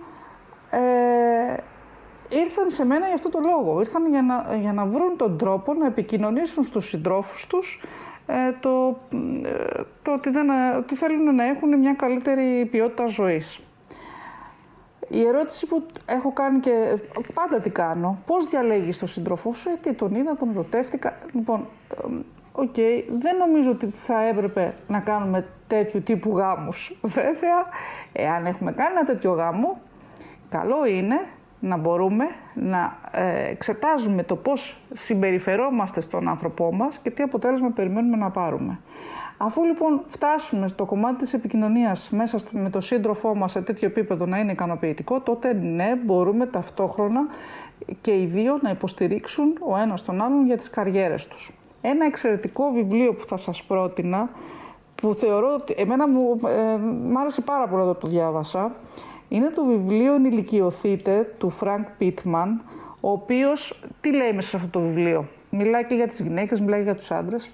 [0.70, 1.56] ε,
[2.28, 3.80] ήρθαν σε μένα για αυτό το λόγο.
[3.80, 7.80] Ήρθαν για να, για να βρουν τον τρόπο να επικοινωνήσουν στους συντρόφους τους
[8.26, 8.98] ε, το,
[9.44, 13.60] ε, το ότι, δεν, ότι θέλουν να έχουν μια καλύτερη ποιότητα ζωής.
[15.08, 16.98] Η ερώτηση που έχω κάνει και
[17.34, 21.16] πάντα την κάνω, πώς διαλέγεις τον σύντροφό σου, γιατί τον είδα, τον ερωτεύτηκα.
[21.32, 21.66] Λοιπόν,
[22.52, 22.74] οκ,
[23.18, 26.96] δεν νομίζω ότι θα έπρεπε να κάνουμε τέτοιου τύπου γάμους.
[27.02, 27.66] Βέβαια,
[28.12, 29.80] εάν έχουμε κάνει ένα τέτοιο γάμο,
[30.58, 31.20] καλό είναι
[31.60, 32.24] να μπορούμε
[32.54, 38.80] να ε, εξετάζουμε το πώς συμπεριφερόμαστε στον άνθρωπό μας και τι αποτέλεσμα περιμένουμε να πάρουμε.
[39.36, 44.26] Αφού λοιπόν φτάσουμε στο κομμάτι της επικοινωνίας μέσα με το σύντροφό μας σε τέτοιο επίπεδο
[44.26, 47.20] να είναι ικανοποιητικό, τότε ναι, μπορούμε ταυτόχρονα
[48.00, 51.52] και οι δύο να υποστηρίξουν ο ένας τον άλλον για τις καριέρες τους.
[51.80, 54.30] Ένα εξαιρετικό βιβλίο που θα σας πρότεινα,
[54.94, 56.76] που θεωρώ ότι εμένα μου, ε,
[57.10, 58.72] μ' άρεσε πάρα πολύ όταν το διάβασα,
[59.34, 62.62] είναι το βιβλίο «Ενηλικιωθείτε» του Φρανκ Πίτμαν,
[63.00, 66.78] ο οποίος, τι λέει μέσα σε αυτό το βιβλίο; Μιλάει και για τις γυναίκες, μιλάει
[66.78, 67.50] και για τους άντρες.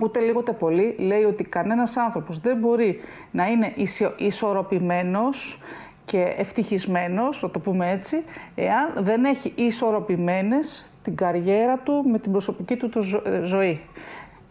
[0.00, 3.72] Ούτε λίγο ούτε πολύ λέει ότι κανένας άνθρωπος δεν μπορεί να είναι
[4.16, 5.60] ισορροπημένος
[6.04, 8.22] και ευτυχισμένος, να το πούμε έτσι,
[8.54, 12.90] εάν δεν έχει ισορροπημένες την καριέρα του με την προσωπική του
[13.24, 13.80] ε, ζωή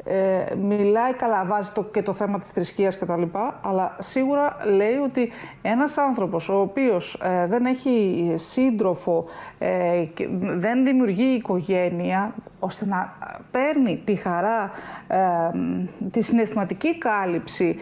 [0.09, 4.57] ε, μιλάει καλά, βάζει το, και το θέμα της θρησκείας και τα λοιπά, αλλά σίγουρα
[4.75, 5.31] λέει ότι
[5.61, 9.25] ένας άνθρωπος ο οποίος ε, δεν έχει σύντροφο,
[9.57, 10.05] ε,
[10.39, 13.13] δεν δημιουργεί οικογένεια, ώστε να
[13.51, 14.71] παίρνει τη χαρά,
[15.07, 15.17] ε,
[16.11, 17.75] τη συναισθηματική κάλυψη,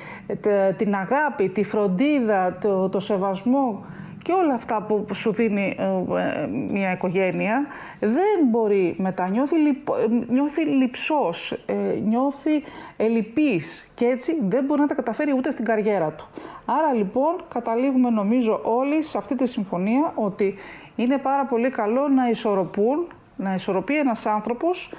[0.77, 3.85] την αγάπη, τη φροντίδα, το, το σεβασμό
[4.25, 7.65] και όλα αυτά που σου δίνει ε, ε, μια οικογένεια,
[7.99, 11.57] δεν μπορεί μετά, νιώθει, λιπ, ε, νιώθει λυψός,
[12.05, 12.63] νιώθει
[12.97, 16.27] ελλειπής και έτσι δεν μπορεί να τα καταφέρει ούτε στην καριέρα του.
[16.65, 20.55] Άρα λοιπόν καταλήγουμε νομίζω όλοι σε αυτή τη συμφωνία ότι
[20.95, 24.91] είναι πάρα πολύ καλό να ισορροπούν, να ισορροπεί ένας άνθρωπος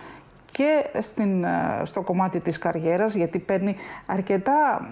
[0.51, 3.77] και στην, ε, στο κομμάτι της καριέρας, γιατί παίρνει
[4.07, 4.89] αρκετά,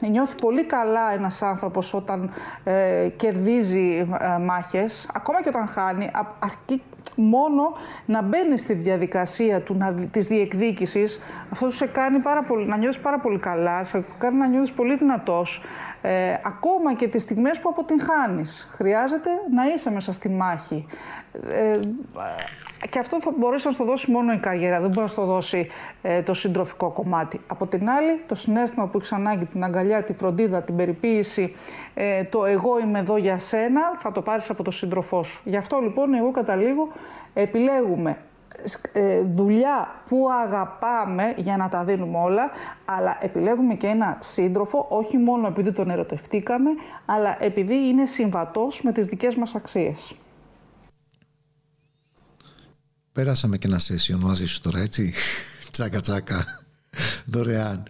[0.00, 2.30] ε, νιώθει πολύ καλά ένας άνθρωπος όταν
[2.64, 6.82] ε, κερδίζει ε, μάχες, ακόμα και όταν χάνει, αρκεί
[7.14, 7.72] μόνο
[8.06, 11.20] να μπαίνει στη διαδικασία του, να, της διεκδίκησης,
[11.52, 14.96] αυτό σε κάνει πάρα πολύ, να νιώσεις πάρα πολύ καλά, σε κάνει να νιώσεις πολύ
[14.96, 15.62] δυνατός,
[16.02, 18.68] ε, ακόμα και τις στιγμές που αποτυγχάνεις.
[18.72, 20.86] Χρειάζεται να είσαι μέσα στη μάχη.
[21.50, 21.80] Ε,
[22.90, 25.68] και αυτό θα μπορέσει να στο δώσεις μόνο η καριέρα, δεν μπορεί να στο δώσει
[26.02, 27.40] ε, το συντροφικό κομμάτι.
[27.46, 31.56] Από την άλλη, το συνέστημα που έχεις ανάγκη, την αγκαλιά, τη φροντίδα, την περιποίηση,
[31.94, 35.42] ε, το εγώ είμαι εδώ για σένα, θα το πάρεις από το σύντροφό σου.
[35.44, 36.88] Γι' αυτό λοιπόν εγώ καταλήγω,
[37.34, 38.16] επιλέγουμε
[38.92, 42.50] ε, δουλειά που αγαπάμε για να τα δίνουμε όλα,
[42.84, 46.70] αλλά επιλέγουμε και ένα σύντροφο, όχι μόνο επειδή τον ερωτευτήκαμε,
[47.06, 50.14] αλλά επειδή είναι συμβατός με τις δικές μας αξίες.
[53.12, 55.12] Πέρασαμε και ένα session μαζί σου τώρα, έτσι.
[55.72, 56.62] Τσάκα τσάκα.
[57.26, 57.82] Δωρεάν.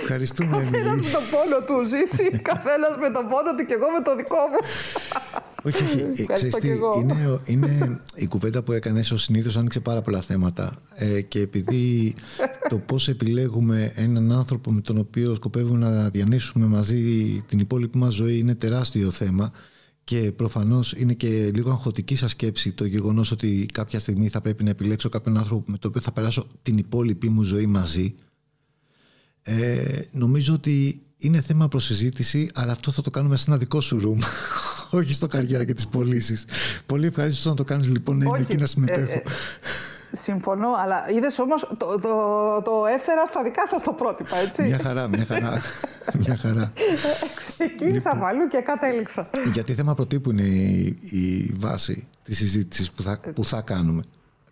[0.00, 0.72] Ευχαριστούμε, Εμιλή.
[0.72, 4.16] Καθένας με τον πόνο του ζήσει, καθένας με τον πόνο του και εγώ με το
[4.16, 4.58] δικό μου.
[5.62, 6.22] Όχι, όχι.
[6.22, 6.68] Ε, ξέρεις τι,
[7.00, 10.72] είναι, είναι η κουβέντα που έκανε ο συνήθως άνοιξε πάρα πολλά θέματα.
[10.94, 12.14] Ε, και επειδή
[12.68, 17.02] το πώς επιλέγουμε έναν άνθρωπο με τον οποίο σκοπεύουμε να διανύσουμε μαζί
[17.46, 19.52] την υπόλοιπη μας ζωή είναι τεράστιο θέμα.
[20.06, 24.64] Και προφανώς είναι και λίγο αγχωτική σα σκέψη το γεγονός ότι κάποια στιγμή θα πρέπει
[24.64, 28.14] να επιλέξω κάποιον άνθρωπο με τον οποίο θα περάσω την υπόλοιπη μου ζωή μαζί.
[29.42, 34.00] Ε, νομίζω ότι είναι θέμα προσυζήτηση, αλλά αυτό θα το κάνουμε σε ένα δικό σου
[34.02, 34.22] room,
[34.98, 36.44] όχι στο καριέρα και τις πωλήσεις.
[36.86, 39.10] Πολύ ευχαριστώ να το κάνεις λοιπόν, να εκεί να συμμετέχω.
[39.10, 39.22] Ε, ε,
[40.16, 42.10] συμφωνώ, αλλά είδες όμως το, το,
[42.64, 44.62] το, έφερα στα δικά σας το πρότυπα, έτσι.
[44.62, 45.60] Μια χαρά, μια χαρά.
[46.24, 46.72] μια χαρά.
[47.34, 49.30] Ξεκίνησα λοιπόν, αλλού και κατέληξα.
[49.52, 54.04] Γιατί θέμα προτύπου είναι η, η βάση της συζήτησης που θα, που θα κάνουμε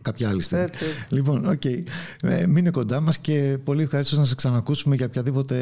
[0.02, 0.66] κάποια άλλη στιγμή.
[1.08, 1.60] Λοιπόν, OK.
[1.64, 1.82] Okay.
[2.22, 5.58] Ε, μείνε κοντά μας και πολύ ευχαριστώ να σε ξανακούσουμε για οποιαδήποτε,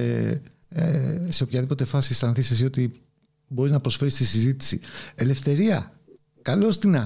[0.69, 2.93] ε, σε οποιαδήποτε φάση αισθανθείς εσύ ότι
[3.49, 4.81] μπορείς να προσφέρεις τη συζήτηση.
[5.15, 5.93] Ελευθερία,
[6.43, 6.97] καλώς την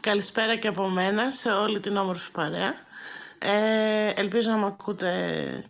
[0.00, 2.74] Καλησπέρα και από μένα σε όλη την όμορφη παρέα.
[3.38, 5.12] Ε, ελπίζω να με ακούτε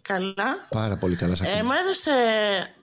[0.03, 0.67] καλά.
[0.69, 1.37] Πάρα πολύ καλά.
[1.59, 2.13] Ε, μου έδωσε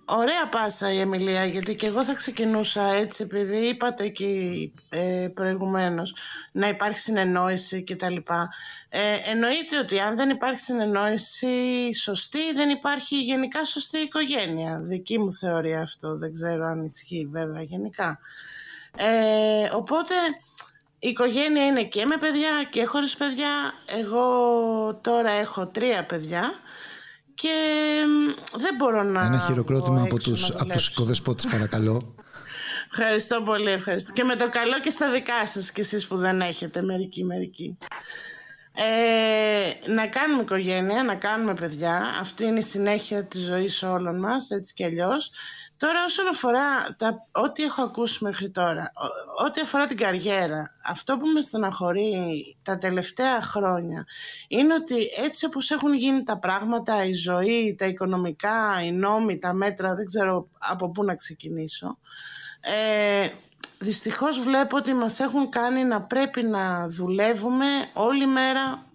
[0.05, 6.15] ωραία πάσα η Εμιλία γιατί και εγώ θα ξεκινούσα έτσι επειδή είπατε εκεί ε, προηγουμένως
[6.51, 8.15] να υπάρχει συνεννόηση κτλ.
[8.89, 14.79] Ε, εννοείται ότι αν δεν υπάρχει συνεννόηση σωστή δεν υπάρχει γενικά σωστή οικογένεια.
[14.81, 16.17] Δική μου θεωρία αυτό.
[16.17, 18.19] Δεν ξέρω αν ισχύει βέβαια γενικά.
[18.97, 20.13] Ε, οπότε
[20.99, 23.73] η οικογένεια είναι και με παιδιά και χωρίς παιδιά.
[23.99, 24.25] Εγώ
[25.03, 26.53] τώρα έχω τρία παιδιά
[27.35, 27.49] και
[28.55, 32.15] δεν μπορώ να Ένα χειροκρότημα από τους, από τους οικοδεσπότες παρακαλώ.
[32.91, 34.11] ευχαριστώ πολύ, ευχαριστώ.
[34.11, 37.77] Και με το καλό και στα δικά σας και εσείς που δεν έχετε, μερικοί, μερικοί.
[38.77, 42.17] Ε, να κάνουμε οικογένεια, να κάνουμε παιδιά.
[42.19, 45.31] Αυτή είναι η συνέχεια της ζωής όλων μας, έτσι κι αλλιώς.
[45.77, 48.91] Τώρα όσον αφορά τα, ό,τι έχω ακούσει μέχρι τώρα,
[49.45, 54.05] ό,τι αφορά την καριέρα, αυτό που με στεναχωρεί τα τελευταία χρόνια
[54.47, 54.95] είναι ότι
[55.25, 60.05] έτσι όπως έχουν γίνει τα πράγματα, η ζωή, τα οικονομικά, οι νόμοι, τα μέτρα, δεν
[60.05, 61.97] ξέρω από πού να ξεκινήσω,
[62.61, 63.27] ε,
[63.77, 68.85] δυστυχώς βλέπω ότι μας έχουν κάνει να πρέπει να δουλεύουμε όλη μέρα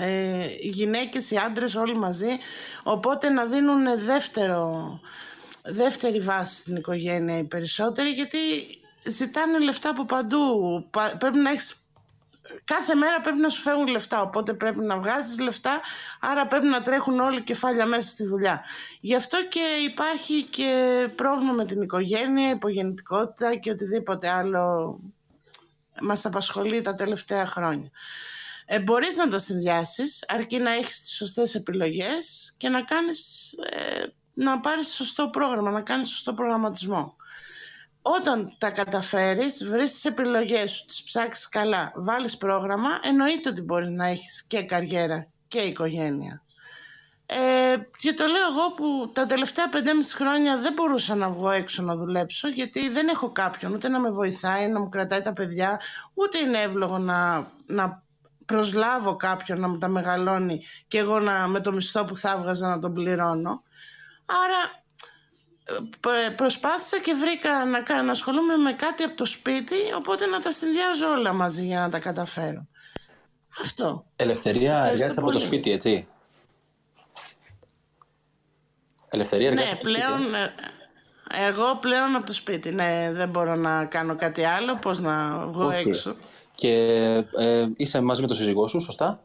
[0.00, 2.38] ε, οι γυναίκες, οι άντρες όλοι μαζί,
[2.82, 5.00] οπότε να δίνουν δεύτερο
[5.68, 8.38] δεύτερη βάση στην οικογένεια οι περισσότεροι γιατί
[9.08, 10.40] ζητάνε λεφτά από παντού.
[11.18, 11.74] Πρέπει να έχεις
[12.64, 15.80] κάθε μέρα πρέπει να σου φεύγουν λεφτά, οπότε πρέπει να βγάζεις λεφτά,
[16.20, 18.64] άρα πρέπει να τρέχουν όλοι κεφάλια μέσα στη δουλειά.
[19.00, 19.60] Γι' αυτό και
[19.90, 20.72] υπάρχει και
[21.14, 24.98] πρόβλημα με την οικογένεια, υπογεννητικότητα και οτιδήποτε άλλο
[26.00, 27.90] μας απασχολεί τα τελευταία χρόνια.
[28.66, 34.04] Ε, μπορείς να τα συνδυάσεις, αρκεί να έχεις τις σωστές επιλογές και να κάνεις ε,
[34.38, 37.16] να πάρεις σωστό πρόγραμμα, να κάνεις σωστό προγραμματισμό.
[38.02, 43.88] Όταν τα καταφέρεις, βρεις τις επιλογές σου, τις ψάξεις καλά, βάλεις πρόγραμμα, εννοείται ότι μπορείς
[43.88, 46.42] να έχεις και καριέρα και οικογένεια.
[47.26, 49.78] Ε, και το λέω εγώ που τα τελευταία 5,5
[50.14, 54.10] χρόνια δεν μπορούσα να βγω έξω να δουλέψω γιατί δεν έχω κάποιον ούτε να με
[54.10, 55.80] βοηθάει, να μου κρατάει τα παιδιά,
[56.14, 58.02] ούτε είναι εύλογο να, να
[58.46, 62.68] προσλάβω κάποιον να μου τα μεγαλώνει και εγώ να, με το μισθό που θα έβγαζα
[62.68, 63.62] να τον πληρώνω.
[64.28, 64.82] Άρα
[66.36, 71.08] προσπάθησα και βρήκα να, να ασχολούμαι με κάτι από το σπίτι, οπότε να τα συνδυάζω
[71.10, 72.66] όλα μαζί για να τα καταφέρω.
[73.60, 74.04] Αυτό.
[74.16, 76.08] Ελευθερία εργάζεται από το σπίτι, έτσι;
[79.08, 80.52] Ελευθερία εργάζεται ναι, πλέον, ε,
[81.46, 82.72] εγώ πλέον από το σπίτι.
[82.72, 86.16] Ναι, δεν μπορώ να κάνω κάτι άλλο, πώς να βγω έξω.
[86.54, 86.74] Και
[87.38, 89.22] ε, είσαι μαζί με τον σύζυγό σου, σωστά;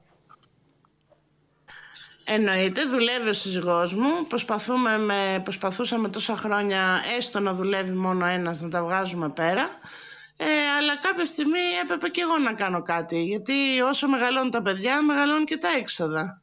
[2.26, 4.28] Εννοείται, δουλεύει ο σύζυγός μου.
[4.28, 9.70] Προσπαθούμε με, προσπαθούσαμε τόσα χρόνια έστω να δουλεύει μόνο ένας, να τα βγάζουμε πέρα.
[10.38, 10.46] Ε,
[10.78, 13.54] αλλά κάποια στιγμή έπρεπε και εγώ να κάνω κάτι, γιατί
[13.90, 16.42] όσο μεγαλώνουν τα παιδιά, μεγαλώνουν και τα έξοδα.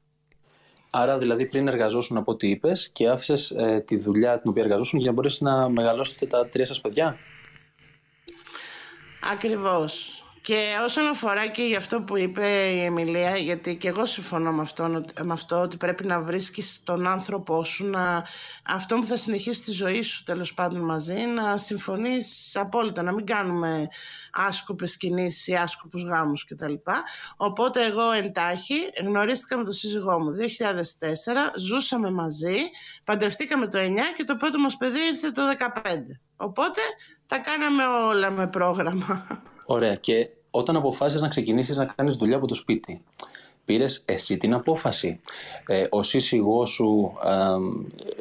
[0.91, 4.99] Άρα, δηλαδή, πριν εργαζόσουν από ό,τι είπες και άφησες ε, τη δουλειά την οποία εργαζόσουν
[4.99, 7.17] για να μπορέσεις να μεγαλώσετε τα τρία σας παιδιά;
[9.33, 10.20] Ακριβώς.
[10.43, 14.63] Και όσον αφορά και για αυτό που είπε η Εμιλία, γιατί και εγώ συμφωνώ με
[14.63, 18.25] αυτό, με αυτό ότι πρέπει να βρίσκεις τον άνθρωπό σου, να,
[18.65, 23.27] αυτό που θα συνεχίσει τη ζωή σου τέλος πάντων μαζί, να συμφωνείς απόλυτα, να μην
[23.27, 23.89] κάνουμε
[24.33, 26.75] άσκοπες κινήσεις ή άσκοπους γάμους κτλ.
[27.37, 30.43] Οπότε εγώ εντάχει γνωρίστηκα με τον σύζυγό μου 2004,
[31.59, 32.57] ζούσαμε μαζί,
[33.05, 33.87] παντρευτήκαμε το 9
[34.17, 35.67] και το πρώτο μας παιδί ήρθε το 15.
[36.37, 36.81] Οπότε
[37.27, 39.43] τα κάναμε όλα με πρόγραμμα.
[39.73, 39.95] Ωραία.
[39.95, 43.03] Και όταν αποφάσισες να ξεκινήσεις να κάνεις δουλειά από το σπίτι,
[43.65, 45.21] πήρες εσύ την απόφαση;
[45.67, 47.13] Ε, ο σύζυγό σου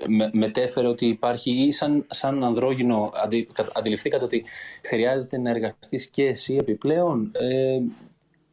[0.07, 4.45] με, μετέφερε ότι υπάρχει ή σαν, σαν ανδρόγυνο αντι, αντιληφθήκατε ότι
[4.83, 7.79] χρειάζεται να εργαστείς και εσύ επιπλέον; Ε,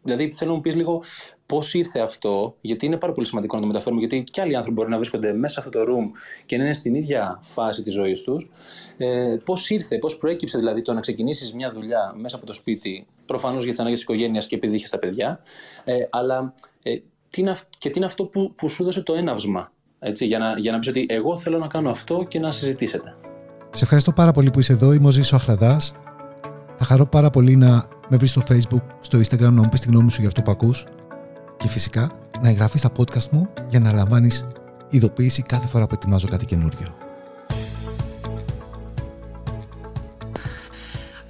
[0.03, 1.03] δηλαδή θέλω να μου πεις λίγο
[1.47, 4.77] Πώς ήρθε αυτό, γιατί είναι πάρα πολύ σημαντικό να το μεταφέρουμε, γιατί και άλλοι άνθρωποι
[4.77, 6.11] μπορεί να βρίσκονται μέσα σε αυτό το room
[6.47, 8.49] και να είναι στην ίδια φάση της ζωής τους.
[8.97, 13.07] Ε, πώς ήρθε, πώς προέκυψε δηλαδή το να ξεκινήσεις μια δουλειά μέσα από το σπίτι,
[13.27, 15.41] προφανώς για τις ανάγκες της οικογένειας και επειδή είχες τα παιδιά,
[15.85, 16.99] ε, αλλά ε,
[17.31, 20.59] τι είναι, και τι είναι αυτό που, που σου έδωσε το έναυσμα, έτσι, για, να,
[20.59, 23.17] για να πεις ότι εγώ θέλω να κάνω αυτό και να συζητήσετε.
[23.71, 24.93] Σε ευχαριστώ πάρα πολύ που είσαι εδώ.
[24.93, 25.95] Είμαι ο Ζήσο Αχλαδάς.
[26.77, 29.89] Θα χαρώ πάρα πολύ να με βρεις στο Facebook, στο Instagram, να μου πεις τη
[29.89, 30.87] γνώμη σου για αυτό που ακούς
[31.57, 32.11] και φυσικά
[32.41, 34.47] να εγγραφείς στα podcast μου για να λαμβάνεις
[34.91, 36.97] ειδοποίηση κάθε φορά που ετοιμάζω κάτι καινούριο.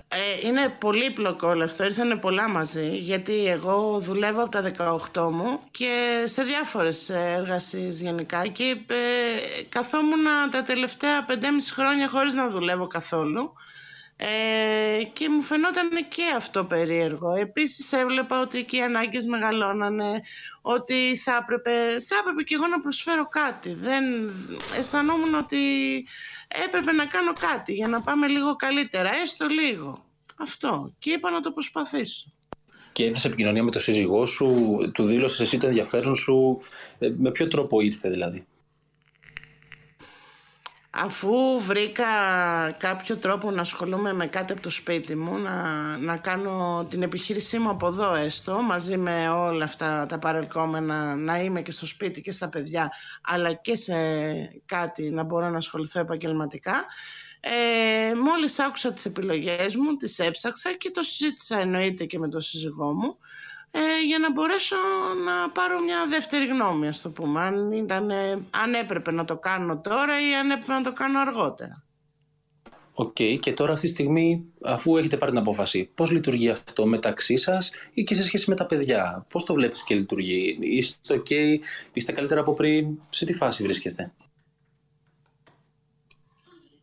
[0.08, 4.72] Ε, είναι πολύπλοκο όλο αυτό, ήρθανε πολλά μαζί, γιατί εγώ δουλεύω από τα
[5.12, 8.46] 18 μου και σε διάφορες εργασίες γενικά.
[8.46, 11.34] Και ε, καθόμουν τα τελευταία 5,5
[11.72, 13.52] χρόνια χωρίς να δουλεύω καθόλου
[14.16, 17.34] ε, και μου φαινόταν και αυτό περίεργο.
[17.34, 20.22] Επίσης έβλεπα ότι και οι ανάγκες μεγαλώνανε,
[20.62, 21.70] ότι θα έπρεπε,
[22.00, 23.72] θα έπρεπε και εγώ να προσφέρω κάτι.
[23.72, 24.04] Δεν
[24.78, 25.56] αισθανόμουν ότι
[26.66, 30.04] έπρεπε να κάνω κάτι για να πάμε λίγο καλύτερα, έστω λίγο.
[30.36, 30.94] Αυτό.
[30.98, 32.30] Και είπα να το προσπαθήσω.
[32.92, 36.60] Και ήρθε επικοινωνία με τον σύζυγό σου, του δήλωσες εσύ το ενδιαφέρον σου.
[36.98, 38.46] Ε, με ποιο τρόπο ήρθε δηλαδή;
[40.98, 42.04] Αφού βρήκα
[42.78, 45.62] κάποιο τρόπο να ασχολούμαι με κάτι από το σπίτι μου, να,
[45.96, 51.42] να κάνω την επιχείρησή μου από εδώ έστω, μαζί με όλα αυτά τα παρελκόμενα, να
[51.42, 52.90] είμαι και στο σπίτι και στα παιδιά,
[53.22, 53.94] αλλά και σε
[54.66, 56.84] κάτι να μπορώ να ασχοληθώ επαγγελματικά,
[57.40, 62.40] ε, μόλις άκουσα τις επιλογές μου, τις έψαξα και το συζήτησα εννοείται και με τον
[62.40, 63.16] σύζυγό μου
[63.70, 64.76] ε, για να μπορέσω
[65.24, 68.10] να πάρω μια δεύτερη γνώμη, ας το πούμε, αν, ήταν,
[68.50, 71.86] αν έπρεπε να το κάνω τώρα ή αν έπρεπε να το κάνω αργότερα.
[72.98, 73.38] OK, okay.
[73.40, 77.70] και τώρα αυτή τη στιγμή, αφού έχετε πάρει την απόφαση, πώς λειτουργεί αυτό μεταξύ σας
[77.92, 81.58] ή και σε σχέση με τα παιδιά, πώς το βλέπεις και λειτουργεί, είστε OK, okay,
[81.92, 84.12] είστε καλύτερα από πριν, σε τι φάση βρίσκεστε;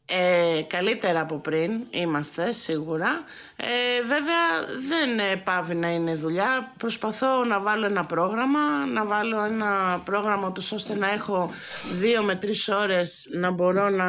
[0.06, 3.24] Ε, καλύτερα από πριν είμαστε σίγουρα.
[3.56, 6.74] Ε, βέβαια δεν πάβει να είναι δουλειά.
[6.78, 11.52] Προσπαθώ να βάλω ένα πρόγραμμα, να βάλω ένα πρόγραμμα τους ώστε να έχω
[11.94, 14.06] δύο με τρεις ώρες να μπορώ να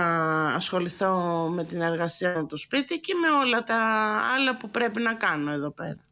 [0.55, 1.15] ασχοληθώ
[1.55, 3.77] με την εργασία μου το σπίτι και με όλα τα
[4.37, 6.05] άλλα που πρέπει να κάνω εδώ πέρα.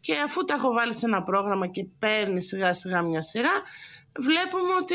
[0.00, 3.62] Και αφού τα έχω βάλει σε ένα πρόγραμμα και παίρνει σιγά σιγά μια σειρά,
[4.18, 4.94] βλέπουμε ότι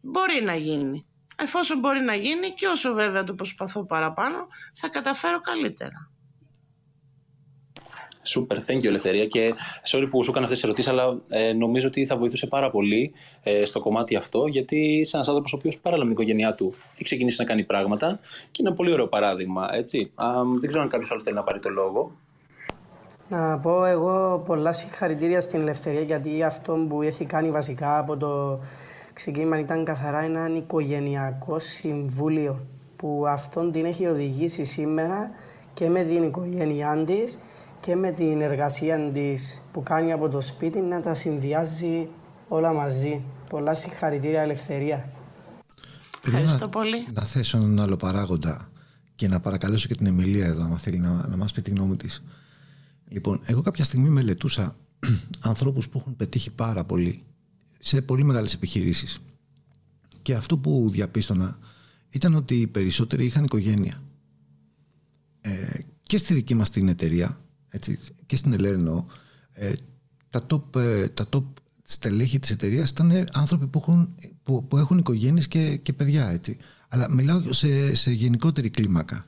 [0.00, 1.06] μπορεί να γίνει
[1.42, 4.36] εφόσον μπορεί να γίνει και όσο βέβαια το προσπαθώ παραπάνω,
[4.74, 6.10] θα καταφέρω καλύτερα.
[8.24, 9.54] Super, thank you Ελευθερία και
[9.90, 13.12] sorry που σου έκανα αυτές τις ερωτήσεις αλλά ε, νομίζω ότι θα βοηθούσε πάρα πολύ
[13.42, 16.74] ε, στο κομμάτι αυτό γιατί είσαι ένας άνθρωπος ο οποίος παράλληλα με την οικογένειά του
[16.94, 18.18] έχει ξεκινήσει να κάνει πράγματα
[18.50, 20.12] και είναι ένα πολύ ωραίο παράδειγμα, έτσι.
[20.14, 20.26] Α,
[20.60, 22.12] δεν ξέρω αν κάποιος άλλος θέλει να πάρει το λόγο.
[23.28, 28.60] Να πω εγώ πολλά συγχαρητήρια στην Ελευθερία γιατί αυτό που έχει κάνει βασικά από το
[29.12, 32.66] ξεκίνημα ήταν καθαρά ένα οικογενειακό συμβούλιο
[32.96, 35.30] που αυτόν την έχει οδηγήσει σήμερα
[35.74, 37.38] και με την οικογένειά της
[37.80, 42.08] και με την εργασία της που κάνει από το σπίτι να τα συνδυάζει
[42.48, 43.20] όλα μαζί.
[43.50, 45.08] Πολλά συγχαρητήρια, Ελευθερία.
[46.26, 47.06] Ευχαριστώ πολύ.
[47.12, 48.68] Να θέσω έναν άλλο παράγοντα
[49.14, 51.96] και να παρακαλέσω και την Εμιλία εδώ, αν θέλει να, να μας πει τη γνώμη
[51.96, 52.22] της.
[53.08, 54.76] Λοιπόν, εγώ κάποια στιγμή μελετούσα
[55.50, 57.24] ανθρώπους που έχουν πετύχει πάρα πολύ
[57.84, 59.18] σε πολύ μεγάλες επιχειρήσεις.
[60.22, 61.58] Και αυτό που διαπίστωνα
[62.10, 64.02] ήταν ότι οι περισσότεροι είχαν οικογένεια.
[65.40, 69.06] Ε, και στη δική μας την εταιρεία, έτσι, και στην Ελένο,
[69.52, 69.72] ε,
[70.30, 71.44] τα, top, ε, τα top
[71.82, 76.28] στελέχη της εταιρείας ήταν άνθρωποι που έχουν, που, που έχουν οικογένειες και, και παιδιά.
[76.28, 76.56] Έτσι.
[76.88, 79.26] Αλλά μιλάω σε, σε γενικότερη κλίμακα.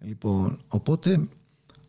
[0.00, 1.28] Λοιπόν, οπότε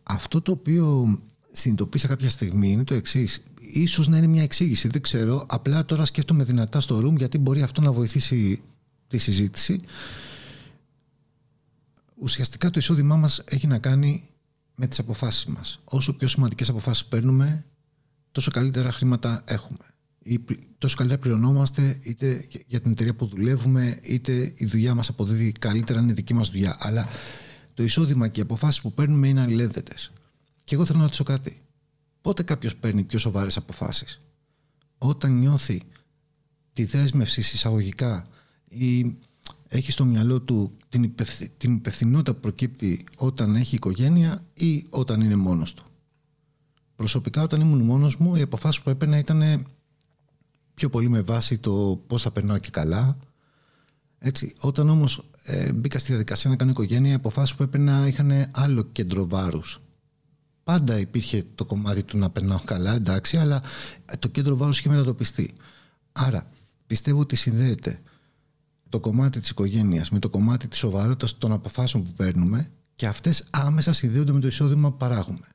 [0.03, 1.17] αυτό το οποίο
[1.51, 3.43] συνειδητοποίησα κάποια στιγμή είναι το εξής.
[3.75, 5.45] Ίσως να είναι μια εξήγηση, δεν ξέρω.
[5.49, 8.61] Απλά τώρα σκέφτομαι δυνατά στο room γιατί μπορεί αυτό να βοηθήσει
[9.07, 9.79] τη συζήτηση.
[12.15, 14.29] Ουσιαστικά το εισόδημά μας έχει να κάνει
[14.75, 15.79] με τις αποφάσεις μας.
[15.83, 17.65] Όσο πιο σημαντικές αποφάσεις παίρνουμε,
[18.31, 19.85] τόσο καλύτερα χρήματα έχουμε.
[20.23, 20.39] Ή
[20.77, 25.99] τόσο καλύτερα πληρωνόμαστε είτε για την εταιρεία που δουλεύουμε, είτε η δουλειά μας αποδίδει καλύτερα,
[25.99, 26.77] είναι δική μας δουλειά.
[26.79, 27.07] Αλλά
[27.73, 30.11] το εισόδημα και οι αποφάσεις που παίρνουμε είναι αλληλένδετες.
[30.63, 31.62] Και εγώ θέλω να ρωτήσω κάτι.
[32.23, 34.21] Πότε κάποιος παίρνει πιο σοβαρές αποφάσεις,
[34.97, 35.81] Όταν νιώθει
[36.73, 38.27] τη δέσμευση εισαγωγικά
[38.67, 39.15] ή
[39.67, 41.49] έχει στο μυαλό του την, υπευθυ...
[41.57, 45.83] την υπευθυνότητα που προκύπτει όταν έχει οικογένεια ή όταν είναι μόνος του;
[46.95, 49.67] Προσωπικά όταν ήμουν μόνος μου οι αποφάσεις που έπαιρνα ήταν
[50.73, 53.17] πιο πολύ με βάση το πώς θα περνάω και καλά.
[54.19, 58.49] Έτσι, όταν όμως ε, μπήκα στη διαδικασία να κάνω οικογένεια οι αποφάσεις που έπαιρνα είχαν
[58.51, 59.82] άλλο κέντρο βάρους
[60.63, 63.61] πάντα υπήρχε το κομμάτι του να περνάω καλά, εντάξει, αλλά
[64.19, 65.53] το κέντρο βάρους είχε μετατοπιστεί.
[66.11, 66.49] Άρα,
[66.87, 68.01] πιστεύω ότι συνδέεται
[68.89, 73.45] το κομμάτι της οικογένειας με το κομμάτι της σοβαρότητας των αποφάσεων που παίρνουμε και αυτές
[73.49, 75.47] άμεσα συνδέονται με το εισόδημα που παράγουμε.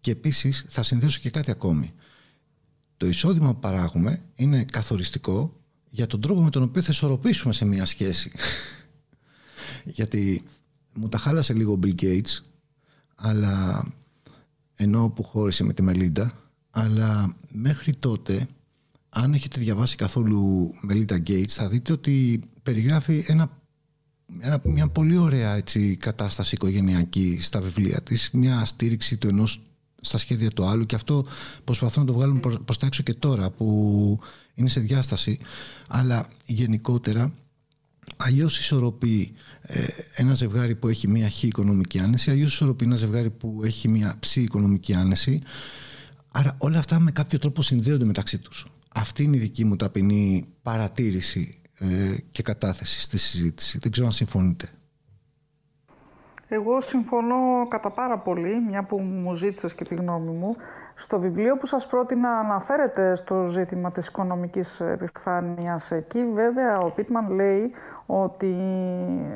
[0.00, 1.92] Και επίσης θα συνδέσω και κάτι ακόμη.
[2.96, 5.60] Το εισόδημα που παράγουμε είναι καθοριστικό
[5.90, 8.32] για τον τρόπο με τον οποίο θα ισορροπήσουμε σε μια σχέση.
[9.96, 10.42] Γιατί
[10.94, 12.40] μου τα χάλασε λίγο ο Bill Gates
[13.16, 13.84] αλλά
[14.76, 16.32] ενώ που χώρισε με τη Μελίντα
[16.70, 18.48] αλλά μέχρι τότε
[19.08, 23.50] αν έχετε διαβάσει καθόλου Μελίντα Γκέιτς θα δείτε ότι περιγράφει ένα,
[24.38, 29.60] ένα, μια πολύ ωραία έτσι, κατάσταση οικογενειακή στα βιβλία της μια στήριξη του ενός
[30.00, 30.86] στα σχέδια του άλλου.
[30.86, 31.26] Και αυτό
[31.64, 34.18] προσπαθώ να το βγάλουμε προς τα έξω και τώρα που
[34.54, 35.38] είναι σε διάσταση.
[35.88, 37.32] Αλλά γενικότερα
[38.16, 39.84] Αλλιώς ισορροπεί ε,
[40.16, 44.16] ένα ζευγάρι που έχει μια χ οικονομική άνεση, αλλιώς ισορροπεί ένα ζευγάρι που έχει μια
[44.20, 45.42] ψ οικονομική άνεση.
[46.32, 48.66] Άρα όλα αυτά με κάποιο τρόπο συνδέονται μεταξύ τους.
[48.94, 53.78] Αυτή είναι η δική μου ταπεινή παρατήρηση ε, και κατάθεση στη συζήτηση.
[53.78, 54.68] Δεν ξέρω αν συμφωνείτε.
[56.48, 60.56] Εγώ συμφωνώ κατά πάρα πολύ, μια που μου ζήτησες και τη γνώμη μου.
[60.98, 65.90] Στο βιβλίο που σας πρότεινα αναφέρεται στο ζήτημα της οικονομικής επιφάνειας.
[65.90, 67.72] Εκεί βέβαια ο Πίτμαν λέει
[68.06, 68.56] ότι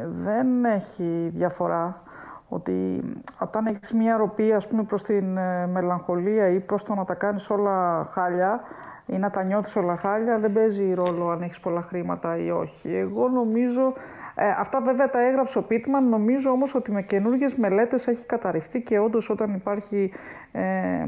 [0.04, 2.02] δεν έχει διαφορά
[2.48, 3.02] ότι
[3.38, 7.14] όταν έχεις μια ροπή ας πούμε προς την ε, μελαγχολία ή προς το να τα
[7.14, 8.60] κάνεις όλα χάλια
[9.06, 12.96] ή να τα νιώθεις όλα χάλια δεν παίζει ρόλο αν έχεις πολλά χρήματα ή όχι.
[12.96, 13.92] Εγώ νομίζω
[14.34, 16.08] ε, αυτά βέβαια τα έγραψε ο Πίτμαν.
[16.08, 20.12] Νομίζω όμως ότι με καινούργιες μελέτες έχει καταρριφθεί και όντως όταν υπάρχει
[20.52, 21.06] ε,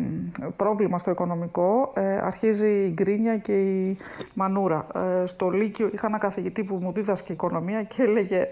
[0.56, 3.96] πρόβλημα στο οικονομικό ε, αρχίζει η γκρίνια και η
[4.34, 4.86] μανούρα.
[5.22, 8.48] Ε, στο Λύκειο είχα ένα καθηγητή που μου δίδασκε οικονομία και έλεγε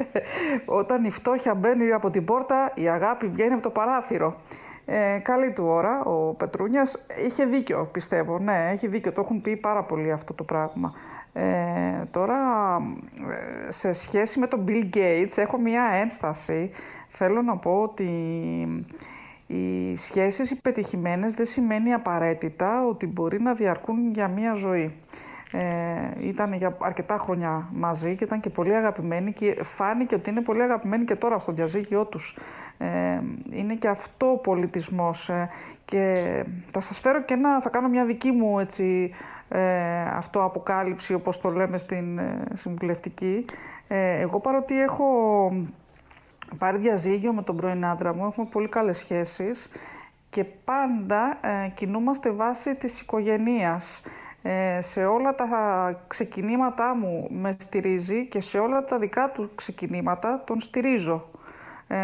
[0.65, 4.37] όταν η φτώχεια μπαίνει από την πόρτα η αγάπη βγαίνει από το παράθυρο.
[4.85, 9.57] Ε, καλή του ώρα, ο Πετρούνιας είχε δίκιο πιστεύω, ναι, έχει δίκιο, το έχουν πει
[9.57, 10.93] πάρα πολύ αυτό το πράγμα.
[11.33, 12.37] Ε, τώρα,
[13.69, 16.71] ε, σε σχέση με τον Bill Gates, έχω μία ένσταση.
[17.09, 18.09] Θέλω να πω ότι
[19.51, 24.95] οι σχέσεις υπετυχημένες δεν σημαίνει απαραίτητα ότι μπορεί να διαρκούν για μία ζωή.
[25.53, 30.41] Ε, ήταν για αρκετά χρόνια μαζί και ήταν και πολύ αγαπημένοι και φάνηκε ότι είναι
[30.41, 32.37] πολύ αγαπημένοι και τώρα στο διαζύγιο τους.
[32.79, 33.21] Ε,
[33.51, 35.49] είναι και αυτό πολιτισμός ε,
[35.85, 39.11] και θα σας φέρω και ένα, θα κάνω μια δική μου έτσι,
[39.49, 43.45] ε, αυτό αποκάλυψη όπως το λέμε στην ε, συμβουλευτική.
[43.89, 45.07] Ε, εγώ παρότι έχω
[46.59, 49.69] πάρει διαζύγιο με τον πρώην άντρα μου, έχουμε πολύ καλές σχέσεις
[50.31, 54.03] και πάντα ε, κινούμαστε βάσει της οικογενείας.
[54.43, 55.47] Ε, σε όλα τα
[56.07, 61.31] ξεκινήματά μου με στηρίζει και σε όλα τα δικά του ξεκινήματα τον στηρίζω.
[61.87, 61.97] Ε,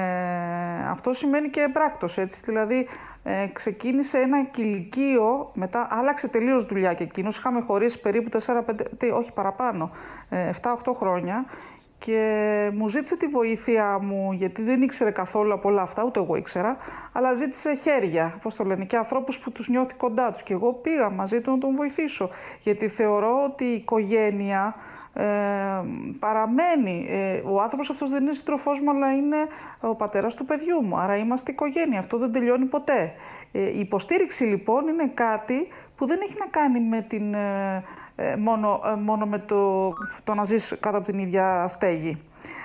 [0.90, 2.88] αυτό σημαίνει και εμπράκτος, έτσι, δηλαδή
[3.22, 7.38] ε, ξεκίνησε ένα κηλικείο, μετά άλλαξε τελείως δουλειά και εκείνος.
[7.38, 8.62] Είχαμε χωρίσει περίπου 4-5,
[9.14, 9.90] όχι παραπάνω,
[10.30, 11.44] 7-8 χρόνια
[12.06, 16.36] και μου ζήτησε τη βοήθεια μου, γιατί δεν ήξερε καθόλου από όλα αυτά, ούτε εγώ
[16.36, 16.76] ήξερα,
[17.12, 20.42] αλλά ζήτησε χέρια, πώς το λένε, και ανθρώπους που τους νιώθει κοντά τους.
[20.42, 22.30] Και εγώ πήγα μαζί του να τον βοηθήσω,
[22.60, 24.74] γιατί θεωρώ ότι η οικογένεια
[25.14, 25.24] ε,
[26.18, 27.06] παραμένει.
[27.08, 29.36] Ε, ο άνθρωπος αυτός δεν είναι σύντροφός μου, αλλά είναι
[29.80, 30.98] ο πατέρας του παιδιού μου.
[30.98, 31.98] Άρα είμαστε οικογένεια.
[31.98, 33.12] Αυτό δεν τελειώνει ποτέ.
[33.52, 37.84] Ε, η υποστήριξη λοιπόν είναι κάτι που δεν έχει να κάνει με την ε,
[38.38, 39.92] μόνο, ε, μόνο με το,
[40.24, 42.18] το να ζεις κάτω από την ίδια στέγη.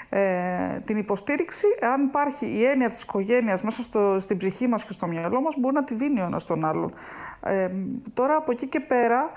[0.10, 4.94] Ε, την υποστήριξη, αν υπάρχει η έννοια της οικογένειας μέσα στο, στην ψυχή μας και
[4.94, 6.94] στο μυαλό μας, μπορεί να τη δίνει ο ένας τον άλλον.
[7.44, 7.70] Ε,
[8.14, 9.32] τώρα από εκεί και πέρα,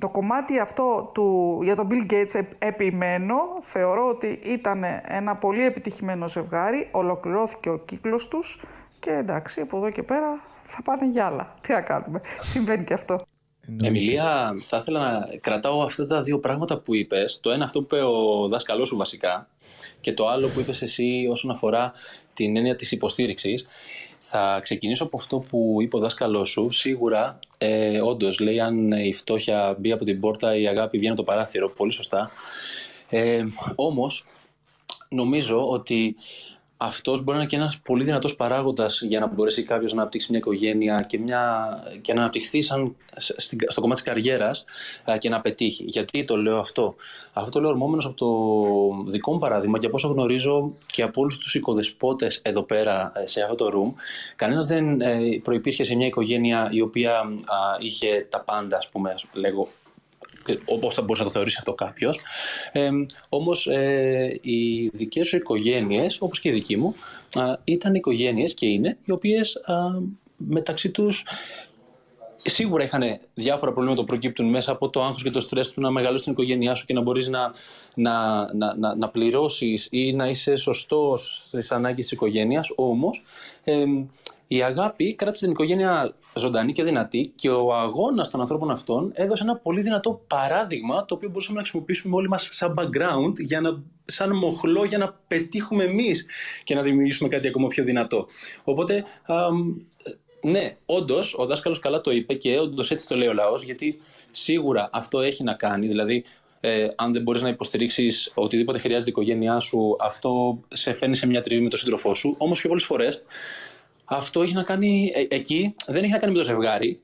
[0.00, 6.28] το κομμάτι αυτό του, για τον Bill Gates επιμένω, θεωρώ ότι ήταν ένα πολύ επιτυχημένο
[6.28, 8.64] ζευγάρι, ολοκληρώθηκε ο κύκλος τους
[9.00, 11.54] και εντάξει, από εδώ και πέρα θα πάνε για άλλα.
[11.60, 13.20] Τι να κάνουμε, συμβαίνει και αυτό.
[13.82, 17.40] Εμιλία, θα ήθελα να κρατάω αυτά τα δύο πράγματα που είπες.
[17.42, 19.48] Το ένα αυτό που είπε ο δάσκαλός σου βασικά
[20.00, 21.92] και το άλλο που είπες εσύ όσον αφορά
[22.34, 23.66] την έννοια της υποστήριξης.
[24.20, 26.70] Θα ξεκινήσω από αυτό που είπε ο δάσκαλός σου.
[26.70, 31.24] Σίγουρα, ε, όντως, λέει αν η φτώχεια μπει από την πόρτα, η αγάπη βγαίνει από
[31.24, 31.70] το παράθυρο.
[31.70, 32.30] Πολύ σωστά.
[33.08, 34.24] Ε, Όμως,
[35.08, 36.16] νομίζω ότι
[36.76, 40.26] αυτός μπορεί να είναι και ένας πολύ δυνατός παράγοντας για να μπορέσει κάποιος να αναπτύξει
[40.30, 41.66] μια οικογένεια και, μια,
[42.02, 42.96] και να αναπτυχθεί σαν,
[43.68, 44.64] στο κομμάτι της καριέρας
[45.18, 45.84] και να πετύχει.
[45.86, 46.94] Γιατί το λέω αυτό.
[47.32, 51.20] Αυτό το λέω ορμόμενος από το δικό μου παράδειγμα και από όσο γνωρίζω και από
[51.20, 54.00] όλους τους οικοδεσπότες εδώ πέρα ε, σε αυτό το room,
[54.36, 57.22] κανένας δεν ε, προπήρχε σε μια οικογένεια η οποία
[57.78, 59.68] είχε τα πάντα, ας πούμε, λέγω,
[60.64, 62.18] Όπως θα μπορούσε να το θεωρήσει αυτό κάποιος.
[62.72, 62.90] Ε,
[63.28, 66.94] όμως ε, οι δικές σου οικογένειες, όπως και η δική μου,
[67.64, 69.60] ήταν οικογένειες και είναι, οι οποίες
[70.36, 71.24] μεταξύ τους
[72.44, 73.02] σίγουρα είχαν
[73.34, 76.32] διάφορα προβλήματα που προκύπτουν μέσα από το άγχος και το στρες του να μεγαλώσεις την
[76.32, 77.52] οικογένειά σου και να μπορείς να,
[77.94, 82.72] να, να, να, να πληρώσεις ή να είσαι σωστός στις ανάγκες της οικογένειας.
[82.76, 83.22] Όμως
[83.64, 83.84] ε,
[84.48, 89.42] η αγάπη κράτησε την οικογένεια ζωντανή και δυνατή και ο αγώνας των ανθρώπων αυτών έδωσε
[89.42, 93.82] ένα πολύ δυνατό παράδειγμα το οποίο μπορούσαμε να χρησιμοποιήσουμε όλοι μας σαν background, για να,
[94.04, 96.26] σαν μοχλό για να πετύχουμε εμείς
[96.64, 98.26] και να δημιουργήσουμε κάτι ακόμα πιο δυνατό.
[98.64, 99.04] Οπότε,
[100.42, 104.00] ναι, όντως, ο δάσκαλος καλά το είπε και όντως έτσι το λέει ο λαός, γιατί
[104.30, 105.86] σίγουρα αυτό έχει να κάνει.
[105.86, 106.24] Δηλαδή,
[106.60, 111.26] ε, αν δεν μπορείς να υποστηρίξεις οτιδήποτε χρειάζεται η οικογένειά σου, αυτό σε φέρνει σε
[111.26, 112.34] μια τριβή με τον σύντροφό σου.
[112.38, 113.22] Όμως και πολλές φορές
[114.04, 117.00] αυτό έχει να κάνει, ε, εκεί δεν έχει να κάνει με το ζευγάρι,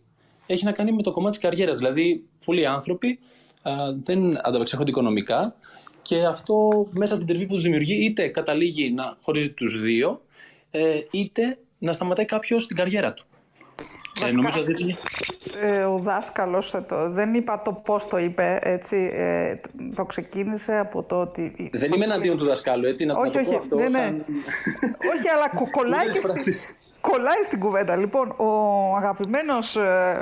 [0.46, 1.76] έχει να κάνει με το κομμάτι της καριέρας.
[1.76, 3.18] Δηλαδή, πολλοί άνθρωποι
[3.62, 3.72] α,
[4.02, 5.54] δεν ανταπεξέρχονται οικονομικά
[6.02, 10.22] και αυτό μέσα από την τριβή που τους δημιουργεί είτε καταλήγει να χωρίζει τους δύο,
[10.70, 13.24] ε, είτε να σταματάει κάποιος την καριέρα του.
[14.26, 14.96] Ε, νομίζω ότι...
[15.60, 19.60] ε, ο δάσκαλος, το, δεν είπα το πώς το είπε, έτσι, ε,
[19.94, 21.70] το ξεκίνησε από το ότι...
[21.72, 23.76] Δεν είμαι εναντίον του δασκάλου, έτσι, να, όχι, το πω αυτό.
[23.76, 23.88] Ναι, ναι.
[23.88, 24.24] Σαν...
[25.14, 26.20] όχι, αλλά κολλάει και,
[27.00, 27.96] κολλάει στην κουβέντα.
[27.96, 28.50] Λοιπόν, ο
[28.96, 30.16] αγαπημένος ε,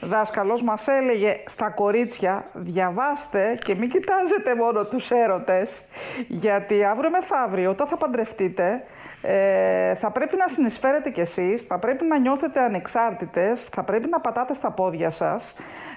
[0.00, 5.84] δάσκαλος μας έλεγε στα κορίτσια διαβάστε και μην κοιτάζετε μόνο τους έρωτες
[6.28, 8.84] γιατί αύριο μεθαύριο όταν θα παντρευτείτε
[9.22, 14.20] ε, θα πρέπει να συνεισφέρετε κι εσείς, θα πρέπει να νιώθετε ανεξάρτητες, θα πρέπει να
[14.20, 15.54] πατάτε στα πόδια σας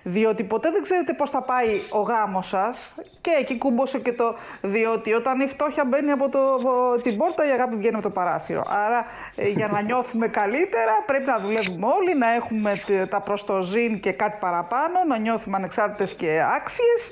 [0.07, 4.35] διότι ποτέ δεν ξέρετε πώς θα πάει ο γάμος σας και εκεί κούμπωσε και το
[4.61, 6.41] διότι όταν η φτώχεια μπαίνει από, το,
[7.03, 8.63] την πόρτα η αγάπη βγαίνει από το παράθυρο.
[8.85, 9.05] Άρα
[9.35, 14.37] ε, για να νιώθουμε καλύτερα πρέπει να δουλεύουμε όλοι, να έχουμε τα προστοζήν και κάτι
[14.39, 17.11] παραπάνω, να νιώθουμε ανεξάρτητες και άξιες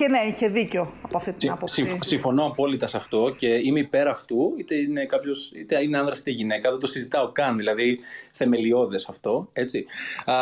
[0.00, 1.96] και ναι, είχε δίκιο από αυτή την άποψη.
[2.00, 6.30] Συμφωνώ απόλυτα σε αυτό και είμαι υπέρ αυτού, είτε είναι κάποιος, είτε είναι άνδρας είτε
[6.30, 6.70] γυναίκα.
[6.70, 7.56] Δεν το συζητάω καν.
[7.56, 7.98] Δηλαδή,
[8.32, 9.48] θεμελιώδες αυτό.
[9.52, 9.86] Έτσι.
[10.24, 10.34] Α,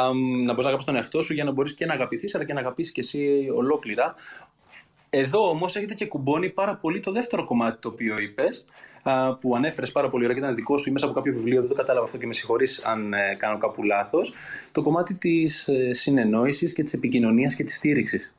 [0.44, 2.52] να μπορείς να αγαπήσει τον εαυτό σου για να μπορείς και να αγαπηθείς, αλλά και
[2.52, 4.14] να αγαπήσεις και εσύ ολόκληρα.
[5.10, 8.64] Εδώ όμως έχετε και κουμπώνει πάρα πολύ το δεύτερο κομμάτι το οποίο είπες,
[9.40, 11.60] που ανέφερες πάρα πολύ ωραία και ήταν δικό σου ή μέσα από κάποιο βιβλίο.
[11.60, 14.32] Δεν το κατάλαβα αυτό και με συγχωρείς αν ε, κάνω κάπου λάθος.
[14.72, 18.32] Το κομμάτι της ε, συνεννόησης και της επικοινωνίας και της στήριξης.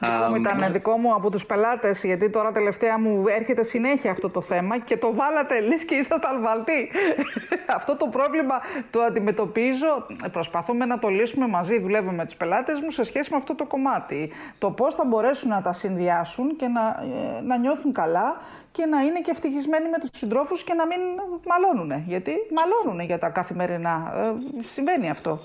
[0.00, 4.30] Δικό μου ήταν δικό μου από τους πελάτες, γιατί τώρα τελευταία μου έρχεται συνέχεια αυτό
[4.30, 6.90] το θέμα και το βάλατε λες και ήσασταν βαλτοί.
[7.78, 8.60] αυτό το πρόβλημα
[8.90, 13.36] το αντιμετωπίζω, προσπαθούμε να το λύσουμε μαζί, δουλεύουμε με τους πελάτες μου σε σχέση με
[13.36, 14.32] αυτό το κομμάτι.
[14.58, 17.02] Το πώς θα μπορέσουν να τα συνδυάσουν και να,
[17.36, 18.40] ε, να νιώθουν καλά
[18.72, 21.00] και να είναι και ευτυχισμένοι με τους συντρόφους και να μην
[21.46, 22.04] μαλώνουν.
[22.06, 24.12] Γιατί μαλώνουν για τα καθημερινά.
[24.14, 25.40] Ε, συμβαίνει αυτό.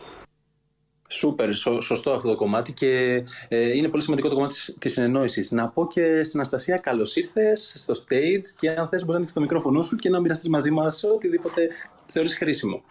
[1.12, 5.52] Σούπερ, σωστό αυτό το κομμάτι και ε, είναι πολύ σημαντικό το κομμάτι της συνεννόησης.
[5.52, 9.34] Να πω και στην Αστασία καλώς ήρθες στο stage και αν θες μπορείς να ανοίξεις
[9.34, 11.68] το μικρόφωνο σου και να μοιραστείς μαζί μας οτιδήποτε
[12.06, 12.84] θεωρείς χρήσιμο.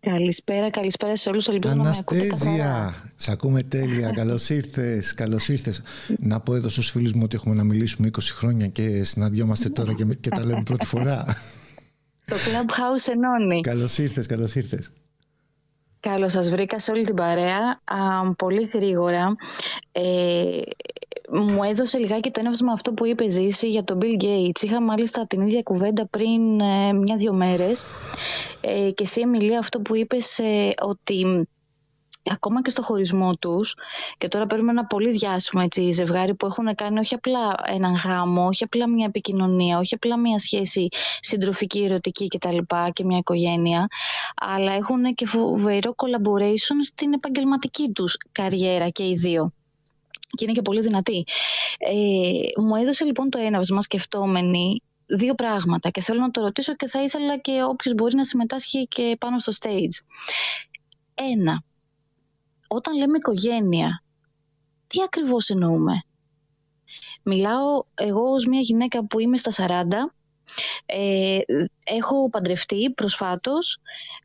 [0.00, 1.48] Καλησπέρα, καλησπέρα σε όλους.
[1.48, 4.10] Ελπίζω Αναστέζια, σε ακούμε τέλεια.
[4.20, 5.14] Καλώς ήρθες.
[5.14, 5.82] Καλώς ήρθες.
[6.18, 9.94] να πω εδώ στους φίλους μου ότι έχουμε να μιλήσουμε 20 χρόνια και συναντιόμαστε τώρα
[9.94, 11.24] και, και τα λέμε πρώτη φορά.
[12.24, 13.60] Το Clubhouse ενώνει.
[13.60, 14.92] Καλώς ήρθες, καλώς ήρθες.
[16.02, 17.80] Καλώς σας βρήκα σε όλη την παρέα.
[18.36, 19.36] πολύ γρήγορα.
[19.92, 20.60] Ε,
[21.30, 24.62] μου έδωσε λιγάκι το έναυσμα αυτό που είπε Ζήση για τον Bill Gates.
[24.62, 27.86] Είχα μάλιστα την ίδια κουβέντα πριν ε, μια-δυο μέρες.
[28.60, 31.48] Ε, και εσύ, Εμιλία, αυτό που είπες ε, ότι
[32.30, 33.74] ακόμα και στο χωρισμό τους
[34.18, 38.46] και τώρα παίρνουμε ένα πολύ διάσημο έτσι, ζευγάρι που έχουν κάνει όχι απλά έναν γάμο,
[38.46, 40.88] όχι απλά μια επικοινωνία, όχι απλά μια σχέση
[41.20, 42.58] συντροφική, ερωτική κτλ.
[42.92, 43.86] και μια οικογένεια,
[44.34, 49.52] αλλά έχουν και φοβερό collaboration στην επαγγελματική τους καριέρα και οι δύο.
[50.36, 51.24] Και είναι και πολύ δυνατή.
[51.78, 56.86] Ε, μου έδωσε λοιπόν το έναυσμα σκεφτόμενη δύο πράγματα και θέλω να το ρωτήσω και
[56.86, 60.04] θα ήθελα και όποιος μπορεί να συμμετάσχει και πάνω στο stage.
[61.14, 61.62] Ένα,
[62.74, 64.02] όταν λέμε οικογένεια,
[64.86, 66.02] τι ακριβώς εννοούμε;
[67.22, 70.14] Μιλάω εγώ ως μια γυναίκα που είμαι στα 40,
[70.86, 71.38] ε,
[71.86, 73.80] έχω παντρευτεί προσφάτως,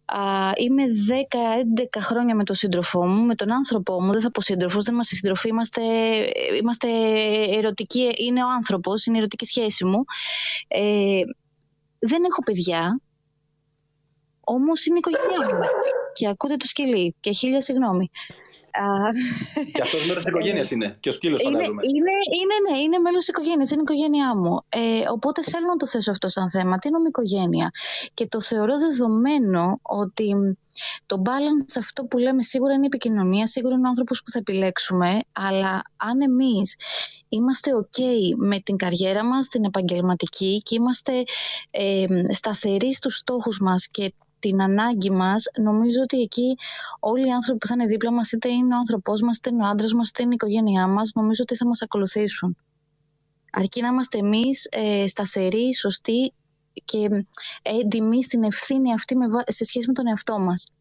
[0.06, 4.42] α, είμαι 10-11 χρόνια με τον σύντροφό μου, με τον άνθρωπό μου, δεν θα πω
[4.42, 5.82] σύντροφος, δεν είμαστε σύντροφοι, είμαστε,
[6.62, 6.88] είμαστε
[7.58, 10.04] ερωτικοί, είναι ο άνθρωπος, είναι η ερωτική σχέση μου.
[10.68, 11.20] Ε,
[12.00, 13.02] δεν έχω παιδιά,
[14.40, 15.60] όμως είναι η οικογένειά μου.
[16.18, 18.10] Και ακούτε το σκυλί και χίλια συγγνώμη.
[19.74, 20.98] Και αυτός μέρος της οικογένειας είναι.
[21.00, 21.82] Και ο σκύλος φαντάζομαι.
[21.84, 23.70] Είναι, είναι, ναι, είναι μέλο της οικογένειας.
[23.72, 24.62] Είναι η οικογένειά μου.
[24.70, 24.80] Ε,
[25.12, 26.78] οπότε θέλω να το θέσω αυτό σαν θέμα.
[26.78, 27.72] Τι εννοώ οικογένεια;
[28.14, 30.58] Και το θεωρώ δεδομένο ότι
[31.06, 34.40] το balance αυτό που λέμε σίγουρα είναι η επικοινωνία, σίγουρα είναι ο άνθρωπος που θα
[34.40, 35.20] επιλέξουμε.
[35.32, 36.76] Αλλά αν εμείς
[37.30, 38.02] είμαστε OK
[38.38, 41.24] με την καριέρα μας, την επαγγελματική και είμαστε
[41.72, 46.56] ε, σταθεροί στους στόχους μας και την ανάγκη μας, νομίζω ότι εκεί
[47.00, 49.64] όλοι οι άνθρωποι που θα είναι δίπλα μας, είτε είναι ο άνθρωπός μας, είτε είναι
[49.64, 52.58] ο άντρας μας, είτε είναι η οικογένειά μας, νομίζω ότι θα μας ακολουθήσουν.
[53.52, 56.34] Αρκεί να είμαστε εμείς ε, σταθεροί, σωστοί
[56.86, 57.10] και
[57.62, 60.72] έντιμοι στην ευθύνη αυτή με, σε σχέση με τον εαυτό μας.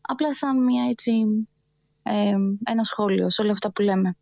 [0.00, 1.12] Απλά σαν μια έτσι,
[2.02, 2.34] ε,
[2.64, 4.16] ένα σχόλιο σε όλα αυτά που λέμε.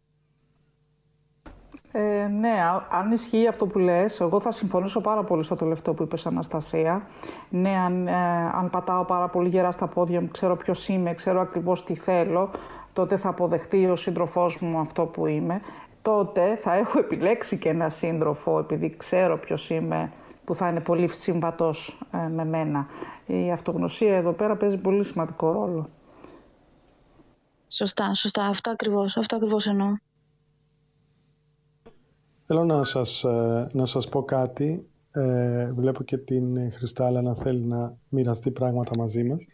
[1.99, 2.55] Ε, ναι,
[2.91, 7.07] αν ισχύει αυτό που λες, εγώ θα συμφωνήσω πάρα πολύ στο τελευταίο που είπες Αναστασία.
[7.49, 8.13] Ναι, αν, ε,
[8.55, 12.51] αν πατάω πάρα πολύ γερά στα πόδια μου, ξέρω ποιος είμαι, ξέρω ακριβώς τι θέλω,
[12.93, 15.61] τότε θα αποδεχτεί ο σύντροφός μου αυτό που είμαι.
[16.03, 20.13] Τότε θα έχω επιλέξει και ένα σύντροφο, επειδή ξέρω ποιος είμαι,
[20.45, 22.87] που θα είναι πολύ συμβατός ε, με μένα.
[23.27, 25.89] Η αυτογνωσία εδώ πέρα παίζει πολύ σημαντικό ρόλο.
[27.67, 28.45] Σωστά, σωστά.
[28.45, 29.95] Αυτό ακριβώς, αυτό ακριβώς εννοώ.
[32.49, 34.87] Θέλω να σας, ε, να σας πω κάτι.
[35.13, 39.47] Ε, βλέπω και την Χριστάλα να θέλει να μοιραστεί πράγματα μαζί μας.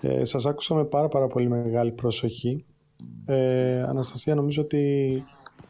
[0.00, 2.64] Ε, σας άκουσα με πάρα πάρα πολύ μεγάλη προσοχή.
[3.26, 4.78] Ε, Αναστασία, νομίζω ότι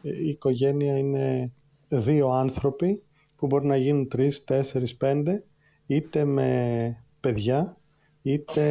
[0.00, 1.52] η οικογένεια είναι
[1.88, 3.02] δύο άνθρωποι
[3.36, 5.44] που μπορεί να γίνουν τρεις, τέσσερις, πέντε,
[5.86, 7.76] είτε με παιδιά,
[8.22, 8.62] είτε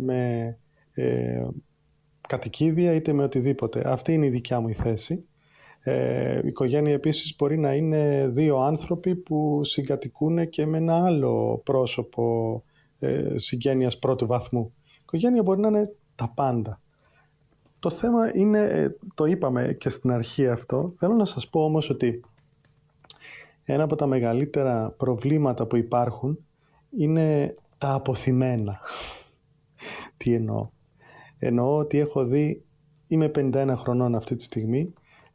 [0.00, 0.56] με
[0.94, 1.46] ε,
[2.28, 3.82] κατοικίδια, είτε με οτιδήποτε.
[3.84, 5.24] Αυτή είναι η δικιά μου η θέση.
[5.82, 11.60] Ε, η οικογένεια επίσης μπορεί να είναι δύο άνθρωποι που συγκατοικούν και με ένα άλλο
[11.64, 12.62] πρόσωπο
[12.98, 14.72] ε, συγγένειας πρώτου βαθμού.
[14.84, 16.80] Η οικογένεια μπορεί να είναι τα πάντα.
[17.78, 21.90] Το θέμα είναι, ε, το είπαμε και στην αρχή αυτό, θέλω να σας πω όμως
[21.90, 22.20] ότι
[23.64, 26.38] ένα από τα μεγαλύτερα προβλήματα που υπάρχουν
[26.98, 28.80] είναι τα αποθυμένα.
[30.16, 30.68] Τι εννοώ;
[31.38, 32.64] Εννοώ ότι έχω δει,
[33.08, 34.92] είμαι 51 χρονών αυτή τη στιγμή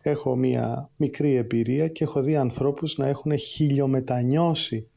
[0.10, 4.88] έχω μία μικρή εμπειρία και έχω δει ανθρώπους να έχουν χιλιομετανιώσει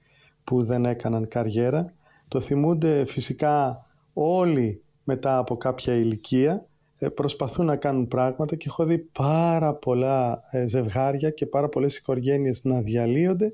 [0.44, 1.92] που δεν έκαναν καριέρα.
[2.28, 6.66] Το θυμούνται φυσικά όλοι μετά από κάποια ηλικία,
[6.98, 11.96] ε, προσπαθούν να κάνουν πράγματα και έχω δει πάρα πολλά ε, ζευγάρια και πάρα πολλές
[11.96, 13.52] οικογένειες να διαλύονται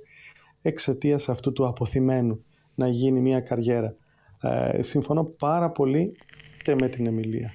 [0.62, 2.44] εξαιτίας αυτού του αποθυμένου
[2.74, 3.94] να γίνει μια καριέρα.
[4.42, 6.16] Ε, συμφωνώ πάρα πολύ
[6.62, 7.52] και με την Εμιλία.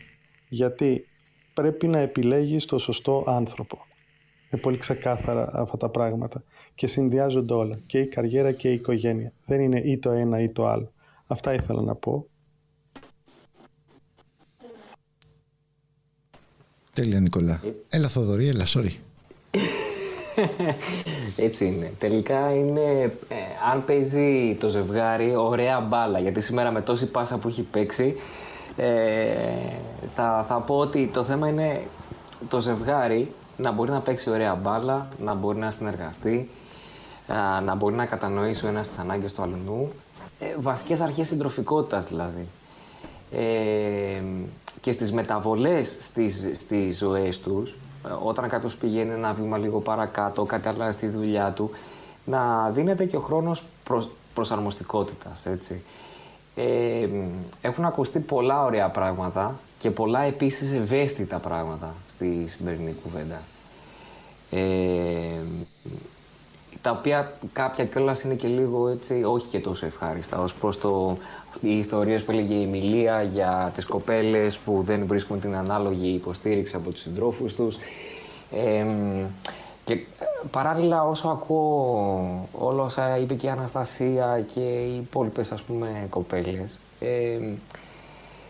[0.50, 1.08] Γιατί
[1.54, 3.88] πρέπει να επιλέγεις το σωστό άνθρωπο.
[4.52, 6.44] Είναι πολύ ξεκάθαρα αυτά τα πράγματα
[6.76, 7.80] και συνδυάζονται όλα.
[7.86, 9.32] Και η καριέρα και η οικογένεια.
[9.46, 10.92] Δεν είναι ή το ένα ή το άλλο.
[11.28, 12.26] Αυτά ήθελα να πω.
[16.94, 17.62] Τέλεια Νικολά.
[17.90, 18.92] Έλα Θοδωρή, έλα, sorry.
[21.48, 21.92] Έτσι είναι.
[22.00, 23.36] Τελικά είναι, ε,
[23.72, 26.20] αν παίζει το ζευγάρι, ωραία μπάλα.
[26.20, 28.16] Γιατί σήμερα με τόση πάσα που έχει παίξει,
[28.76, 29.30] ε,
[30.16, 31.82] θα, θα πω ότι το θέμα είναι
[32.50, 36.50] το ζευγάρι να μπορεί να παίξει ωραία μπάλα, να μπορεί να συνεργαστεί,
[37.64, 39.92] να μπορεί να κατανοήσει ο ένας τις ανάγκες του αλλού.
[40.40, 42.48] Ε, βασικές αρχές συντροφικότητας δηλαδή.
[43.32, 44.22] Ε,
[44.82, 47.72] και στις μεταβολές στις, στις ζωές τους,
[48.08, 51.72] ε, όταν κάποιος πηγαίνει ένα βήμα λίγο παρακάτω, κάτι αλλάζει στη δουλειά του,
[52.26, 55.84] να δίνεται και ο χρόνος προς, προσαρμοστικότητας, έτσι.
[56.56, 57.08] Ε,
[57.62, 63.42] έχουν ακουστεί πολλά ωραία πράγματα και πολλά επίσης ευαίσθητα πράγματα στη σημερινή κουβέντα.
[64.52, 64.60] Ε,
[66.82, 71.18] τα οποία κάποια κιόλας είναι και λίγο έτσι, όχι και τόσο ευχάριστα, ως προς το,
[71.62, 76.76] οι ιστορίες που έλεγε η Μιλία για τις κοπέλες που δεν βρίσκουν την ανάλογη υποστήριξη
[76.76, 77.78] από τους συντρόφους τους.
[79.86, 80.00] και ε,
[80.52, 86.80] παράλληλα όσο ακούω όλα όσα είπε και η Αναστασία και οι υπόλοιπες ας πούμε κοπέλες,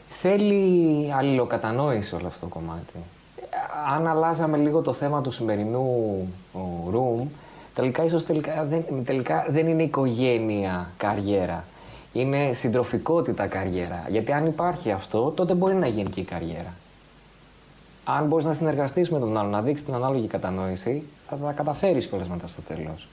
[0.09, 2.93] θέλει αλληλοκατανόηση όλο αυτό το κομμάτι.
[3.95, 6.27] Αν αλλάζαμε λίγο το θέμα του σημερινού
[6.93, 7.27] room,
[7.73, 11.65] τελικά ίσως τελικά δεν, τελικά δεν είναι οικογένεια καριέρα.
[12.13, 14.05] Είναι συντροφικότητα καριέρα.
[14.09, 16.73] Γιατί αν υπάρχει αυτό, τότε μπορεί να γίνει και η καριέρα.
[18.03, 22.07] Αν μπορείς να συνεργαστείς με τον άλλο, να δείξεις την ανάλογη κατανόηση, θα τα καταφέρεις
[22.07, 23.07] κιόλα μετά στο τέλος.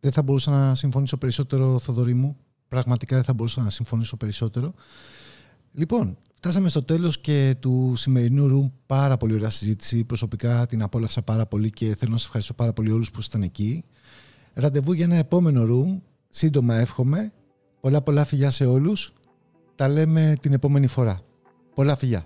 [0.00, 2.36] Δεν θα μπορούσα να συμφωνήσω περισσότερο, Θοδωρή μου.
[2.68, 4.72] Πραγματικά δεν θα μπορούσα να συμφωνήσω περισσότερο.
[5.72, 8.70] Λοιπόν, φτάσαμε στο τέλος και του σημερινού room.
[8.86, 10.04] Πάρα πολύ ωραία συζήτηση.
[10.04, 13.42] Προσωπικά την απόλαυσα πάρα πολύ και θέλω να σας ευχαριστώ πάρα πολύ όλους που ήσταν
[13.42, 13.84] εκεί.
[14.54, 16.00] Ραντεβού για ένα επόμενο room.
[16.28, 17.32] Σύντομα εύχομαι.
[17.80, 19.12] Πολλά πολλά φιλιά σε όλους.
[19.74, 21.20] Τα λέμε την επόμενη φορά.
[21.74, 22.24] Πολλά φιλιά.